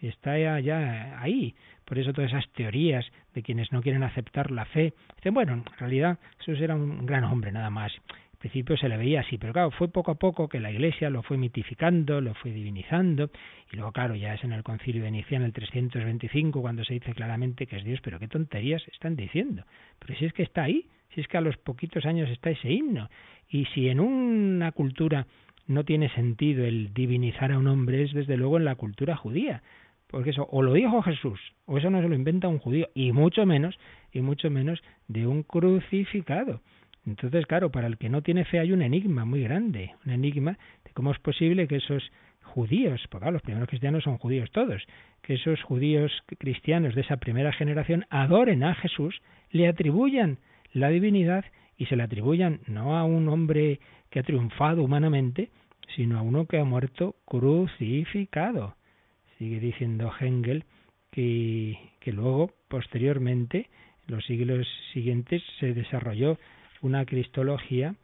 Si 0.00 0.08
está 0.08 0.38
ya, 0.60 1.20
ahí. 1.20 1.54
Por 1.84 1.98
eso 1.98 2.14
todas 2.14 2.30
esas 2.30 2.48
teorías 2.54 3.04
de 3.34 3.42
quienes 3.42 3.70
no 3.70 3.82
quieren 3.82 4.02
aceptar 4.02 4.50
la 4.50 4.64
fe, 4.64 4.94
dicen, 5.16 5.34
bueno, 5.34 5.52
en 5.52 5.64
realidad 5.78 6.18
Jesús 6.38 6.58
era 6.62 6.74
un 6.74 7.04
gran 7.04 7.24
hombre 7.24 7.52
nada 7.52 7.68
más. 7.68 7.92
Al 8.08 8.38
principio 8.38 8.78
se 8.78 8.88
le 8.88 8.96
veía 8.96 9.20
así, 9.20 9.36
pero 9.36 9.52
claro, 9.52 9.72
fue 9.72 9.88
poco 9.88 10.10
a 10.10 10.14
poco 10.14 10.48
que 10.48 10.58
la 10.58 10.70
Iglesia 10.72 11.10
lo 11.10 11.22
fue 11.22 11.36
mitificando, 11.36 12.22
lo 12.22 12.32
fue 12.32 12.50
divinizando, 12.50 13.30
y 13.70 13.76
luego, 13.76 13.92
claro, 13.92 14.14
ya 14.14 14.32
es 14.32 14.42
en 14.42 14.54
el 14.54 14.62
concilio 14.62 15.04
en 15.04 15.14
el 15.14 15.52
325 15.52 16.62
cuando 16.62 16.82
se 16.82 16.94
dice 16.94 17.12
claramente 17.12 17.66
que 17.66 17.76
es 17.76 17.84
Dios, 17.84 18.00
pero 18.02 18.18
qué 18.18 18.26
tonterías 18.26 18.82
están 18.88 19.16
diciendo. 19.16 19.64
Pero 19.98 20.18
si 20.18 20.24
es 20.24 20.32
que 20.32 20.44
está 20.44 20.62
ahí, 20.62 20.86
si 21.14 21.20
es 21.20 21.28
que 21.28 21.36
a 21.36 21.42
los 21.42 21.58
poquitos 21.58 22.06
años 22.06 22.30
está 22.30 22.48
ese 22.48 22.70
himno, 22.72 23.10
y 23.50 23.66
si 23.66 23.90
en 23.90 24.00
una 24.00 24.72
cultura 24.72 25.26
no 25.66 25.84
tiene 25.84 26.08
sentido 26.10 26.64
el 26.64 26.92
divinizar 26.92 27.52
a 27.52 27.58
un 27.58 27.66
hombre, 27.68 28.02
es 28.02 28.12
desde 28.12 28.36
luego 28.36 28.56
en 28.56 28.64
la 28.64 28.74
cultura 28.74 29.16
judía. 29.16 29.62
Porque 30.06 30.30
eso 30.30 30.46
o 30.50 30.62
lo 30.62 30.74
dijo 30.74 31.00
Jesús, 31.02 31.40
o 31.64 31.78
eso 31.78 31.88
no 31.88 32.02
se 32.02 32.08
lo 32.08 32.14
inventa 32.14 32.48
un 32.48 32.58
judío, 32.58 32.88
y 32.94 33.12
mucho 33.12 33.46
menos, 33.46 33.78
y 34.12 34.20
mucho 34.20 34.50
menos 34.50 34.82
de 35.08 35.26
un 35.26 35.42
crucificado. 35.42 36.60
Entonces, 37.06 37.46
claro, 37.46 37.70
para 37.70 37.86
el 37.86 37.98
que 37.98 38.08
no 38.08 38.22
tiene 38.22 38.44
fe 38.44 38.60
hay 38.60 38.72
un 38.72 38.82
enigma 38.82 39.24
muy 39.24 39.42
grande, 39.42 39.94
un 40.04 40.12
enigma 40.12 40.58
de 40.84 40.90
cómo 40.92 41.10
es 41.12 41.18
posible 41.18 41.66
que 41.66 41.76
esos 41.76 42.02
judíos, 42.42 43.00
porque 43.10 43.30
los 43.30 43.42
primeros 43.42 43.68
cristianos 43.68 44.04
son 44.04 44.18
judíos 44.18 44.50
todos, 44.52 44.82
que 45.22 45.34
esos 45.34 45.62
judíos 45.62 46.12
cristianos 46.38 46.94
de 46.94 47.00
esa 47.00 47.16
primera 47.16 47.52
generación 47.52 48.04
adoren 48.10 48.62
a 48.62 48.74
Jesús, 48.74 49.20
le 49.50 49.66
atribuyan 49.68 50.38
la 50.72 50.90
divinidad 50.90 51.44
y 51.76 51.86
se 51.86 51.96
le 51.96 52.02
atribuyan 52.02 52.60
no 52.66 52.96
a 52.96 53.04
un 53.04 53.28
hombre 53.28 53.80
que 54.12 54.20
ha 54.20 54.22
triunfado 54.22 54.84
humanamente, 54.84 55.48
sino 55.96 56.18
a 56.18 56.22
uno 56.22 56.46
que 56.46 56.58
ha 56.58 56.64
muerto 56.64 57.16
crucificado. 57.24 58.76
Sigue 59.38 59.58
diciendo 59.58 60.12
Hengel 60.20 60.64
que, 61.10 61.76
que 61.98 62.12
luego, 62.12 62.52
posteriormente, 62.68 63.68
en 64.06 64.14
los 64.14 64.24
siglos 64.24 64.68
siguientes, 64.92 65.42
se 65.58 65.74
desarrolló 65.74 66.38
una 66.82 67.04
cristología 67.04 67.96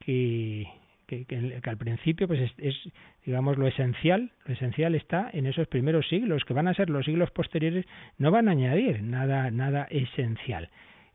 que, 0.00 0.66
que, 1.06 1.24
que, 1.26 1.60
al 1.62 1.76
principio 1.76 2.26
pues 2.26 2.40
es, 2.40 2.52
es, 2.58 2.92
digamos 3.26 3.58
lo 3.58 3.66
esencial 3.66 4.32
lo 4.46 4.54
esencial 4.54 4.94
está 4.94 5.28
en 5.32 5.46
esos 5.46 5.66
primeros 5.68 6.08
siglos 6.08 6.44
que 6.44 6.54
van 6.54 6.68
a 6.68 6.74
ser 6.74 6.88
los 6.88 7.04
siglos 7.04 7.30
posteriores 7.32 7.84
no 8.16 8.30
van 8.30 8.48
a 8.48 8.52
añadir 8.52 9.02
nada 9.02 9.50
nada 9.50 9.86
esencial 9.90 10.70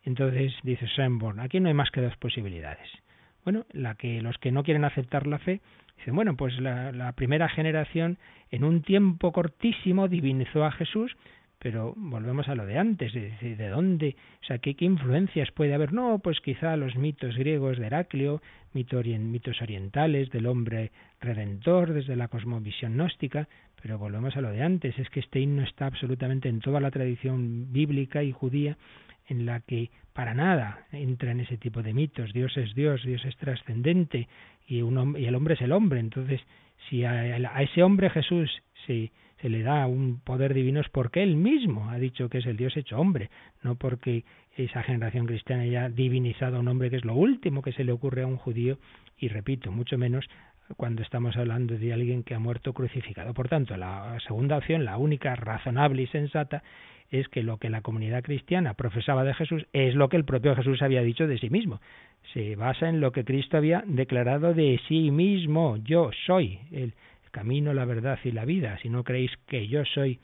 entonces 0.06 0.54
dice 0.64 0.88
Sanborn, 0.96 1.40
aquí 1.40 1.60
no 1.60 1.68
hay 1.68 1.74
más 1.74 1.90
que 1.90 2.00
dos 2.00 2.16
posibilidades. 2.18 2.88
Bueno, 3.46 3.66
la 3.72 3.94
que 3.96 4.22
los 4.22 4.38
que 4.40 4.52
no 4.52 4.64
quieren 4.64 4.84
aceptar 4.84 5.28
la 5.28 5.38
fe 5.38 5.62
dicen, 5.98 6.16
bueno, 6.16 6.36
pues 6.36 6.60
la, 6.60 6.92
la 6.92 7.12
primera 7.14 7.48
generación 7.48 8.18
en 8.50 8.64
un 8.64 8.82
tiempo 8.82 9.32
cortísimo 9.32 10.08
divinizó 10.08 10.66
a 10.66 10.72
Jesús, 10.72 11.16
pero 11.60 11.94
volvemos 11.96 12.50
a 12.50 12.56
lo 12.56 12.66
de 12.66 12.78
antes, 12.78 13.14
de, 13.14 13.32
de, 13.42 13.56
de 13.56 13.70
dónde, 13.70 14.16
o 14.42 14.46
sea, 14.46 14.58
¿qué, 14.58 14.76
¿qué, 14.76 14.86
influencias 14.86 15.52
puede 15.52 15.74
haber? 15.74 15.94
No, 15.94 16.20
pues 16.20 16.40
quizá 16.42 16.76
los 16.76 16.96
mitos 16.96 17.38
griegos 17.38 17.78
de 17.78 17.86
Heraclio, 17.86 18.42
mitos 18.74 19.62
orientales 19.62 20.32
del 20.32 20.48
hombre 20.48 20.92
redentor 21.22 21.94
desde 21.94 22.16
la 22.16 22.28
cosmovisión 22.28 22.94
gnóstica, 22.94 23.48
pero 23.82 24.00
volvemos 24.00 24.36
a 24.36 24.42
lo 24.42 24.50
de 24.50 24.64
antes, 24.64 24.98
es 24.98 25.10
que 25.10 25.20
este 25.20 25.40
himno 25.40 25.64
está 25.64 25.86
absolutamente 25.86 26.50
en 26.50 26.60
toda 26.62 26.80
la 26.80 26.92
tradición 26.92 27.72
bíblica 27.72 28.24
y 28.24 28.32
judía 28.32 28.76
en 29.28 29.46
la 29.46 29.60
que 29.62 29.90
para 30.14 30.34
nada 30.34 30.86
entra 30.92 31.32
en 31.32 31.42
ese 31.42 31.58
tipo 31.58 31.84
de 31.84 31.94
mitos. 31.94 32.32
Dios 32.34 32.56
es 32.58 32.74
Dios, 32.76 33.04
Dios 33.04 33.24
es 33.26 33.36
trascendente 33.38 34.28
y, 34.68 34.82
un, 34.82 35.16
y 35.18 35.26
el 35.26 35.36
hombre 35.36 35.56
es 35.56 35.62
el 35.62 35.72
hombre. 35.72 36.00
Entonces, 36.00 36.42
si 36.90 37.04
a, 37.04 37.12
a 37.12 37.62
ese 37.64 37.84
hombre 37.84 38.10
Jesús 38.10 38.50
se, 38.86 39.12
se 39.42 39.50
le 39.50 39.64
da 39.64 39.88
un 39.88 40.20
poder 40.20 40.54
divino 40.54 40.80
es 40.80 40.90
porque 40.90 41.22
él 41.22 41.36
mismo 41.36 41.90
ha 41.90 41.98
dicho 41.98 42.30
que 42.30 42.40
es 42.40 42.46
el 42.46 42.58
Dios 42.58 42.76
hecho 42.78 43.00
hombre, 43.00 43.30
no 43.64 43.76
porque 43.76 44.24
esa 44.56 44.84
generación 44.84 45.26
cristiana 45.26 45.64
haya 45.64 45.90
divinizado 45.90 46.58
a 46.58 46.60
un 46.60 46.68
hombre 46.68 46.90
que 46.90 46.98
es 46.98 47.06
lo 47.06 47.16
último 47.16 47.62
que 47.62 47.74
se 47.74 47.84
le 47.84 47.92
ocurre 47.92 48.24
a 48.24 48.28
un 48.28 48.38
judío 48.38 48.78
y 49.18 49.28
repito, 49.28 49.72
mucho 49.72 49.98
menos 49.98 50.26
cuando 50.78 51.02
estamos 51.02 51.38
hablando 51.38 51.78
de 51.78 51.94
alguien 51.94 52.24
que 52.24 52.36
ha 52.36 52.40
muerto 52.40 52.74
crucificado. 52.74 53.34
Por 53.34 53.48
tanto, 53.48 53.78
la 53.78 54.18
segunda 54.28 54.58
opción, 54.58 54.86
la 54.86 54.98
única 54.98 55.36
razonable 55.36 56.04
y 56.04 56.08
sensata, 56.08 56.64
es 57.12 57.28
que 57.30 57.44
lo 57.44 57.58
que 57.58 57.70
la 57.70 57.82
comunidad 57.82 58.24
cristiana 58.24 58.74
profesaba 58.74 59.24
de 59.24 59.34
Jesús 59.34 59.66
es 59.74 59.96
lo 59.96 60.10
que 60.10 60.18
el 60.18 60.26
propio 60.26 60.56
Jesús 60.56 60.82
había 60.82 61.02
dicho 61.02 61.28
de 61.28 61.38
sí 61.38 61.50
mismo. 61.50 61.80
Se 62.34 62.56
basa 62.56 62.90
en 62.90 63.00
lo 63.00 63.12
que 63.12 63.24
Cristo 63.24 63.58
había 63.58 63.84
declarado 63.86 64.54
de 64.54 64.80
sí 64.88 65.12
mismo. 65.12 65.78
Yo 65.78 66.10
soy 66.26 66.60
el 66.72 66.94
camino, 67.32 67.74
la 67.74 67.86
verdad 67.86 68.20
y 68.24 68.32
la 68.32 68.46
vida. 68.46 68.78
Si 68.82 68.90
no 68.90 69.04
creéis 69.04 69.32
que 69.48 69.68
yo 69.68 69.86
soy, 69.86 70.20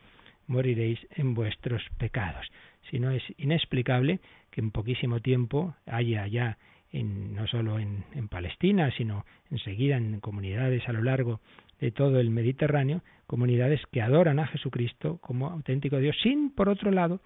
moriréis 0.48 1.00
en 1.16 1.34
vuestros 1.34 1.84
pecados. 1.98 2.48
Si 2.90 3.00
no 3.00 3.12
es 3.12 3.24
inexplicable 3.38 4.20
que 4.50 4.62
en 4.62 4.72
poquísimo 4.72 5.20
tiempo 5.20 5.76
haya 5.86 6.26
ya 6.28 6.58
en, 6.92 7.36
no 7.36 7.48
solo 7.48 7.80
en, 7.80 8.04
en 8.14 8.28
Palestina, 8.28 8.92
sino 8.98 9.26
enseguida 9.50 9.98
en 9.98 10.20
comunidades 10.20 10.88
a 10.88 10.94
lo 10.94 11.04
largo 11.04 11.40
de 11.80 11.92
todo 11.92 12.20
el 12.20 12.30
Mediterráneo, 12.30 13.02
comunidades 13.28 13.82
que 13.92 14.02
adoran 14.02 14.40
a 14.40 14.48
Jesucristo 14.48 15.18
como 15.22 15.50
auténtico 15.50 15.98
Dios, 15.98 16.16
sin, 16.22 16.52
por 16.52 16.70
otro 16.70 16.92
lado, 16.92 17.22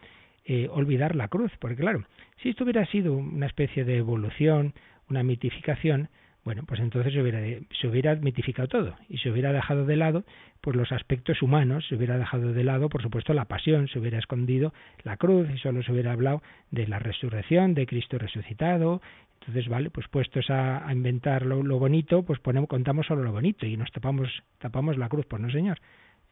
eh, 0.46 0.68
olvidar 0.72 1.16
la 1.16 1.28
cruz. 1.28 1.52
Porque 1.60 1.76
claro, 1.76 2.06
si 2.42 2.50
esto 2.50 2.64
hubiera 2.64 2.86
sido 2.86 3.14
una 3.14 3.48
especie 3.48 3.84
de 3.84 3.98
evolución, 3.98 4.74
una 5.10 5.24
mitificación, 5.24 6.10
bueno, 6.44 6.64
pues 6.68 6.80
entonces 6.80 7.12
se 7.12 7.22
hubiera, 7.22 7.40
se 7.82 7.88
hubiera 7.88 8.16
mitificado 8.16 8.68
todo 8.68 8.96
y 9.10 9.18
se 9.18 9.32
hubiera 9.32 9.52
dejado 9.52 9.86
de 9.86 9.96
lado 9.96 10.24
pues 10.62 10.76
los 10.76 10.92
aspectos 10.92 11.42
humanos, 11.42 11.86
se 11.90 11.96
hubiera 11.96 12.20
dejado 12.20 12.54
de 12.54 12.64
lado, 12.64 12.90
por 12.90 13.02
supuesto, 13.02 13.34
la 13.34 13.46
pasión, 13.46 13.88
se 13.88 13.98
hubiera 13.98 14.20
escondido 14.20 14.74
la 15.04 15.18
cruz 15.18 15.50
y 15.54 15.58
solo 15.58 15.82
se 15.82 15.92
hubiera 15.92 16.12
hablado 16.12 16.44
de 16.70 16.88
la 16.88 17.00
resurrección, 17.00 17.74
de 17.74 17.88
Cristo 17.88 18.20
resucitado, 18.20 19.02
entonces, 19.48 19.70
vale, 19.70 19.92
pues 19.92 20.08
puestos 20.08 20.50
a, 20.50 20.88
a 20.88 20.92
inventar 20.92 21.46
lo, 21.46 21.62
lo, 21.62 21.78
bonito, 21.78 22.24
pues 22.24 22.40
ponemos, 22.40 22.68
contamos 22.68 23.06
solo 23.06 23.24
lo 23.24 23.32
bonito 23.32 23.68
y 23.68 23.78
nos 23.78 23.92
tapamos, 23.92 24.28
tapamos 24.58 24.98
la 24.98 25.08
cruz, 25.08 25.28
pues 25.28 25.40
no 25.40 25.52
señor. 25.52 25.80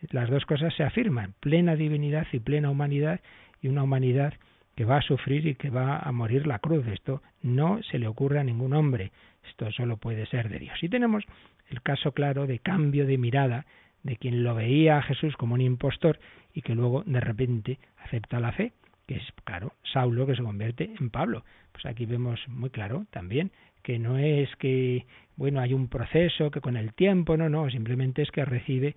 Las 0.09 0.29
dos 0.31 0.45
cosas 0.45 0.73
se 0.73 0.83
afirman, 0.83 1.35
plena 1.39 1.75
divinidad 1.75 2.25
y 2.31 2.39
plena 2.39 2.71
humanidad, 2.71 3.21
y 3.61 3.67
una 3.67 3.83
humanidad 3.83 4.33
que 4.75 4.83
va 4.83 4.97
a 4.97 5.01
sufrir 5.01 5.45
y 5.45 5.55
que 5.55 5.69
va 5.69 5.99
a 5.99 6.11
morir 6.11 6.47
la 6.47 6.57
cruz. 6.57 6.87
Esto 6.87 7.21
no 7.43 7.81
se 7.83 7.99
le 7.99 8.07
ocurre 8.07 8.39
a 8.39 8.43
ningún 8.43 8.73
hombre, 8.73 9.11
esto 9.47 9.71
solo 9.71 9.97
puede 9.97 10.25
ser 10.25 10.49
de 10.49 10.57
Dios. 10.57 10.81
Y 10.81 10.89
tenemos 10.89 11.23
el 11.69 11.81
caso 11.83 12.13
claro 12.13 12.47
de 12.47 12.59
cambio 12.59 13.05
de 13.05 13.19
mirada 13.19 13.67
de 14.01 14.17
quien 14.17 14.43
lo 14.43 14.55
veía 14.55 14.97
a 14.97 15.03
Jesús 15.03 15.37
como 15.37 15.53
un 15.53 15.61
impostor 15.61 16.19
y 16.53 16.61
que 16.61 16.73
luego 16.75 17.03
de 17.05 17.19
repente 17.19 17.79
acepta 18.03 18.39
la 18.39 18.51
fe 18.51 18.73
es, 19.15 19.23
claro, 19.43 19.73
Saulo 19.91 20.25
que 20.25 20.35
se 20.35 20.43
convierte 20.43 20.91
en 20.99 21.09
Pablo. 21.09 21.43
Pues 21.71 21.85
aquí 21.85 22.05
vemos 22.05 22.39
muy 22.47 22.69
claro 22.69 23.05
también 23.11 23.51
que 23.83 23.99
no 23.99 24.17
es 24.17 24.49
que, 24.55 25.05
bueno, 25.35 25.59
hay 25.59 25.73
un 25.73 25.89
proceso 25.89 26.49
que 26.49 26.61
con 26.61 26.77
el 26.77 26.93
tiempo, 26.93 27.35
no, 27.37 27.49
no, 27.49 27.69
simplemente 27.69 28.21
es 28.21 28.31
que 28.31 28.45
recibe 28.45 28.95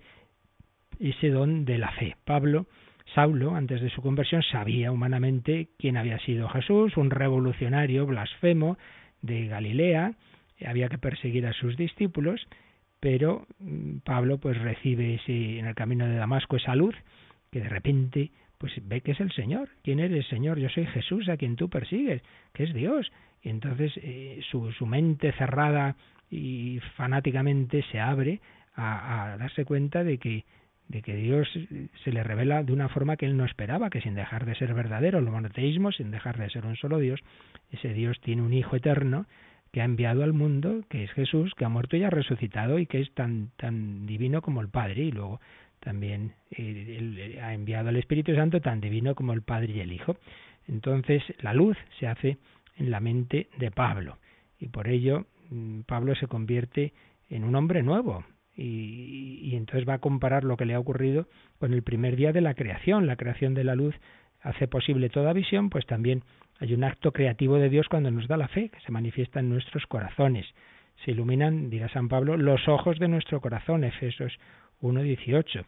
ese 0.99 1.29
don 1.29 1.65
de 1.65 1.77
la 1.77 1.91
fe. 1.91 2.15
Pablo, 2.23 2.67
Saulo, 3.13 3.55
antes 3.55 3.81
de 3.81 3.89
su 3.89 4.01
conversión, 4.01 4.41
sabía 4.43 4.91
humanamente 4.91 5.69
quién 5.77 5.97
había 5.97 6.17
sido 6.19 6.47
Jesús, 6.49 6.95
un 6.97 7.11
revolucionario 7.11 8.05
blasfemo 8.05 8.77
de 9.21 9.47
Galilea, 9.47 10.13
había 10.65 10.89
que 10.89 10.97
perseguir 10.97 11.45
a 11.45 11.53
sus 11.53 11.77
discípulos, 11.77 12.47
pero 12.99 13.45
mm, 13.59 13.97
Pablo 13.99 14.39
pues 14.39 14.57
recibe 14.57 15.15
ese, 15.15 15.59
en 15.59 15.67
el 15.67 15.75
camino 15.75 16.07
de 16.07 16.15
Damasco 16.15 16.55
esa 16.55 16.75
luz 16.75 16.95
que 17.51 17.59
de 17.59 17.69
repente 17.69 18.31
pues 18.57 18.73
ve 18.83 19.01
que 19.01 19.11
es 19.11 19.19
el 19.19 19.31
Señor. 19.31 19.69
¿Quién 19.83 19.99
eres, 19.99 20.27
Señor? 20.27 20.59
Yo 20.59 20.69
soy 20.69 20.85
Jesús 20.87 21.29
a 21.29 21.37
quien 21.37 21.55
tú 21.55 21.69
persigues, 21.69 22.21
que 22.53 22.63
es 22.63 22.73
Dios. 22.73 23.11
Y 23.43 23.49
entonces 23.49 23.93
eh, 23.97 24.39
su, 24.49 24.71
su 24.71 24.85
mente 24.85 25.31
cerrada 25.33 25.95
y 26.29 26.79
fanáticamente 26.95 27.83
se 27.91 27.99
abre 27.99 28.41
a, 28.75 29.33
a 29.33 29.37
darse 29.37 29.65
cuenta 29.65 30.03
de 30.03 30.17
que 30.17 30.43
de 30.87 31.01
que 31.01 31.15
Dios 31.15 31.47
se 32.03 32.11
le 32.11 32.23
revela 32.23 32.63
de 32.63 32.71
una 32.71 32.87
forma 32.89 33.17
que 33.17 33.25
él 33.25 33.35
no 33.35 33.45
esperaba, 33.45 33.89
que 33.89 34.01
sin 34.01 34.15
dejar 34.15 34.45
de 34.45 34.55
ser 34.55 34.73
verdadero, 34.73 35.19
el 35.19 35.25
monoteísmo, 35.25 35.91
sin 35.91 36.11
dejar 36.11 36.37
de 36.37 36.49
ser 36.49 36.65
un 36.65 36.77
solo 36.77 36.99
Dios, 36.99 37.19
ese 37.71 37.93
Dios 37.93 38.19
tiene 38.21 38.41
un 38.41 38.53
Hijo 38.53 38.75
eterno 38.75 39.25
que 39.71 39.81
ha 39.81 39.85
enviado 39.85 40.23
al 40.23 40.33
mundo, 40.33 40.83
que 40.89 41.03
es 41.03 41.11
Jesús, 41.11 41.53
que 41.55 41.65
ha 41.65 41.69
muerto 41.69 41.97
y 41.97 42.03
ha 42.03 42.09
resucitado 42.09 42.79
y 42.79 42.85
que 42.85 43.01
es 43.01 43.13
tan, 43.13 43.51
tan 43.57 44.05
divino 44.05 44.41
como 44.41 44.61
el 44.61 44.69
Padre. 44.69 45.03
Y 45.03 45.11
luego 45.11 45.41
también 45.79 46.33
eh, 46.51 46.97
él 46.97 47.39
ha 47.41 47.53
enviado 47.53 47.89
al 47.89 47.97
Espíritu 47.97 48.35
Santo 48.35 48.61
tan 48.61 48.81
divino 48.81 49.15
como 49.15 49.33
el 49.33 49.41
Padre 49.41 49.73
y 49.73 49.79
el 49.79 49.91
Hijo. 49.91 50.17
Entonces 50.67 51.23
la 51.39 51.53
luz 51.53 51.77
se 51.99 52.07
hace 52.07 52.37
en 52.75 52.91
la 52.91 52.99
mente 52.99 53.47
de 53.57 53.71
Pablo 53.71 54.17
y 54.59 54.67
por 54.67 54.87
ello 54.87 55.25
mm, 55.49 55.81
Pablo 55.81 56.15
se 56.15 56.27
convierte 56.27 56.93
en 57.29 57.43
un 57.43 57.55
hombre 57.55 57.83
nuevo, 57.83 58.23
y, 58.55 59.39
y, 59.43 59.55
entonces 59.55 59.87
va 59.87 59.95
a 59.95 59.99
comparar 59.99 60.43
lo 60.43 60.57
que 60.57 60.65
le 60.65 60.73
ha 60.73 60.79
ocurrido 60.79 61.27
con 61.59 61.73
el 61.73 61.83
primer 61.83 62.15
día 62.15 62.31
de 62.31 62.41
la 62.41 62.55
creación. 62.55 63.05
La 63.05 63.15
creación 63.15 63.53
de 63.53 63.63
la 63.63 63.75
luz 63.75 63.93
hace 64.41 64.67
posible 64.67 65.09
toda 65.09 65.33
visión, 65.33 65.69
pues 65.69 65.85
también 65.85 66.23
hay 66.59 66.73
un 66.73 66.83
acto 66.83 67.11
creativo 67.11 67.57
de 67.57 67.69
Dios 67.69 67.87
cuando 67.87 68.09
nos 68.09 68.27
da 68.27 68.35
la 68.35 68.47
fe, 68.47 68.69
que 68.69 68.79
se 68.79 68.91
manifiesta 68.91 69.39
en 69.39 69.49
nuestros 69.49 69.85
corazones. 69.85 70.45
Se 71.05 71.11
iluminan, 71.11 71.69
dirá 71.69 71.87
San 71.89 72.09
Pablo, 72.09 72.35
los 72.35 72.67
ojos 72.67 72.97
de 72.97 73.07
nuestro 73.07 73.41
corazón, 73.41 73.83
Efesos 73.83 74.33
1.18. 74.81 75.65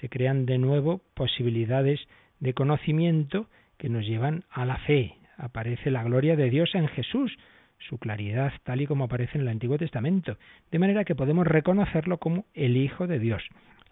Se 0.00 0.08
crean 0.08 0.46
de 0.46 0.58
nuevo 0.58 1.00
posibilidades 1.14 2.00
de 2.40 2.54
conocimiento 2.54 3.48
que 3.78 3.88
nos 3.88 4.06
llevan 4.06 4.44
a 4.50 4.64
la 4.64 4.76
fe. 4.78 5.16
Aparece 5.36 5.90
la 5.90 6.02
gloria 6.02 6.36
de 6.36 6.50
Dios 6.50 6.74
en 6.74 6.88
Jesús, 6.88 7.36
su 7.78 7.98
claridad 7.98 8.52
tal 8.64 8.80
y 8.80 8.86
como 8.86 9.04
aparece 9.04 9.38
en 9.38 9.42
el 9.42 9.48
Antiguo 9.48 9.78
Testamento, 9.78 10.36
de 10.70 10.78
manera 10.78 11.04
que 11.04 11.14
podemos 11.14 11.46
reconocerlo 11.46 12.18
como 12.18 12.46
el 12.54 12.76
Hijo 12.76 13.06
de 13.06 13.18
Dios. 13.18 13.42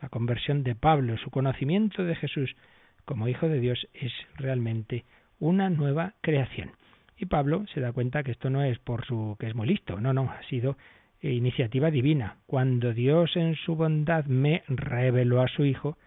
La 0.01 0.09
conversión 0.09 0.63
de 0.63 0.75
Pablo, 0.75 1.17
su 1.19 1.31
conocimiento 1.31 2.05
de 2.05 2.15
Jesús 2.15 2.55
como 3.05 3.29
Hijo 3.29 3.49
de 3.49 3.61
Dios 3.61 3.89
es 3.95 4.13
realmente 4.37 5.05
una 5.39 5.71
nueva 5.71 6.15
creación. 6.21 6.73
Y 7.17 7.27
Pablo 7.27 7.65
se 7.75 7.81
da 7.81 7.93
cuenta 7.93 8.23
que 8.23 8.31
esto 8.31 8.49
no 8.49 8.63
es 8.63 8.79
por 8.79 9.05
su 9.05 9.37
que 9.39 9.47
es 9.47 9.55
muy 9.55 9.67
listo, 9.67 10.01
no, 10.01 10.13
no, 10.13 10.31
ha 10.31 10.43
sido 10.49 10.77
iniciativa 11.23 11.91
divina. 11.91 12.37
Cuando 12.47 12.93
Dios 12.93 13.37
en 13.37 13.55
su 13.57 13.77
bondad 13.77 14.25
me 14.27 14.63
reveló 14.69 15.43
a 15.43 15.49
su 15.49 15.65
Hijo, 15.65 15.99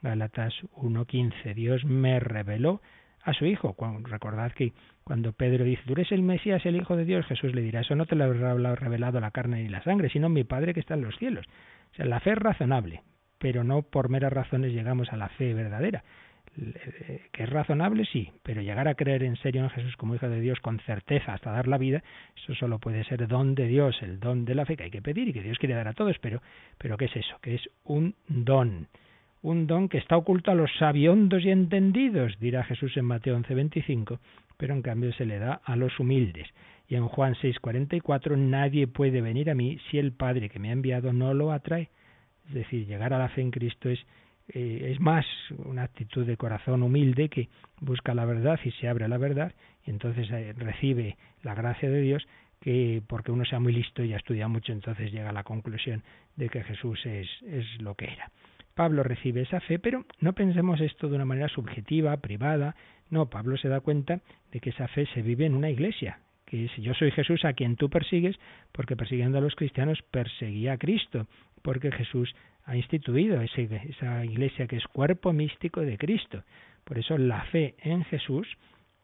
Gálatas 0.00 0.54
1.15, 0.76 1.54
Dios 1.54 1.84
me 1.84 2.18
reveló 2.20 2.80
a 3.22 3.32
su 3.34 3.44
Hijo. 3.46 3.76
Recordad 4.04 4.52
que 4.52 4.72
cuando 5.04 5.32
Pedro 5.32 5.64
dice, 5.64 5.82
tú 5.86 5.92
eres 5.92 6.10
el 6.12 6.22
Mesías, 6.22 6.64
el 6.64 6.76
Hijo 6.76 6.96
de 6.96 7.04
Dios, 7.04 7.26
Jesús 7.26 7.54
le 7.54 7.62
dirá, 7.62 7.80
eso 7.80 7.94
no 7.94 8.06
te 8.06 8.16
lo 8.16 8.24
ha 8.24 8.74
revelado 8.74 9.20
la 9.20 9.30
carne 9.30 9.62
ni 9.62 9.68
la 9.68 9.82
sangre, 9.82 10.08
sino 10.08 10.28
mi 10.28 10.44
Padre 10.44 10.74
que 10.74 10.80
está 10.80 10.94
en 10.94 11.02
los 11.02 11.16
cielos. 11.18 11.46
O 11.92 11.94
sea, 11.96 12.06
la 12.06 12.20
fe 12.20 12.30
es 12.32 12.38
razonable, 12.38 13.02
pero 13.38 13.64
no 13.64 13.82
por 13.82 14.08
meras 14.08 14.32
razones 14.32 14.72
llegamos 14.72 15.12
a 15.12 15.16
la 15.16 15.28
fe 15.28 15.54
verdadera. 15.54 16.04
Que 16.54 17.44
es 17.44 17.50
razonable, 17.50 18.04
sí, 18.04 18.30
pero 18.42 18.60
llegar 18.60 18.86
a 18.86 18.94
creer 18.94 19.22
en 19.22 19.36
serio 19.36 19.62
en 19.62 19.70
Jesús 19.70 19.96
como 19.96 20.14
Hijo 20.14 20.28
de 20.28 20.40
Dios 20.40 20.60
con 20.60 20.80
certeza 20.80 21.32
hasta 21.32 21.50
dar 21.50 21.66
la 21.66 21.78
vida, 21.78 22.02
eso 22.36 22.54
solo 22.54 22.78
puede 22.78 23.04
ser 23.04 23.26
don 23.26 23.54
de 23.54 23.66
Dios, 23.66 23.96
el 24.02 24.20
don 24.20 24.44
de 24.44 24.54
la 24.54 24.66
fe 24.66 24.76
que 24.76 24.84
hay 24.84 24.90
que 24.90 25.00
pedir 25.00 25.28
y 25.28 25.32
que 25.32 25.42
Dios 25.42 25.58
quiere 25.58 25.74
dar 25.74 25.88
a 25.88 25.94
todos, 25.94 26.18
pero, 26.18 26.42
pero 26.76 26.98
¿qué 26.98 27.06
es 27.06 27.16
eso? 27.16 27.38
Que 27.40 27.54
es 27.54 27.68
un 27.84 28.14
don, 28.28 28.86
un 29.40 29.66
don 29.66 29.88
que 29.88 29.98
está 29.98 30.16
oculto 30.16 30.50
a 30.50 30.54
los 30.54 30.70
sabiondos 30.78 31.42
y 31.42 31.50
entendidos, 31.50 32.38
dirá 32.38 32.64
Jesús 32.64 32.96
en 32.98 33.06
Mateo 33.06 33.36
11:25, 33.38 34.18
pero 34.58 34.74
en 34.74 34.82
cambio 34.82 35.12
se 35.14 35.24
le 35.24 35.38
da 35.38 35.60
a 35.64 35.74
los 35.74 35.98
humildes. 35.98 36.48
Y 36.86 36.96
en 36.96 37.08
Juan 37.08 37.34
6:44, 37.36 38.36
nadie 38.36 38.86
puede 38.86 39.22
venir 39.22 39.50
a 39.50 39.54
mí 39.54 39.78
si 39.90 39.98
el 39.98 40.12
Padre 40.12 40.50
que 40.50 40.58
me 40.58 40.68
ha 40.68 40.72
enviado 40.72 41.12
no 41.12 41.32
lo 41.32 41.50
atrae. 41.50 41.88
Es 42.48 42.54
decir, 42.54 42.86
llegar 42.86 43.14
a 43.14 43.18
la 43.18 43.30
fe 43.30 43.40
en 43.40 43.50
Cristo 43.50 43.88
es 43.88 44.04
eh, 44.48 44.90
es 44.92 45.00
más 45.00 45.24
una 45.64 45.84
actitud 45.84 46.26
de 46.26 46.36
corazón 46.36 46.82
humilde 46.82 47.28
que 47.28 47.48
busca 47.80 48.14
la 48.14 48.24
verdad 48.24 48.58
y 48.64 48.70
se 48.72 48.88
abre 48.88 49.04
a 49.04 49.08
la 49.08 49.18
verdad 49.18 49.52
y 49.86 49.90
entonces 49.90 50.28
eh, 50.30 50.52
recibe 50.56 51.16
la 51.42 51.54
gracia 51.54 51.90
de 51.90 52.00
Dios 52.00 52.26
que 52.60 53.02
porque 53.06 53.32
uno 53.32 53.44
sea 53.44 53.60
muy 53.60 53.72
listo 53.72 54.04
y 54.04 54.12
ha 54.12 54.16
estudiado 54.16 54.48
mucho 54.50 54.72
entonces 54.72 55.12
llega 55.12 55.30
a 55.30 55.32
la 55.32 55.44
conclusión 55.44 56.02
de 56.36 56.48
que 56.48 56.62
Jesús 56.62 57.04
es, 57.06 57.28
es 57.42 57.66
lo 57.80 57.94
que 57.94 58.06
era. 58.06 58.30
Pablo 58.74 59.02
recibe 59.02 59.42
esa 59.42 59.60
fe, 59.60 59.78
pero 59.78 60.04
no 60.20 60.32
pensemos 60.32 60.80
esto 60.80 61.08
de 61.08 61.16
una 61.16 61.24
manera 61.24 61.48
subjetiva, 61.48 62.16
privada. 62.18 62.74
No, 63.10 63.28
Pablo 63.28 63.56
se 63.56 63.68
da 63.68 63.80
cuenta 63.80 64.20
de 64.50 64.60
que 64.60 64.70
esa 64.70 64.88
fe 64.88 65.06
se 65.12 65.22
vive 65.22 65.44
en 65.44 65.54
una 65.54 65.70
iglesia, 65.70 66.20
que 66.46 66.64
es 66.64 66.76
yo 66.76 66.94
soy 66.94 67.10
Jesús 67.10 67.44
a 67.44 67.52
quien 67.52 67.76
tú 67.76 67.90
persigues, 67.90 68.36
porque 68.72 68.96
persiguiendo 68.96 69.38
a 69.38 69.42
los 69.42 69.54
cristianos 69.54 70.00
perseguía 70.10 70.74
a 70.74 70.78
Cristo, 70.78 71.26
porque 71.62 71.92
Jesús 71.92 72.34
ha 72.64 72.76
instituido 72.76 73.40
esa 73.40 74.24
iglesia 74.24 74.66
que 74.66 74.76
es 74.76 74.86
cuerpo 74.86 75.32
místico 75.32 75.80
de 75.80 75.98
Cristo. 75.98 76.42
Por 76.84 76.98
eso 76.98 77.18
la 77.18 77.42
fe 77.44 77.74
en 77.82 78.04
Jesús 78.04 78.46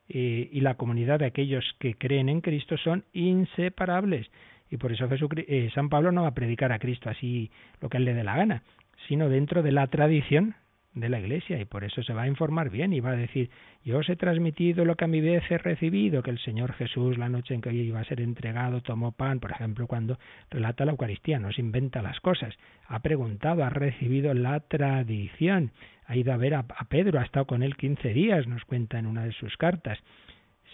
eh, 0.09 0.48
y 0.52 0.61
la 0.61 0.74
comunidad 0.74 1.18
de 1.18 1.26
aquellos 1.26 1.64
que 1.78 1.94
creen 1.94 2.28
en 2.28 2.40
Cristo 2.40 2.76
son 2.76 3.04
inseparables. 3.12 4.30
Y 4.70 4.76
por 4.76 4.92
eso 4.92 5.09
eh, 5.36 5.70
San 5.74 5.88
Pablo 5.88 6.12
no 6.12 6.22
va 6.22 6.28
a 6.28 6.34
predicar 6.34 6.72
a 6.72 6.78
Cristo 6.78 7.11
así 7.11 7.50
lo 7.80 7.88
que 7.88 7.96
él 7.96 8.04
le 8.04 8.14
dé 8.14 8.24
la 8.24 8.36
gana, 8.36 8.62
sino 9.09 9.28
dentro 9.28 9.62
de 9.62 9.72
la 9.72 9.86
tradición 9.86 10.54
de 11.01 11.09
la 11.09 11.20
Iglesia 11.20 11.61
y 11.61 11.64
por 11.64 11.84
eso 11.84 12.03
se 12.03 12.12
va 12.12 12.22
a 12.22 12.28
informar 12.28 12.70
bien 12.70 12.92
y 12.92 13.01
va 13.01 13.11
a 13.11 13.16
decir, 13.16 13.51
yo 13.84 13.99
os 13.99 14.09
he 14.09 14.16
transmitido 14.16 14.84
lo 14.84 14.96
que 14.96 15.05
a 15.05 15.09
mi 15.09 15.20
vez 15.20 15.42
he 15.51 15.59
recibido, 15.59 16.22
que 16.22 16.30
el 16.30 16.38
Señor 16.38 16.72
Jesús 16.74 17.18
la 17.18 17.28
noche 17.28 17.55
en 17.55 17.61
que 17.61 17.72
iba 17.72 18.01
a 18.01 18.05
ser 18.05 18.20
entregado 18.20 18.80
tomó 18.82 19.12
pan, 19.12 19.40
por 19.40 19.51
ejemplo, 19.51 19.86
cuando 19.86 20.18
relata 20.51 20.84
la 20.84 20.92
Eucaristía, 20.92 21.38
no 21.38 21.53
se 21.53 21.61
inventa 21.61 22.03
las 22.03 22.20
cosas, 22.20 22.55
ha 22.86 23.01
preguntado, 23.01 23.64
ha 23.64 23.70
recibido 23.70 24.34
la 24.34 24.61
tradición, 24.61 25.72
ha 26.07 26.16
ido 26.16 26.32
a 26.32 26.36
ver 26.36 26.55
a, 26.55 26.61
a 26.61 26.84
Pedro, 26.88 27.20
ha 27.20 27.24
estado 27.24 27.46
con 27.46 27.62
él 27.62 27.76
15 27.76 28.09
días, 28.12 28.46
nos 28.46 28.64
cuenta 28.64 28.99
en 28.99 29.07
una 29.07 29.24
de 29.24 29.32
sus 29.32 29.57
cartas, 29.57 29.99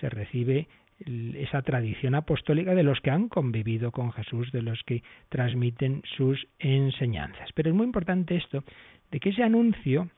se 0.00 0.08
recibe 0.08 0.68
esa 1.06 1.62
tradición 1.62 2.14
apostólica 2.14 2.74
de 2.74 2.82
los 2.82 3.00
que 3.00 3.10
han 3.10 3.28
convivido 3.28 3.90
con 3.90 4.12
Jesús, 4.12 4.52
de 4.52 4.62
los 4.62 4.82
que 4.84 5.02
transmiten 5.28 6.02
sus 6.16 6.46
enseñanzas. 6.58 7.50
Pero 7.54 7.70
es 7.70 7.76
muy 7.76 7.84
importante 7.84 8.36
esto 8.36 8.64
de 9.10 9.20
que 9.20 9.30
ese 9.30 9.42
anuncio 9.42 10.08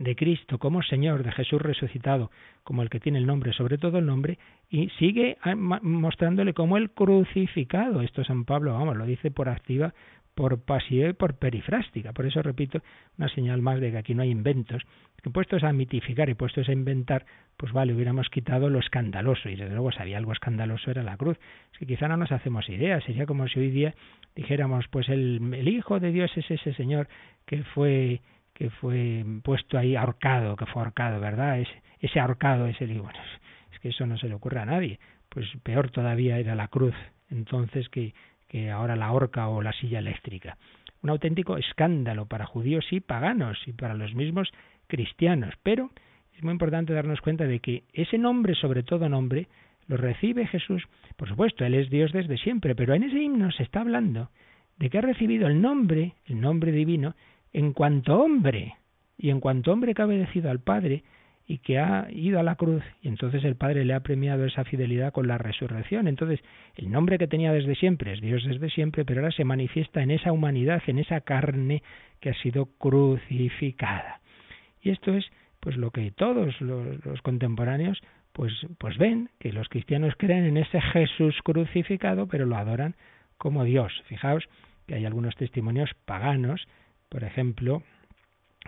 de 0.00 0.16
Cristo 0.16 0.58
como 0.58 0.82
Señor, 0.82 1.22
de 1.22 1.32
Jesús 1.32 1.62
resucitado, 1.62 2.30
como 2.64 2.82
el 2.82 2.90
que 2.90 3.00
tiene 3.00 3.18
el 3.18 3.26
nombre, 3.26 3.52
sobre 3.52 3.78
todo 3.78 3.98
el 3.98 4.06
nombre, 4.06 4.38
y 4.68 4.88
sigue 4.98 5.36
mostrándole 5.82 6.52
como 6.52 6.76
el 6.76 6.90
crucificado. 6.90 8.00
Esto 8.00 8.24
San 8.24 8.44
Pablo, 8.44 8.74
vamos, 8.74 8.96
lo 8.96 9.06
dice 9.06 9.30
por 9.30 9.48
activa, 9.48 9.94
por 10.34 10.62
pasiva 10.62 11.08
y 11.08 11.12
por 11.12 11.34
perifrástica. 11.34 12.12
Por 12.12 12.26
eso 12.26 12.42
repito, 12.42 12.82
una 13.18 13.28
señal 13.28 13.62
más 13.62 13.80
de 13.80 13.90
que 13.90 13.98
aquí 13.98 14.14
no 14.14 14.22
hay 14.22 14.30
inventos, 14.30 14.82
que 15.22 15.30
puestos 15.30 15.62
a 15.64 15.72
mitificar 15.72 16.28
y 16.28 16.34
puestos 16.34 16.68
a 16.68 16.72
inventar, 16.72 17.24
pues 17.56 17.72
vale, 17.72 17.94
hubiéramos 17.94 18.28
quitado 18.28 18.68
lo 18.68 18.78
escandaloso, 18.78 19.48
y 19.48 19.56
desde 19.56 19.72
luego 19.74 19.92
si 19.92 20.00
había 20.00 20.18
algo 20.18 20.32
escandaloso 20.32 20.90
era 20.90 21.02
la 21.02 21.16
cruz. 21.16 21.38
Es 21.72 21.78
que 21.78 21.86
quizá 21.86 22.08
no 22.08 22.16
nos 22.16 22.32
hacemos 22.32 22.68
idea, 22.68 23.00
sería 23.00 23.26
como 23.26 23.48
si 23.48 23.60
hoy 23.60 23.70
día 23.70 23.94
dijéramos, 24.34 24.86
pues 24.88 25.08
el, 25.08 25.54
el 25.54 25.68
Hijo 25.68 26.00
de 26.00 26.12
Dios 26.12 26.30
es 26.36 26.50
ese 26.50 26.74
Señor 26.74 27.08
que 27.46 27.62
fue 27.62 28.20
que 28.54 28.70
fue 28.70 29.24
puesto 29.42 29.76
ahí 29.76 29.96
ahorcado, 29.96 30.54
que 30.54 30.66
fue 30.66 30.82
ahorcado, 30.82 31.18
¿verdad? 31.20 31.58
Ese, 31.58 31.82
ese 31.98 32.20
ahorcado 32.20 32.66
es 32.66 32.80
el 32.80 33.00
bueno, 33.00 33.18
es 33.72 33.80
que 33.80 33.88
eso 33.88 34.06
no 34.06 34.16
se 34.16 34.28
le 34.28 34.34
ocurre 34.34 34.60
a 34.60 34.64
nadie. 34.64 35.00
Pues 35.28 35.46
peor 35.64 35.90
todavía 35.90 36.38
era 36.38 36.54
la 36.54 36.68
cruz, 36.68 36.94
entonces 37.30 37.88
que, 37.88 38.14
que 38.54 38.70
ahora 38.70 38.94
la 38.94 39.10
horca 39.10 39.48
o 39.48 39.62
la 39.62 39.72
silla 39.72 39.98
eléctrica. 39.98 40.56
Un 41.02 41.10
auténtico 41.10 41.56
escándalo 41.56 42.26
para 42.26 42.46
judíos 42.46 42.86
y 42.92 43.00
paganos 43.00 43.58
y 43.66 43.72
para 43.72 43.94
los 43.94 44.14
mismos 44.14 44.48
cristianos. 44.86 45.52
Pero 45.64 45.90
es 46.32 46.44
muy 46.44 46.52
importante 46.52 46.92
darnos 46.92 47.20
cuenta 47.20 47.48
de 47.48 47.58
que 47.58 47.82
ese 47.92 48.16
nombre, 48.16 48.54
sobre 48.54 48.84
todo 48.84 49.08
nombre, 49.08 49.48
lo 49.88 49.96
recibe 49.96 50.46
Jesús. 50.46 50.84
Por 51.16 51.28
supuesto, 51.28 51.64
Él 51.64 51.74
es 51.74 51.90
Dios 51.90 52.12
desde 52.12 52.38
siempre, 52.38 52.76
pero 52.76 52.94
en 52.94 53.02
ese 53.02 53.20
himno 53.20 53.50
se 53.50 53.64
está 53.64 53.80
hablando 53.80 54.30
de 54.78 54.88
que 54.88 54.98
ha 54.98 55.00
recibido 55.00 55.48
el 55.48 55.60
nombre, 55.60 56.14
el 56.26 56.40
nombre 56.40 56.70
divino, 56.70 57.16
en 57.52 57.72
cuanto 57.72 58.20
hombre, 58.20 58.76
y 59.18 59.30
en 59.30 59.40
cuanto 59.40 59.72
hombre 59.72 59.94
que 59.94 60.02
ha 60.02 60.06
obedecido 60.06 60.48
al 60.48 60.60
Padre, 60.60 61.02
y 61.46 61.58
que 61.58 61.78
ha 61.78 62.08
ido 62.10 62.40
a 62.40 62.42
la 62.42 62.56
cruz 62.56 62.82
y 63.02 63.08
entonces 63.08 63.44
el 63.44 63.56
Padre 63.56 63.84
le 63.84 63.92
ha 63.92 64.00
premiado 64.00 64.46
esa 64.46 64.64
fidelidad 64.64 65.12
con 65.12 65.28
la 65.28 65.36
resurrección. 65.36 66.08
Entonces, 66.08 66.40
el 66.74 66.90
nombre 66.90 67.18
que 67.18 67.28
tenía 67.28 67.52
desde 67.52 67.74
siempre 67.74 68.14
es 68.14 68.20
Dios 68.20 68.44
desde 68.44 68.70
siempre, 68.70 69.04
pero 69.04 69.20
ahora 69.20 69.32
se 69.32 69.44
manifiesta 69.44 70.02
en 70.02 70.10
esa 70.10 70.32
humanidad, 70.32 70.82
en 70.86 70.98
esa 70.98 71.20
carne 71.20 71.82
que 72.20 72.30
ha 72.30 72.34
sido 72.34 72.66
crucificada. 72.78 74.20
Y 74.82 74.90
esto 74.90 75.12
es 75.12 75.26
pues 75.60 75.76
lo 75.76 75.90
que 75.90 76.10
todos 76.10 76.60
los, 76.60 77.22
contemporáneos 77.22 78.00
pues, 78.32 78.52
pues 78.78 78.98
ven, 78.98 79.30
que 79.38 79.52
los 79.52 79.68
cristianos 79.68 80.14
creen 80.18 80.44
en 80.44 80.56
ese 80.56 80.80
Jesús 80.80 81.36
crucificado, 81.42 82.26
pero 82.26 82.46
lo 82.46 82.56
adoran 82.56 82.94
como 83.38 83.64
Dios. 83.64 83.92
Fijaos 84.06 84.44
que 84.86 84.94
hay 84.94 85.06
algunos 85.06 85.36
testimonios 85.36 85.90
paganos, 86.04 86.66
por 87.08 87.24
ejemplo, 87.24 87.82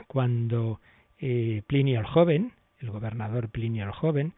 cuando 0.07 0.81
eh, 1.19 1.63
Plinio 1.67 2.01
el 2.01 2.07
joven, 2.07 2.53
el 2.81 2.91
gobernador 2.91 3.49
Plinio 3.49 3.85
el 3.85 3.93
joven, 3.93 4.35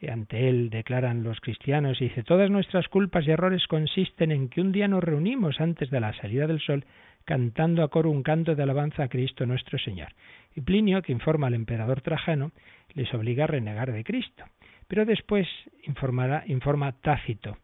eh, 0.00 0.10
ante 0.10 0.48
él 0.48 0.70
declaran 0.70 1.22
los 1.22 1.40
cristianos 1.40 2.00
y 2.00 2.04
dice, 2.04 2.22
todas 2.22 2.50
nuestras 2.50 2.88
culpas 2.88 3.26
y 3.26 3.30
errores 3.30 3.66
consisten 3.66 4.32
en 4.32 4.48
que 4.48 4.60
un 4.60 4.72
día 4.72 4.88
nos 4.88 5.04
reunimos 5.04 5.60
antes 5.60 5.90
de 5.90 6.00
la 6.00 6.12
salida 6.14 6.46
del 6.46 6.60
sol 6.60 6.84
cantando 7.24 7.82
a 7.82 7.88
coro 7.88 8.10
un 8.10 8.22
canto 8.22 8.54
de 8.54 8.62
alabanza 8.62 9.04
a 9.04 9.08
Cristo 9.08 9.46
nuestro 9.46 9.78
Señor. 9.78 10.08
Y 10.54 10.60
Plinio, 10.60 11.02
que 11.02 11.12
informa 11.12 11.46
al 11.46 11.54
emperador 11.54 12.00
Trajano, 12.00 12.50
les 12.94 13.12
obliga 13.14 13.44
a 13.44 13.46
renegar 13.46 13.92
de 13.92 14.04
Cristo. 14.04 14.44
Pero 14.88 15.04
después 15.04 15.46
informará, 15.84 16.44
informa 16.46 16.92
Tácito, 16.92 17.56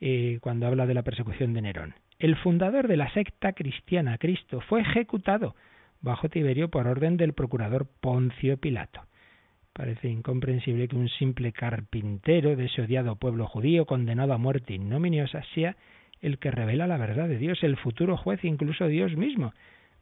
eh, 0.00 0.38
cuando 0.40 0.66
habla 0.66 0.86
de 0.86 0.94
la 0.94 1.02
persecución 1.02 1.54
de 1.54 1.62
Nerón. 1.62 1.94
El 2.18 2.36
fundador 2.36 2.88
de 2.88 2.96
la 2.96 3.12
secta 3.12 3.52
cristiana 3.52 4.18
Cristo 4.18 4.60
fue 4.60 4.80
ejecutado 4.80 5.54
bajo 6.00 6.28
Tiberio 6.28 6.68
por 6.70 6.86
orden 6.86 7.16
del 7.16 7.32
procurador 7.32 7.86
Poncio 8.00 8.58
Pilato. 8.58 9.02
Parece 9.76 10.08
incomprensible 10.08 10.88
que 10.88 10.96
un 10.96 11.10
simple 11.10 11.52
carpintero 11.52 12.56
de 12.56 12.64
ese 12.64 12.80
odiado 12.80 13.16
pueblo 13.16 13.46
judío 13.46 13.84
condenado 13.84 14.32
a 14.32 14.38
muerte 14.38 14.72
ignominiosa 14.72 15.42
sea 15.54 15.76
el 16.22 16.38
que 16.38 16.50
revela 16.50 16.86
la 16.86 16.96
verdad 16.96 17.28
de 17.28 17.36
Dios, 17.36 17.62
el 17.62 17.76
futuro 17.76 18.16
juez, 18.16 18.42
incluso 18.42 18.86
Dios 18.86 19.14
mismo. 19.16 19.52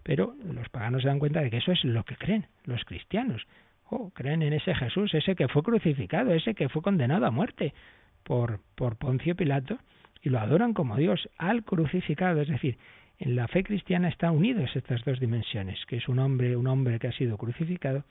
Pero 0.04 0.36
los 0.44 0.68
paganos 0.68 1.02
se 1.02 1.08
dan 1.08 1.18
cuenta 1.18 1.40
de 1.40 1.50
que 1.50 1.56
eso 1.56 1.72
es 1.72 1.82
lo 1.82 2.04
que 2.04 2.14
creen 2.14 2.46
los 2.66 2.84
cristianos. 2.84 3.42
Oh, 3.90 4.10
creen 4.10 4.42
en 4.42 4.52
ese 4.52 4.76
Jesús, 4.76 5.12
ese 5.12 5.34
que 5.34 5.48
fue 5.48 5.64
crucificado, 5.64 6.32
ese 6.32 6.54
que 6.54 6.68
fue 6.68 6.80
condenado 6.80 7.26
a 7.26 7.32
muerte 7.32 7.74
por, 8.22 8.60
por 8.76 8.94
Poncio 8.94 9.34
Pilato, 9.34 9.78
y 10.22 10.28
lo 10.28 10.38
adoran 10.38 10.72
como 10.72 10.96
Dios 10.96 11.28
al 11.36 11.64
crucificado. 11.64 12.40
Es 12.40 12.48
decir, 12.48 12.78
en 13.18 13.34
la 13.34 13.48
fe 13.48 13.64
cristiana 13.64 14.08
están 14.08 14.36
unidas 14.36 14.70
estas 14.76 15.04
dos 15.04 15.18
dimensiones, 15.18 15.84
que 15.86 15.96
es 15.96 16.08
un 16.08 16.20
hombre, 16.20 16.56
un 16.56 16.68
hombre 16.68 17.00
que 17.00 17.08
ha 17.08 17.12
sido 17.12 17.36
crucificado 17.36 18.04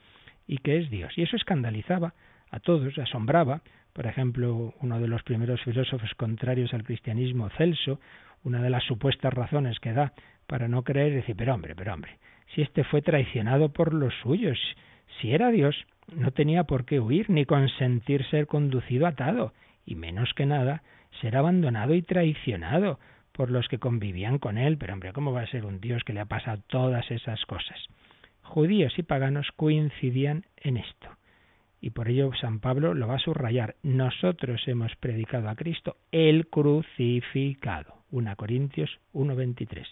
y 0.46 0.58
que 0.58 0.78
es 0.78 0.90
Dios. 0.90 1.12
Y 1.16 1.22
eso 1.22 1.36
escandalizaba 1.36 2.14
a 2.50 2.60
todos, 2.60 2.98
asombraba. 2.98 3.62
Por 3.92 4.06
ejemplo, 4.06 4.74
uno 4.80 5.00
de 5.00 5.08
los 5.08 5.22
primeros 5.22 5.62
filósofos 5.62 6.14
contrarios 6.14 6.74
al 6.74 6.84
cristianismo, 6.84 7.48
Celso, 7.50 8.00
una 8.42 8.60
de 8.60 8.70
las 8.70 8.84
supuestas 8.84 9.32
razones 9.32 9.78
que 9.80 9.92
da 9.92 10.12
para 10.46 10.68
no 10.68 10.82
creer, 10.82 11.08
es 11.08 11.16
decir, 11.16 11.36
pero 11.36 11.54
hombre, 11.54 11.74
pero 11.74 11.94
hombre, 11.94 12.18
si 12.54 12.62
este 12.62 12.84
fue 12.84 13.02
traicionado 13.02 13.72
por 13.72 13.94
los 13.94 14.12
suyos, 14.22 14.58
si 15.20 15.32
era 15.32 15.50
Dios, 15.50 15.76
no 16.14 16.32
tenía 16.32 16.64
por 16.64 16.84
qué 16.84 17.00
huir 17.00 17.30
ni 17.30 17.46
consentir 17.46 18.24
ser 18.26 18.46
conducido 18.46 19.06
atado, 19.06 19.54
y 19.86 19.94
menos 19.94 20.34
que 20.34 20.46
nada, 20.46 20.82
ser 21.20 21.36
abandonado 21.36 21.94
y 21.94 22.02
traicionado 22.02 22.98
por 23.32 23.50
los 23.50 23.68
que 23.68 23.78
convivían 23.78 24.38
con 24.38 24.58
él. 24.58 24.76
Pero 24.78 24.94
hombre, 24.94 25.12
¿cómo 25.12 25.32
va 25.32 25.42
a 25.42 25.46
ser 25.46 25.64
un 25.64 25.80
Dios 25.80 26.04
que 26.04 26.12
le 26.12 26.20
ha 26.20 26.26
pasado 26.26 26.62
todas 26.68 27.10
esas 27.10 27.44
cosas? 27.46 27.78
Judíos 28.44 28.98
y 28.98 29.02
paganos 29.02 29.48
coincidían 29.56 30.44
en 30.56 30.76
esto. 30.76 31.08
Y 31.80 31.90
por 31.90 32.08
ello 32.08 32.30
San 32.40 32.60
Pablo 32.60 32.94
lo 32.94 33.08
va 33.08 33.16
a 33.16 33.18
subrayar. 33.18 33.76
Nosotros 33.82 34.62
hemos 34.66 34.94
predicado 34.96 35.48
a 35.48 35.54
Cristo 35.54 35.96
el 36.12 36.46
crucificado. 36.46 38.04
1 38.10 38.36
Corintios 38.36 38.90
1.23. 39.12 39.86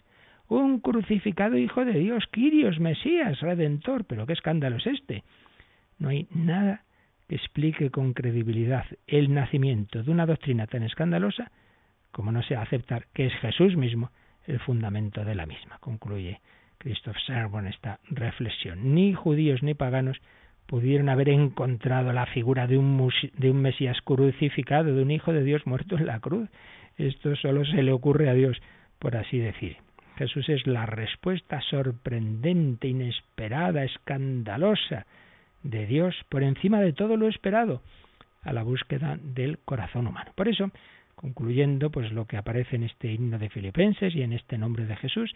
Un 0.48 0.80
crucificado 0.80 1.58
Hijo 1.58 1.84
de 1.84 1.98
Dios, 1.98 2.24
Quirios, 2.30 2.78
Mesías, 2.78 3.40
Redentor. 3.40 4.04
Pero 4.04 4.26
qué 4.26 4.32
escándalo 4.32 4.76
es 4.76 4.86
este. 4.86 5.24
No 5.98 6.08
hay 6.08 6.26
nada 6.30 6.84
que 7.28 7.36
explique 7.36 7.90
con 7.90 8.12
credibilidad 8.12 8.86
el 9.06 9.34
nacimiento 9.34 10.02
de 10.02 10.10
una 10.10 10.26
doctrina 10.26 10.66
tan 10.66 10.82
escandalosa 10.82 11.50
como 12.10 12.30
no 12.30 12.42
sea 12.42 12.62
aceptar 12.62 13.06
que 13.12 13.26
es 13.26 13.34
Jesús 13.34 13.76
mismo 13.76 14.10
el 14.46 14.60
fundamento 14.60 15.24
de 15.24 15.34
la 15.34 15.46
misma. 15.46 15.78
Concluye 15.78 16.40
Christoph 16.82 17.16
Servon 17.26 17.68
esta 17.68 18.00
reflexión. 18.10 18.92
Ni 18.94 19.14
judíos 19.14 19.62
ni 19.62 19.72
paganos 19.72 20.20
pudieron 20.66 21.08
haber 21.08 21.28
encontrado 21.28 22.12
la 22.12 22.26
figura 22.26 22.66
de 22.66 22.76
un, 22.76 23.12
de 23.38 23.50
un 23.50 23.62
Mesías 23.62 23.98
crucificado, 24.02 24.92
de 24.92 25.02
un 25.02 25.12
Hijo 25.12 25.32
de 25.32 25.44
Dios 25.44 25.64
muerto 25.64 25.96
en 25.96 26.06
la 26.06 26.18
cruz. 26.18 26.50
Esto 26.98 27.36
solo 27.36 27.64
se 27.64 27.84
le 27.84 27.92
ocurre 27.92 28.28
a 28.28 28.34
Dios, 28.34 28.60
por 28.98 29.16
así 29.16 29.38
decir. 29.38 29.76
Jesús 30.16 30.48
es 30.48 30.66
la 30.66 30.84
respuesta 30.86 31.60
sorprendente, 31.70 32.88
inesperada, 32.88 33.84
escandalosa 33.84 35.06
de 35.62 35.86
Dios 35.86 36.16
por 36.28 36.42
encima 36.42 36.80
de 36.80 36.92
todo 36.92 37.16
lo 37.16 37.28
esperado 37.28 37.80
a 38.42 38.52
la 38.52 38.64
búsqueda 38.64 39.18
del 39.22 39.58
corazón 39.60 40.08
humano. 40.08 40.32
Por 40.34 40.48
eso, 40.48 40.72
concluyendo 41.14 41.90
pues 41.90 42.10
lo 42.10 42.26
que 42.26 42.36
aparece 42.36 42.74
en 42.74 42.82
este 42.82 43.12
himno 43.12 43.38
de 43.38 43.50
Filipenses 43.50 44.16
y 44.16 44.22
en 44.22 44.32
este 44.32 44.58
nombre 44.58 44.86
de 44.86 44.96
Jesús, 44.96 45.32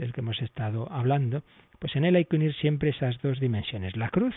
del 0.00 0.14
que 0.14 0.22
hemos 0.22 0.40
estado 0.40 0.90
hablando, 0.90 1.42
pues 1.78 1.94
en 1.94 2.06
él 2.06 2.16
hay 2.16 2.24
que 2.24 2.36
unir 2.36 2.54
siempre 2.54 2.90
esas 2.90 3.20
dos 3.20 3.38
dimensiones, 3.38 3.96
la 3.96 4.08
cruz 4.08 4.34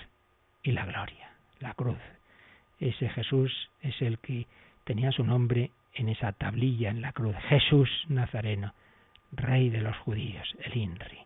y 0.62 0.74
la 0.74 0.86
gloria. 0.86 1.30
La 1.62 1.74
cruz. 1.74 1.98
Ese 2.80 3.08
Jesús 3.10 3.70
es 3.82 4.02
el 4.02 4.20
que 4.20 4.46
tenía 4.84 5.14
su 5.14 5.24
nombre 5.24 5.72
en 5.94 6.10
esa 6.10 6.34
tablilla 6.34 6.90
en 6.90 7.02
la 7.02 7.14
cruz. 7.14 7.36
Jesús 7.48 7.90
Nazareno, 8.10 8.74
Rey 9.32 9.70
de 9.70 9.82
los 9.82 9.96
judíos, 10.00 10.54
el 10.64 10.76
INRI. 10.76 11.20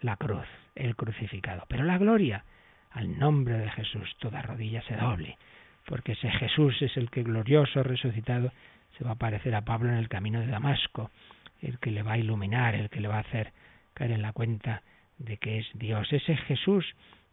La 0.00 0.16
cruz, 0.16 0.46
el 0.74 0.96
crucificado. 0.96 1.64
Pero 1.68 1.84
la 1.84 1.98
gloria, 1.98 2.42
al 2.90 3.18
nombre 3.18 3.58
de 3.58 3.70
Jesús, 3.70 4.16
toda 4.18 4.40
rodilla 4.40 4.80
se 4.82 4.96
doble, 4.96 5.36
porque 5.84 6.12
ese 6.12 6.30
Jesús 6.30 6.80
es 6.80 6.96
el 6.96 7.10
que 7.10 7.22
glorioso, 7.22 7.82
resucitado, 7.82 8.50
se 8.96 9.04
va 9.04 9.10
a 9.10 9.14
aparecer 9.14 9.54
a 9.54 9.64
Pablo 9.66 9.90
en 9.90 9.96
el 9.96 10.08
camino 10.08 10.40
de 10.40 10.46
Damasco, 10.46 11.10
el 11.60 11.78
que 11.78 11.90
le 11.90 12.02
va 12.02 12.12
a 12.12 12.18
iluminar, 12.18 12.74
el 12.74 12.88
que 12.88 13.00
le 13.00 13.08
va 13.08 13.16
a 13.16 13.20
hacer 13.20 13.52
caer 13.94 14.12
en 14.12 14.22
la 14.22 14.32
cuenta 14.32 14.82
de 15.18 15.36
que 15.38 15.58
es 15.58 15.66
Dios. 15.74 16.12
Ese 16.12 16.36
Jesús 16.36 16.84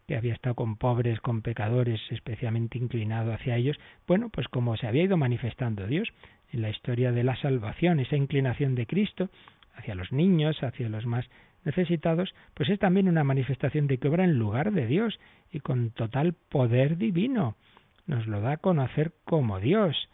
que 0.07 0.16
había 0.16 0.34
estado 0.34 0.55
con 0.55 0.78
pobres, 0.78 1.20
con 1.22 1.41
pecadores, 1.41 1.99
especialmente 2.09 2.78
inclinado 2.78 3.34
hacia 3.34 3.57
ellos, 3.57 3.80
bueno, 4.07 4.30
pues 4.30 4.47
como 4.47 4.76
se 4.78 4.88
había 4.88 5.03
ido 5.03 5.18
manifestando 5.18 5.88
Dios 5.88 6.09
en 6.51 6.62
la 6.62 6.70
historia 6.70 7.12
de 7.12 7.24
la 7.24 7.36
salvación, 7.38 7.99
esa 7.99 8.18
inclinación 8.18 8.76
de 8.76 8.86
Cristo 8.86 9.30
hacia 9.76 9.95
los 9.95 10.12
niños, 10.12 10.62
hacia 10.64 10.89
los 10.89 11.05
más 11.05 11.26
necesitados, 11.64 12.34
pues 12.53 12.70
es 12.70 12.80
también 12.80 13.07
una 13.07 13.24
manifestación 13.24 13.88
de 13.88 13.97
que 13.97 14.07
obra 14.07 14.24
en 14.24 14.38
lugar 14.38 14.72
de 14.72 14.88
Dios 14.88 15.20
y 15.51 15.59
con 15.59 15.91
total 15.91 16.34
poder 16.34 16.97
divino. 16.97 17.55
Nos 18.07 18.28
lo 18.28 18.41
da 18.41 18.53
a 18.53 18.57
conocer 18.57 19.14
como 19.24 19.59
Dios, 19.59 20.09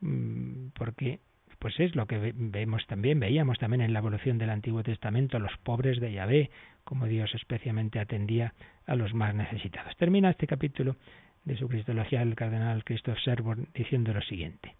mm, 0.00 0.68
porque 0.74 1.20
pues 1.62 1.78
es 1.78 1.94
lo 1.94 2.06
que 2.06 2.32
vemos 2.34 2.84
también, 2.88 3.20
veíamos 3.20 3.56
también 3.60 3.82
en 3.82 3.92
la 3.92 4.00
evolución 4.00 4.36
del 4.36 4.50
Antiguo 4.50 4.82
Testamento, 4.82 5.38
los 5.38 5.56
pobres 5.58 6.00
de 6.00 6.12
Yahvé, 6.12 6.50
como 6.82 7.06
Dios 7.06 7.32
especialmente 7.36 8.00
atendía 8.00 8.52
a 8.84 8.96
los 8.96 9.14
más 9.14 9.32
necesitados. 9.32 9.96
Termina 9.96 10.30
este 10.30 10.48
capítulo 10.48 10.96
de 11.44 11.56
su 11.56 11.68
Cristología 11.68 12.20
el 12.20 12.34
cardenal 12.34 12.82
Christoph 12.82 13.20
Serborn 13.20 13.68
diciendo 13.74 14.12
lo 14.12 14.22
siguiente. 14.22 14.74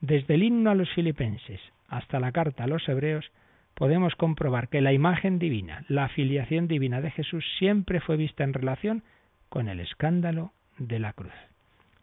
Desde 0.00 0.34
el 0.34 0.44
himno 0.44 0.70
a 0.70 0.76
los 0.76 0.88
filipenses 0.90 1.60
hasta 1.88 2.20
la 2.20 2.30
carta 2.30 2.62
a 2.62 2.68
los 2.68 2.88
hebreos, 2.88 3.32
podemos 3.74 4.14
comprobar 4.14 4.68
que 4.68 4.80
la 4.80 4.92
imagen 4.92 5.40
divina, 5.40 5.84
la 5.88 6.08
filiación 6.08 6.68
divina 6.68 7.00
de 7.00 7.10
Jesús 7.10 7.44
siempre 7.58 7.98
fue 7.98 8.16
vista 8.16 8.44
en 8.44 8.52
relación 8.52 9.02
con 9.48 9.68
el 9.68 9.80
escándalo 9.80 10.52
de 10.78 11.00
la 11.00 11.14
cruz. 11.14 11.34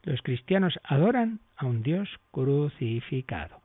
Los 0.03 0.21
cristianos 0.23 0.77
adoran 0.83 1.39
a 1.55 1.67
un 1.67 1.83
Dios 1.83 2.09
crucificado. 2.31 3.63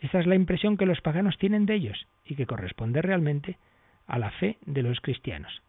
Esa 0.00 0.20
es 0.20 0.26
la 0.26 0.34
impresión 0.34 0.76
que 0.76 0.86
los 0.86 1.00
paganos 1.00 1.38
tienen 1.38 1.66
de 1.66 1.74
ellos 1.74 2.06
y 2.24 2.34
que 2.34 2.46
corresponde 2.46 3.02
realmente 3.02 3.56
a 4.06 4.18
la 4.18 4.30
fe 4.30 4.58
de 4.66 4.82
los 4.82 5.00
cristianos. 5.00 5.62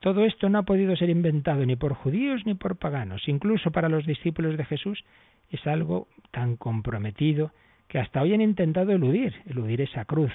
Todo 0.00 0.24
esto 0.24 0.48
no 0.48 0.58
ha 0.58 0.62
podido 0.62 0.94
ser 0.96 1.10
inventado 1.10 1.66
ni 1.66 1.76
por 1.76 1.94
judíos 1.94 2.46
ni 2.46 2.54
por 2.54 2.76
paganos. 2.76 3.26
Incluso 3.28 3.70
para 3.70 3.88
los 3.88 4.06
discípulos 4.06 4.56
de 4.56 4.64
Jesús 4.64 5.04
es 5.50 5.66
algo 5.66 6.08
tan 6.30 6.56
comprometido 6.56 7.52
que 7.88 7.98
hasta 7.98 8.22
hoy 8.22 8.34
han 8.34 8.40
intentado 8.40 8.92
eludir, 8.92 9.34
eludir 9.46 9.80
esa 9.80 10.04
cruz, 10.04 10.32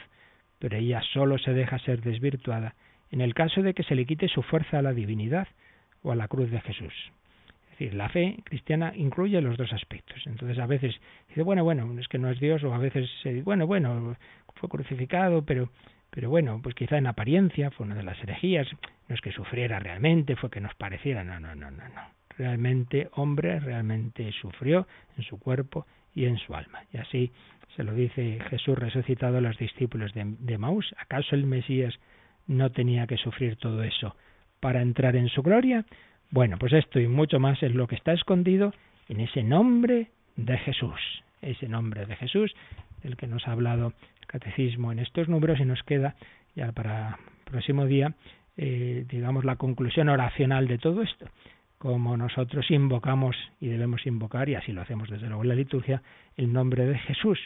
pero 0.60 0.78
ella 0.78 1.02
solo 1.14 1.38
se 1.38 1.54
deja 1.54 1.80
ser 1.80 2.02
desvirtuada 2.02 2.76
en 3.12 3.22
el 3.22 3.34
caso 3.34 3.62
de 3.62 3.74
que 3.74 3.84
se 3.84 3.96
le 3.96 4.06
quite 4.06 4.28
su 4.28 4.42
fuerza 4.42 4.80
a 4.80 4.82
la 4.82 4.92
divinidad 4.92 5.48
o 6.02 6.12
a 6.12 6.16
la 6.16 6.28
cruz 6.28 6.50
de 6.50 6.62
Jesús. 6.62 6.94
Es 7.74 7.80
decir, 7.80 7.96
la 7.96 8.08
fe 8.10 8.38
cristiana 8.44 8.94
incluye 8.96 9.42
los 9.42 9.58
dos 9.58 9.74
aspectos. 9.74 10.22
Entonces 10.28 10.60
a 10.60 10.68
veces 10.68 10.96
dice, 11.28 11.42
bueno, 11.42 11.64
bueno, 11.64 12.00
es 12.00 12.08
que 12.08 12.20
no 12.20 12.30
es 12.30 12.40
Dios, 12.40 12.64
o 12.64 12.72
a 12.72 12.78
veces 12.78 13.10
se 13.24 13.34
dice, 13.34 13.44
bueno, 13.44 13.66
bueno, 13.66 14.16
fue 14.56 14.70
crucificado, 14.70 15.44
pero, 15.44 15.72
pero 16.12 16.30
bueno, 16.30 16.60
pues 16.62 16.76
quizá 16.76 17.00
en 17.00 17.08
apariencia 17.08 17.72
fue 17.72 17.88
una 17.88 17.96
de 17.96 18.04
las 18.04 18.22
herejías, 18.22 18.68
no 19.10 19.16
es 19.16 19.22
que 19.22 19.32
sufriera 19.32 19.80
realmente, 19.80 20.36
fue 20.36 20.52
que 20.52 20.62
nos 20.62 20.76
pareciera, 20.76 21.24
no, 21.24 21.40
no, 21.40 21.56
no, 21.56 21.72
no, 21.72 21.84
no. 21.90 22.02
realmente 22.38 23.10
hombre, 23.14 23.60
realmente 23.60 24.32
sufrió 24.34 24.88
en 25.18 25.24
su 25.24 25.40
cuerpo 25.40 25.88
y 26.14 26.26
en 26.26 26.38
su 26.38 26.54
alma. 26.54 26.84
Y 26.94 26.98
así 26.98 27.32
se 27.76 27.84
lo 27.84 27.96
dice 27.96 28.40
Jesús 28.52 28.78
resucitado 28.78 29.40
a 29.40 29.42
los 29.42 29.58
discípulos 29.58 30.14
de, 30.14 30.36
de 30.38 30.58
Maús. 30.60 30.94
¿Acaso 31.00 31.34
el 31.34 31.48
Mesías 31.48 31.96
no 32.46 32.72
tenía 32.72 33.08
que 33.08 33.18
sufrir 33.18 33.56
todo 33.56 33.82
eso 33.82 34.16
para 34.60 34.84
entrar 34.84 35.16
en 35.16 35.28
su 35.30 35.42
gloria? 35.42 35.84
Bueno, 36.34 36.58
pues 36.58 36.74
esto 36.74 37.00
y 37.00 37.08
mucho 37.08 37.40
más 37.40 37.62
es 37.62 37.76
lo 37.76 37.86
que 37.86 37.94
está 37.94 38.12
escondido 38.12 38.74
en 39.08 39.20
ese 39.20 39.44
nombre 39.44 40.08
de 40.36 40.58
Jesús, 40.58 41.00
ese 41.44 41.68
nombre 41.68 42.08
de 42.08 42.16
Jesús, 42.16 42.52
del 43.04 43.18
que 43.18 43.28
nos 43.28 43.48
ha 43.48 43.52
hablado 43.52 43.94
el 44.20 44.26
catecismo 44.26 44.92
en 44.92 44.98
estos 44.98 45.30
números 45.30 45.60
y 45.60 45.66
nos 45.66 45.84
queda 45.84 46.16
ya 46.56 46.72
para 46.72 47.20
el 47.20 47.52
próximo 47.52 47.86
día, 47.86 48.16
eh, 48.58 49.06
digamos, 49.08 49.46
la 49.46 49.58
conclusión 49.58 50.10
oracional 50.10 50.68
de 50.68 50.80
todo 50.80 51.04
esto, 51.04 51.28
como 51.78 52.18
nosotros 52.18 52.66
invocamos 52.72 53.36
y 53.62 53.68
debemos 53.68 54.04
invocar, 54.08 54.50
y 54.50 54.56
así 54.56 54.72
lo 54.72 54.82
hacemos 54.82 55.12
desde 55.12 55.28
luego 55.28 55.44
en 55.44 55.50
la 55.50 55.56
liturgia, 55.56 56.02
el 56.36 56.52
nombre 56.52 56.88
de 56.88 56.98
Jesús. 56.98 57.38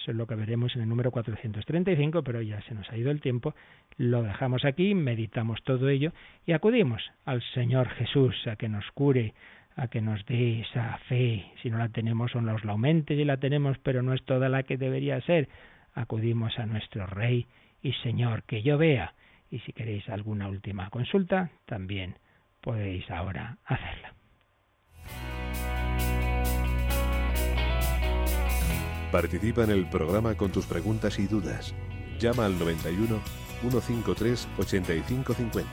Eso 0.00 0.12
es 0.12 0.16
lo 0.16 0.26
que 0.26 0.34
veremos 0.34 0.74
en 0.76 0.82
el 0.82 0.88
número 0.88 1.10
435, 1.10 2.22
pero 2.22 2.40
ya 2.40 2.60
se 2.62 2.74
nos 2.74 2.88
ha 2.90 2.96
ido 2.96 3.10
el 3.10 3.20
tiempo. 3.20 3.54
Lo 3.98 4.22
dejamos 4.22 4.64
aquí, 4.64 4.94
meditamos 4.94 5.62
todo 5.62 5.90
ello 5.90 6.12
y 6.46 6.52
acudimos 6.52 7.02
al 7.26 7.42
Señor 7.52 7.88
Jesús 7.90 8.34
a 8.46 8.56
que 8.56 8.70
nos 8.70 8.90
cure, 8.92 9.34
a 9.76 9.88
que 9.88 10.00
nos 10.00 10.24
dé 10.24 10.60
esa 10.60 10.96
fe. 11.08 11.44
Si 11.62 11.68
no 11.68 11.76
la 11.76 11.90
tenemos 11.90 12.34
o 12.34 12.40
nos 12.40 12.64
la 12.64 12.72
aumente 12.72 13.14
si 13.14 13.24
la 13.24 13.36
tenemos, 13.36 13.76
pero 13.78 14.02
no 14.02 14.14
es 14.14 14.22
toda 14.24 14.48
la 14.48 14.62
que 14.62 14.78
debería 14.78 15.20
ser. 15.20 15.48
Acudimos 15.94 16.58
a 16.58 16.64
nuestro 16.64 17.06
Rey 17.06 17.46
y 17.82 17.92
Señor, 17.94 18.44
que 18.44 18.62
yo 18.62 18.78
vea. 18.78 19.12
Y 19.50 19.58
si 19.60 19.72
queréis 19.72 20.08
alguna 20.08 20.48
última 20.48 20.88
consulta, 20.88 21.50
también 21.66 22.14
podéis 22.62 23.10
ahora 23.10 23.58
hacerla. 23.66 24.19
Participa 29.12 29.64
en 29.64 29.70
el 29.70 29.86
programa 29.86 30.36
con 30.36 30.52
tus 30.52 30.66
preguntas 30.66 31.18
y 31.18 31.26
dudas. 31.26 31.74
Llama 32.20 32.46
al 32.46 32.56
91 32.58 33.20
153 33.60 34.48
8550. 34.56 35.68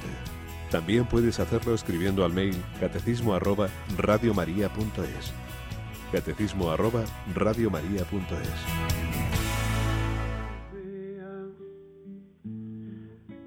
También 0.72 1.06
puedes 1.06 1.40
hacerlo 1.40 1.76
escribiendo 1.76 2.26
al 2.26 2.34
mail 2.34 2.56
catecismo 2.80 3.36
arroba 3.36 3.70
radiomaria.es. 3.96 5.34
Catecismo 6.12 6.72
arroba 6.72 7.06
radiomaria.es. 7.36 8.50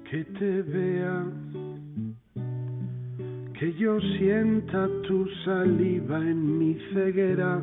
Que 0.09 0.23
te 0.23 0.61
vea, 0.61 1.25
que 3.59 3.73
yo 3.73 3.99
sienta 4.17 4.87
tu 5.07 5.25
saliva 5.45 6.17
en 6.17 6.59
mi 6.59 6.77
ceguera 6.93 7.61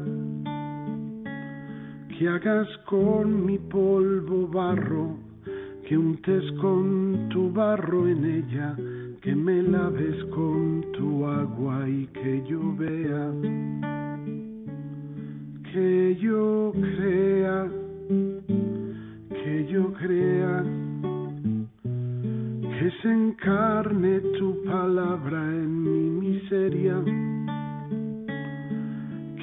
que 2.18 2.26
hagas 2.26 2.66
con 2.86 3.46
mi 3.46 3.58
polvo 3.58 4.48
barro, 4.48 5.16
que 5.86 5.96
untes 5.96 6.50
con 6.60 7.28
tu 7.28 7.52
barro 7.52 8.08
en 8.08 8.24
ella, 8.24 8.74
que 9.22 9.36
me 9.36 9.62
laves 9.62 10.24
con 10.34 10.84
tu 10.94 11.24
agua 11.24 11.88
y 11.88 12.06
que 12.08 12.42
yo 12.44 12.74
vea, 12.76 13.30
que 15.72 16.16
yo 16.16 16.72
crea, 16.74 17.68
que 19.30 19.68
yo 19.70 19.92
crea, 19.92 20.64
que 21.84 22.90
se 23.00 23.12
encarne 23.12 24.18
tu 24.40 24.64
palabra 24.64 25.40
en 25.54 25.82
mi 25.84 26.28
miseria 26.30 27.00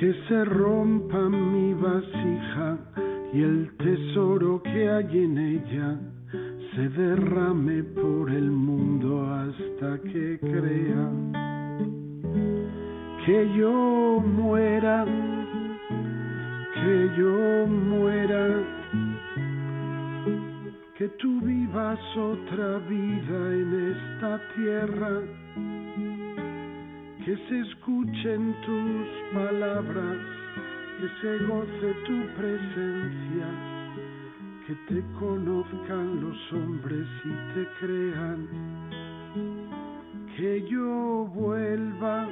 que 0.05 0.13
se 0.27 0.45
rompa 0.45 1.17
mi 1.29 1.73
vasija 1.73 2.77
y 3.33 3.41
el 3.41 3.75
tesoro 3.77 4.61
que 4.61 4.87
hay 4.87 5.17
en 5.17 5.35
ella 5.35 5.99
se 6.75 6.89
derrame 6.89 7.81
por 7.81 8.29
el 8.29 8.51
mundo 8.51 9.25
hasta 9.33 9.99
que 10.03 10.37
crea 10.39 11.09
que 13.25 13.51
yo 13.57 14.21
muera, 14.23 15.05
que 16.75 17.09
yo 17.17 17.65
muera, 17.65 18.47
que 20.99 21.07
tú 21.17 21.41
vivas 21.41 21.99
otra 22.15 22.77
vida 22.87 23.39
en 23.59 23.95
esta 23.95 24.39
tierra 24.55 25.44
que 27.26 27.36
se 27.49 27.59
escuchen 27.59 28.55
tus 28.63 29.07
palabras, 29.34 30.17
que 30.99 31.09
se 31.21 31.43
goce 31.45 31.93
tu 32.05 32.28
presencia, 32.38 33.47
que 34.67 34.76
te 34.88 35.03
conozcan 35.19 36.21
los 36.21 36.53
hombres 36.53 37.07
y 37.23 37.30
te 37.55 37.67
crean, 37.80 38.47
que 40.38 40.67
yo 40.69 41.28
vuelva, 41.34 42.30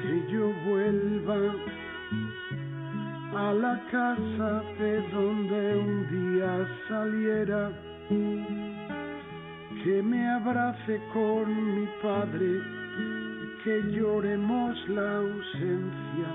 que 0.00 0.32
yo 0.32 0.50
vuelva 0.64 1.54
a 3.36 3.52
la 3.52 3.82
casa 3.90 4.62
de 4.78 5.02
donde 5.10 5.76
un 5.76 6.38
día 6.38 6.66
saliera, 6.88 7.70
que 9.84 10.02
me 10.02 10.26
abrace 10.26 10.98
con 11.12 11.80
mi 11.80 11.86
Padre, 12.02 12.85
que 13.66 13.82
lloremos 13.90 14.88
la 14.90 15.16
ausencia 15.16 16.30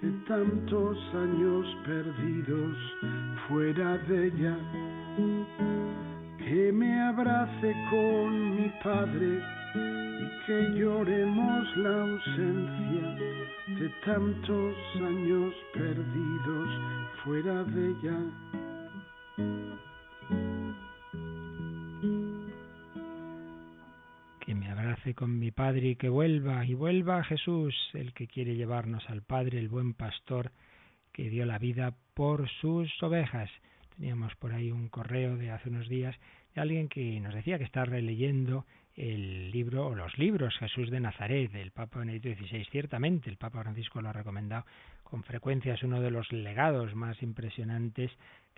de 0.00 0.10
tantos 0.26 0.96
años 1.12 1.66
perdidos 1.84 2.74
fuera 3.46 3.98
de 4.08 4.28
ella, 4.28 4.56
que 6.38 6.72
me 6.72 7.02
abrace 7.02 7.74
con 7.90 8.56
mi 8.56 8.72
Padre 8.82 9.42
y 9.74 10.46
que 10.46 10.70
lloremos 10.78 11.76
la 11.76 12.00
ausencia 12.00 13.06
de 13.78 13.88
tantos 14.06 14.74
años 14.96 15.54
perdidos 15.74 16.68
fuera 17.22 17.62
de 17.64 17.90
ella. 17.90 18.18
Con 25.14 25.38
mi 25.38 25.50
Padre 25.52 25.90
y 25.90 25.96
que 25.96 26.08
vuelva 26.08 26.64
y 26.64 26.74
vuelva 26.74 27.22
Jesús, 27.22 27.74
el 27.94 28.12
que 28.12 28.26
quiere 28.26 28.56
llevarnos 28.56 29.08
al 29.08 29.22
Padre, 29.22 29.58
el 29.58 29.68
buen 29.68 29.94
pastor 29.94 30.50
que 31.12 31.30
dio 31.30 31.46
la 31.46 31.58
vida 31.58 31.94
por 32.14 32.48
sus 32.60 32.90
ovejas. 33.02 33.48
Teníamos 33.96 34.34
por 34.36 34.52
ahí 34.52 34.72
un 34.72 34.88
correo 34.88 35.36
de 35.36 35.52
hace 35.52 35.68
unos 35.68 35.88
días 35.88 36.16
de 36.54 36.60
alguien 36.60 36.88
que 36.88 37.20
nos 37.20 37.34
decía 37.34 37.58
que 37.58 37.64
está 37.64 37.84
releyendo 37.84 38.66
el 38.96 39.52
libro 39.52 39.86
o 39.86 39.94
los 39.94 40.18
libros 40.18 40.56
Jesús 40.58 40.90
de 40.90 40.98
Nazaret 40.98 41.52
del 41.52 41.70
Papa 41.70 42.00
Benedicto 42.00 42.28
XVI. 42.28 42.64
Ciertamente 42.70 43.30
el 43.30 43.36
Papa 43.36 43.62
Francisco 43.62 44.02
lo 44.02 44.08
ha 44.08 44.12
recomendado 44.12 44.66
con 45.04 45.22
frecuencia, 45.22 45.74
es 45.74 45.82
uno 45.84 46.00
de 46.00 46.10
los 46.10 46.30
legados 46.32 46.94
más 46.94 47.22
impresionantes 47.22 48.10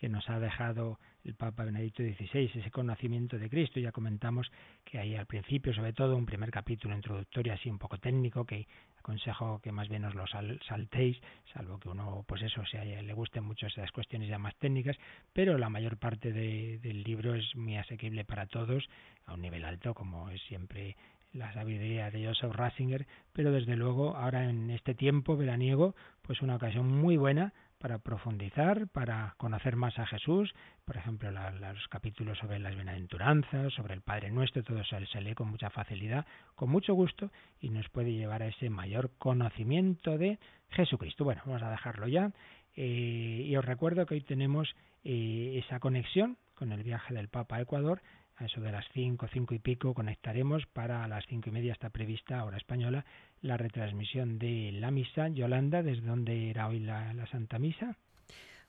que 0.03 0.09
nos 0.09 0.29
ha 0.29 0.41
dejado 0.41 0.99
el 1.23 1.37
Papa 1.37 1.65
Benedicto 1.65 2.03
XVI, 2.03 2.51
ese 2.59 2.73
conocimiento 2.73 3.39
de 3.39 3.49
Cristo. 3.49 3.79
Ya 3.79 3.93
comentamos 3.93 4.51
que 4.85 4.99
hay 4.99 5.15
al 5.15 5.27
principio, 5.27 5.73
sobre 5.73 5.93
todo, 5.93 6.17
un 6.17 6.27
primer 6.27 6.51
capítulo 6.51 6.93
introductorio 6.97 7.53
así 7.53 7.71
un 7.71 7.79
poco 7.79 7.99
técnico, 7.99 8.45
que 8.45 8.67
aconsejo 8.99 9.61
que 9.61 9.71
más 9.71 9.89
bien 9.89 10.05
os 10.05 10.17
lo 10.17 10.25
saltéis, 10.27 11.21
salvo 11.55 11.79
que 11.79 11.89
uno, 11.89 12.25
pues 12.27 12.43
eso, 12.43 12.65
si 12.67 12.79
le 12.79 13.13
gusten 13.15 13.45
mucho 13.45 13.69
esas 13.69 13.93
cuestiones 13.93 14.29
ya 14.29 14.41
más 14.41 14.57
técnicas, 14.57 14.97
pero 15.33 15.57
la 15.57 15.69
mayor 15.69 15.97
parte 15.99 16.33
del 16.33 17.05
libro 17.05 17.37
es 17.37 17.55
muy 17.55 17.77
asequible 17.77 18.25
para 18.25 18.47
todos, 18.47 18.85
a 19.27 19.35
un 19.35 19.41
nivel 19.41 19.65
alto, 19.65 19.95
como 19.95 20.31
es 20.31 20.43
siempre 20.49 20.97
la 21.33 21.53
sabiduría 21.55 22.11
de 22.11 22.27
Joseph 22.27 22.53
Ratzinger, 22.53 23.07
pero 23.33 23.53
desde 23.53 23.77
luego 23.77 24.17
ahora 24.17 24.51
en 24.51 24.69
este 24.71 24.97
tiempo 24.97 25.37
veraniego, 25.37 25.95
pues 26.23 26.43
una 26.43 26.57
ocasión 26.57 26.89
muy 26.89 27.17
buena 27.17 27.53
para 27.83 27.99
profundizar, 27.99 28.87
para 28.87 29.35
conocer 29.39 29.75
más 29.75 29.99
a 29.99 30.07
Jesús, 30.07 30.55
por 30.85 30.97
ejemplo, 30.97 31.33
los 31.33 31.89
capítulos 31.89 32.39
sobre 32.39 32.61
las 32.61 32.77
bienaventuranzas, 32.77 33.73
sobre 33.75 33.95
el 33.95 34.03
Padre 34.03 34.31
Nuestro, 34.31 34.63
todo 34.63 34.79
eso 34.79 34.97
se 35.11 35.21
lee 35.21 35.35
con 35.35 35.49
mucha 35.49 35.69
facilidad, 35.69 36.25
con 36.55 36.71
mucho 36.71 36.95
gusto 36.95 37.33
y 37.61 37.71
nos 37.71 37.89
puede 37.89 38.13
llevar 38.13 38.41
a 38.41 38.47
ese 38.47 38.71
mayor 38.71 39.11
conocimiento 39.19 40.17
de 40.17 40.39
Jesucristo. 40.71 41.25
Bueno, 41.25 41.43
vamos 41.45 41.61
a 41.63 41.71
dejarlo 41.71 42.07
ya 42.07 42.31
eh, 42.77 43.43
y 43.49 43.57
os 43.57 43.65
recuerdo 43.65 44.07
que 44.07 44.15
hoy 44.15 44.21
tenemos 44.21 44.73
eh, 45.03 45.61
esa 45.65 45.81
conexión 45.81 46.39
con 46.55 46.71
el 46.71 46.85
viaje 46.85 47.13
del 47.13 47.29
Papa 47.29 47.57
a 47.57 47.63
Ecuador 47.63 48.01
a 48.43 48.47
eso 48.47 48.61
de 48.61 48.73
las 48.73 48.85
cinco, 48.93 49.29
cinco 49.33 49.55
y 49.55 49.61
pico, 49.61 49.95
conectaremos 49.95 50.67
para 50.67 51.07
las 51.07 51.25
cinco 51.27 51.49
y 51.51 51.53
media 51.53 51.73
está 51.73 51.91
prevista, 51.91 52.45
hora 52.45 52.57
española, 52.57 53.05
la 53.41 53.57
retransmisión 53.57 54.39
de 54.39 54.73
la 54.73 54.91
misa. 54.91 55.29
Yolanda, 55.29 55.83
¿desde 55.83 56.07
dónde 56.07 56.51
era 56.51 56.67
hoy 56.67 56.81
la, 56.81 57.15
la 57.15 57.27
Santa 57.27 57.59
Misa? 57.61 57.97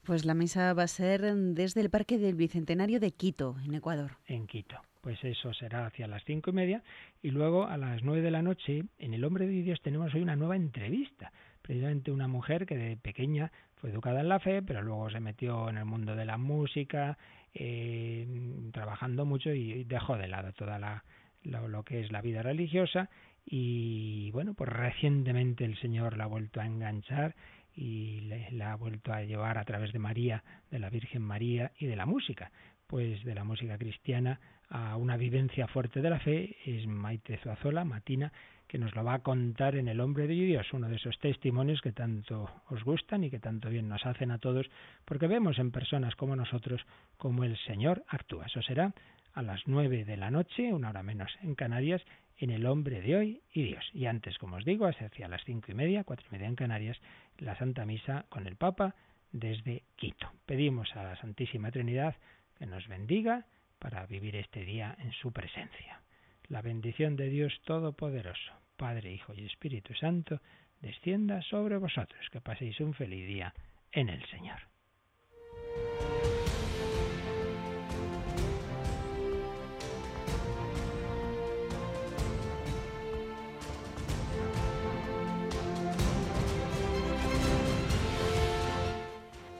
Pues 0.04 0.26
la 0.26 0.36
misa 0.36 0.74
va 0.74 0.84
a 0.84 0.88
ser 0.88 1.22
desde 1.34 1.82
el 1.82 1.90
Parque 1.90 2.18
del 2.20 2.36
Bicentenario 2.36 3.00
de 3.00 3.12
Quito, 3.12 3.56
en 3.66 3.74
Ecuador. 3.74 4.18
En 4.28 4.46
Quito. 4.46 4.80
Pues 5.02 5.22
eso 5.24 5.54
será 5.54 5.88
hacia 5.88 6.08
las 6.08 6.24
cinco 6.24 6.52
y 6.52 6.54
media. 6.54 6.84
Y 7.22 7.32
luego 7.32 7.66
a 7.68 7.76
las 7.78 8.04
nueve 8.04 8.22
de 8.22 8.32
la 8.32 8.42
noche, 8.42 8.84
en 9.00 9.14
El 9.14 9.24
Hombre 9.24 9.48
de 9.48 9.62
Dios, 9.64 9.82
tenemos 9.82 10.14
hoy 10.14 10.22
una 10.22 10.36
nueva 10.36 10.56
entrevista. 10.56 11.32
Precisamente 11.62 12.12
una 12.12 12.28
mujer 12.28 12.66
que 12.66 12.78
de 12.78 12.98
pequeña 12.98 13.52
fue 13.76 13.90
educada 13.90 14.22
en 14.22 14.30
la 14.30 14.40
fe, 14.40 14.62
pero 14.62 14.82
luego 14.82 15.10
se 15.10 15.20
metió 15.20 15.70
en 15.70 15.78
el 15.78 15.86
mundo 15.86 16.16
de 16.16 16.26
la 16.26 16.38
música, 16.38 17.18
eh, 17.54 18.28
trabajando 18.72 19.26
mucho 19.26 19.54
y 19.54 19.84
dejó 19.84 20.18
de 20.18 20.28
lado 20.28 20.54
toda 20.54 20.80
la, 20.80 21.04
lo, 21.44 21.84
que 21.84 22.02
es 22.02 22.12
la 22.12 22.22
vida 22.22 22.42
religiosa 22.42 23.10
y 23.46 24.32
bueno, 24.32 24.54
pues 24.54 24.70
recientemente 24.70 25.66
el 25.66 25.78
Señor 25.78 26.18
la 26.18 26.26
ha 26.26 26.28
vuelto 26.28 26.62
a 26.62 26.66
enganchar 26.66 27.36
y 27.76 28.22
la 28.52 28.72
ha 28.72 28.76
vuelto 28.76 29.14
a 29.14 29.24
llevar 29.24 29.58
a 29.58 29.66
través 29.66 29.94
de 29.94 30.00
María, 30.00 30.44
de 30.70 30.80
la 30.80 30.90
Virgen 30.90 31.22
María 31.22 31.72
y 31.78 31.88
de 31.88 31.96
la 31.96 32.06
música, 32.06 32.52
pues 32.88 33.24
de 33.24 33.36
la 33.36 33.44
música 33.44 33.78
cristiana 33.78 34.40
a 34.70 34.98
una 34.98 35.18
vivencia 35.18 35.68
fuerte 35.68 36.02
de 36.02 36.10
la 36.10 36.20
fe 36.20 36.56
es 36.66 36.88
Maite 36.88 37.38
Zuazola, 37.38 37.86
Matina, 37.86 38.32
que 38.68 38.80
nos 38.80 38.96
lo 38.96 39.04
va 39.04 39.16
a 39.16 39.20
contar 39.20 39.76
en 39.76 39.88
El 39.88 40.00
Hombre 40.00 40.26
de 40.26 40.34
Dios, 40.34 40.74
uno 40.74 40.90
de 40.90 40.96
esos 40.96 41.20
testimonios 41.20 41.82
que 41.82 41.92
tanto 41.92 42.50
os 42.70 42.84
gustan 42.84 43.24
y 43.24 43.30
que 43.30 43.40
tanto 43.40 43.70
bien 43.70 43.88
nos 43.88 44.06
hacen 44.06 44.32
a 44.32 44.40
todos, 44.40 44.66
porque 45.06 45.28
vemos 45.28 45.60
en 45.60 45.72
personas 45.72 46.16
como 46.16 46.36
nosotros 46.36 46.82
como 47.18 47.44
el 47.44 47.56
Señor 47.68 48.04
actúa. 48.08 48.48
Eso 48.48 48.64
será 48.64 48.94
a 49.34 49.42
las 49.42 49.62
nueve 49.68 50.06
de 50.06 50.18
la 50.18 50.32
noche, 50.32 50.74
una 50.74 50.90
hora 50.90 51.04
menos 51.04 51.32
en 51.44 51.56
Canarias, 51.56 52.02
en 52.38 52.50
El 52.50 52.66
Hombre 52.66 53.02
de 53.02 53.16
Hoy 53.16 53.42
y 53.54 53.64
Dios. 53.64 53.84
Y 53.94 54.06
antes, 54.06 54.38
como 54.38 54.58
os 54.58 54.66
digo, 54.66 54.86
hacia 54.86 55.28
las 55.28 55.44
cinco 55.46 55.72
y 55.72 55.76
media, 55.76 56.04
cuatro 56.04 56.26
y 56.30 56.34
media 56.34 56.48
en 56.48 56.56
Canarias, 56.56 57.00
la 57.38 57.58
Santa 57.58 57.86
Misa 57.86 58.26
con 58.30 58.48
el 58.48 58.56
Papa 58.56 58.96
desde 59.32 59.84
Quito. 59.96 60.32
Pedimos 60.46 60.96
a 60.96 61.04
la 61.04 61.16
Santísima 61.18 61.72
Trinidad 61.72 62.16
que 62.58 62.66
nos 62.66 62.88
bendiga 62.88 63.46
para 63.80 64.06
vivir 64.06 64.36
este 64.36 64.64
día 64.64 64.96
en 65.00 65.12
su 65.12 65.32
presencia. 65.32 66.02
La 66.48 66.62
bendición 66.62 67.16
de 67.16 67.30
Dios 67.30 67.54
Todopoderoso, 67.66 68.54
Padre, 68.78 69.12
Hijo 69.12 69.34
y 69.34 69.46
Espíritu 69.46 69.94
Santo, 69.96 70.40
descienda 70.82 71.42
sobre 71.42 71.78
vosotros. 71.78 72.30
Que 72.32 72.42
paséis 72.42 72.80
un 72.80 72.94
feliz 72.94 73.28
día 73.28 73.54
en 73.92 74.10
el 74.10 74.24
Señor. 74.28 74.73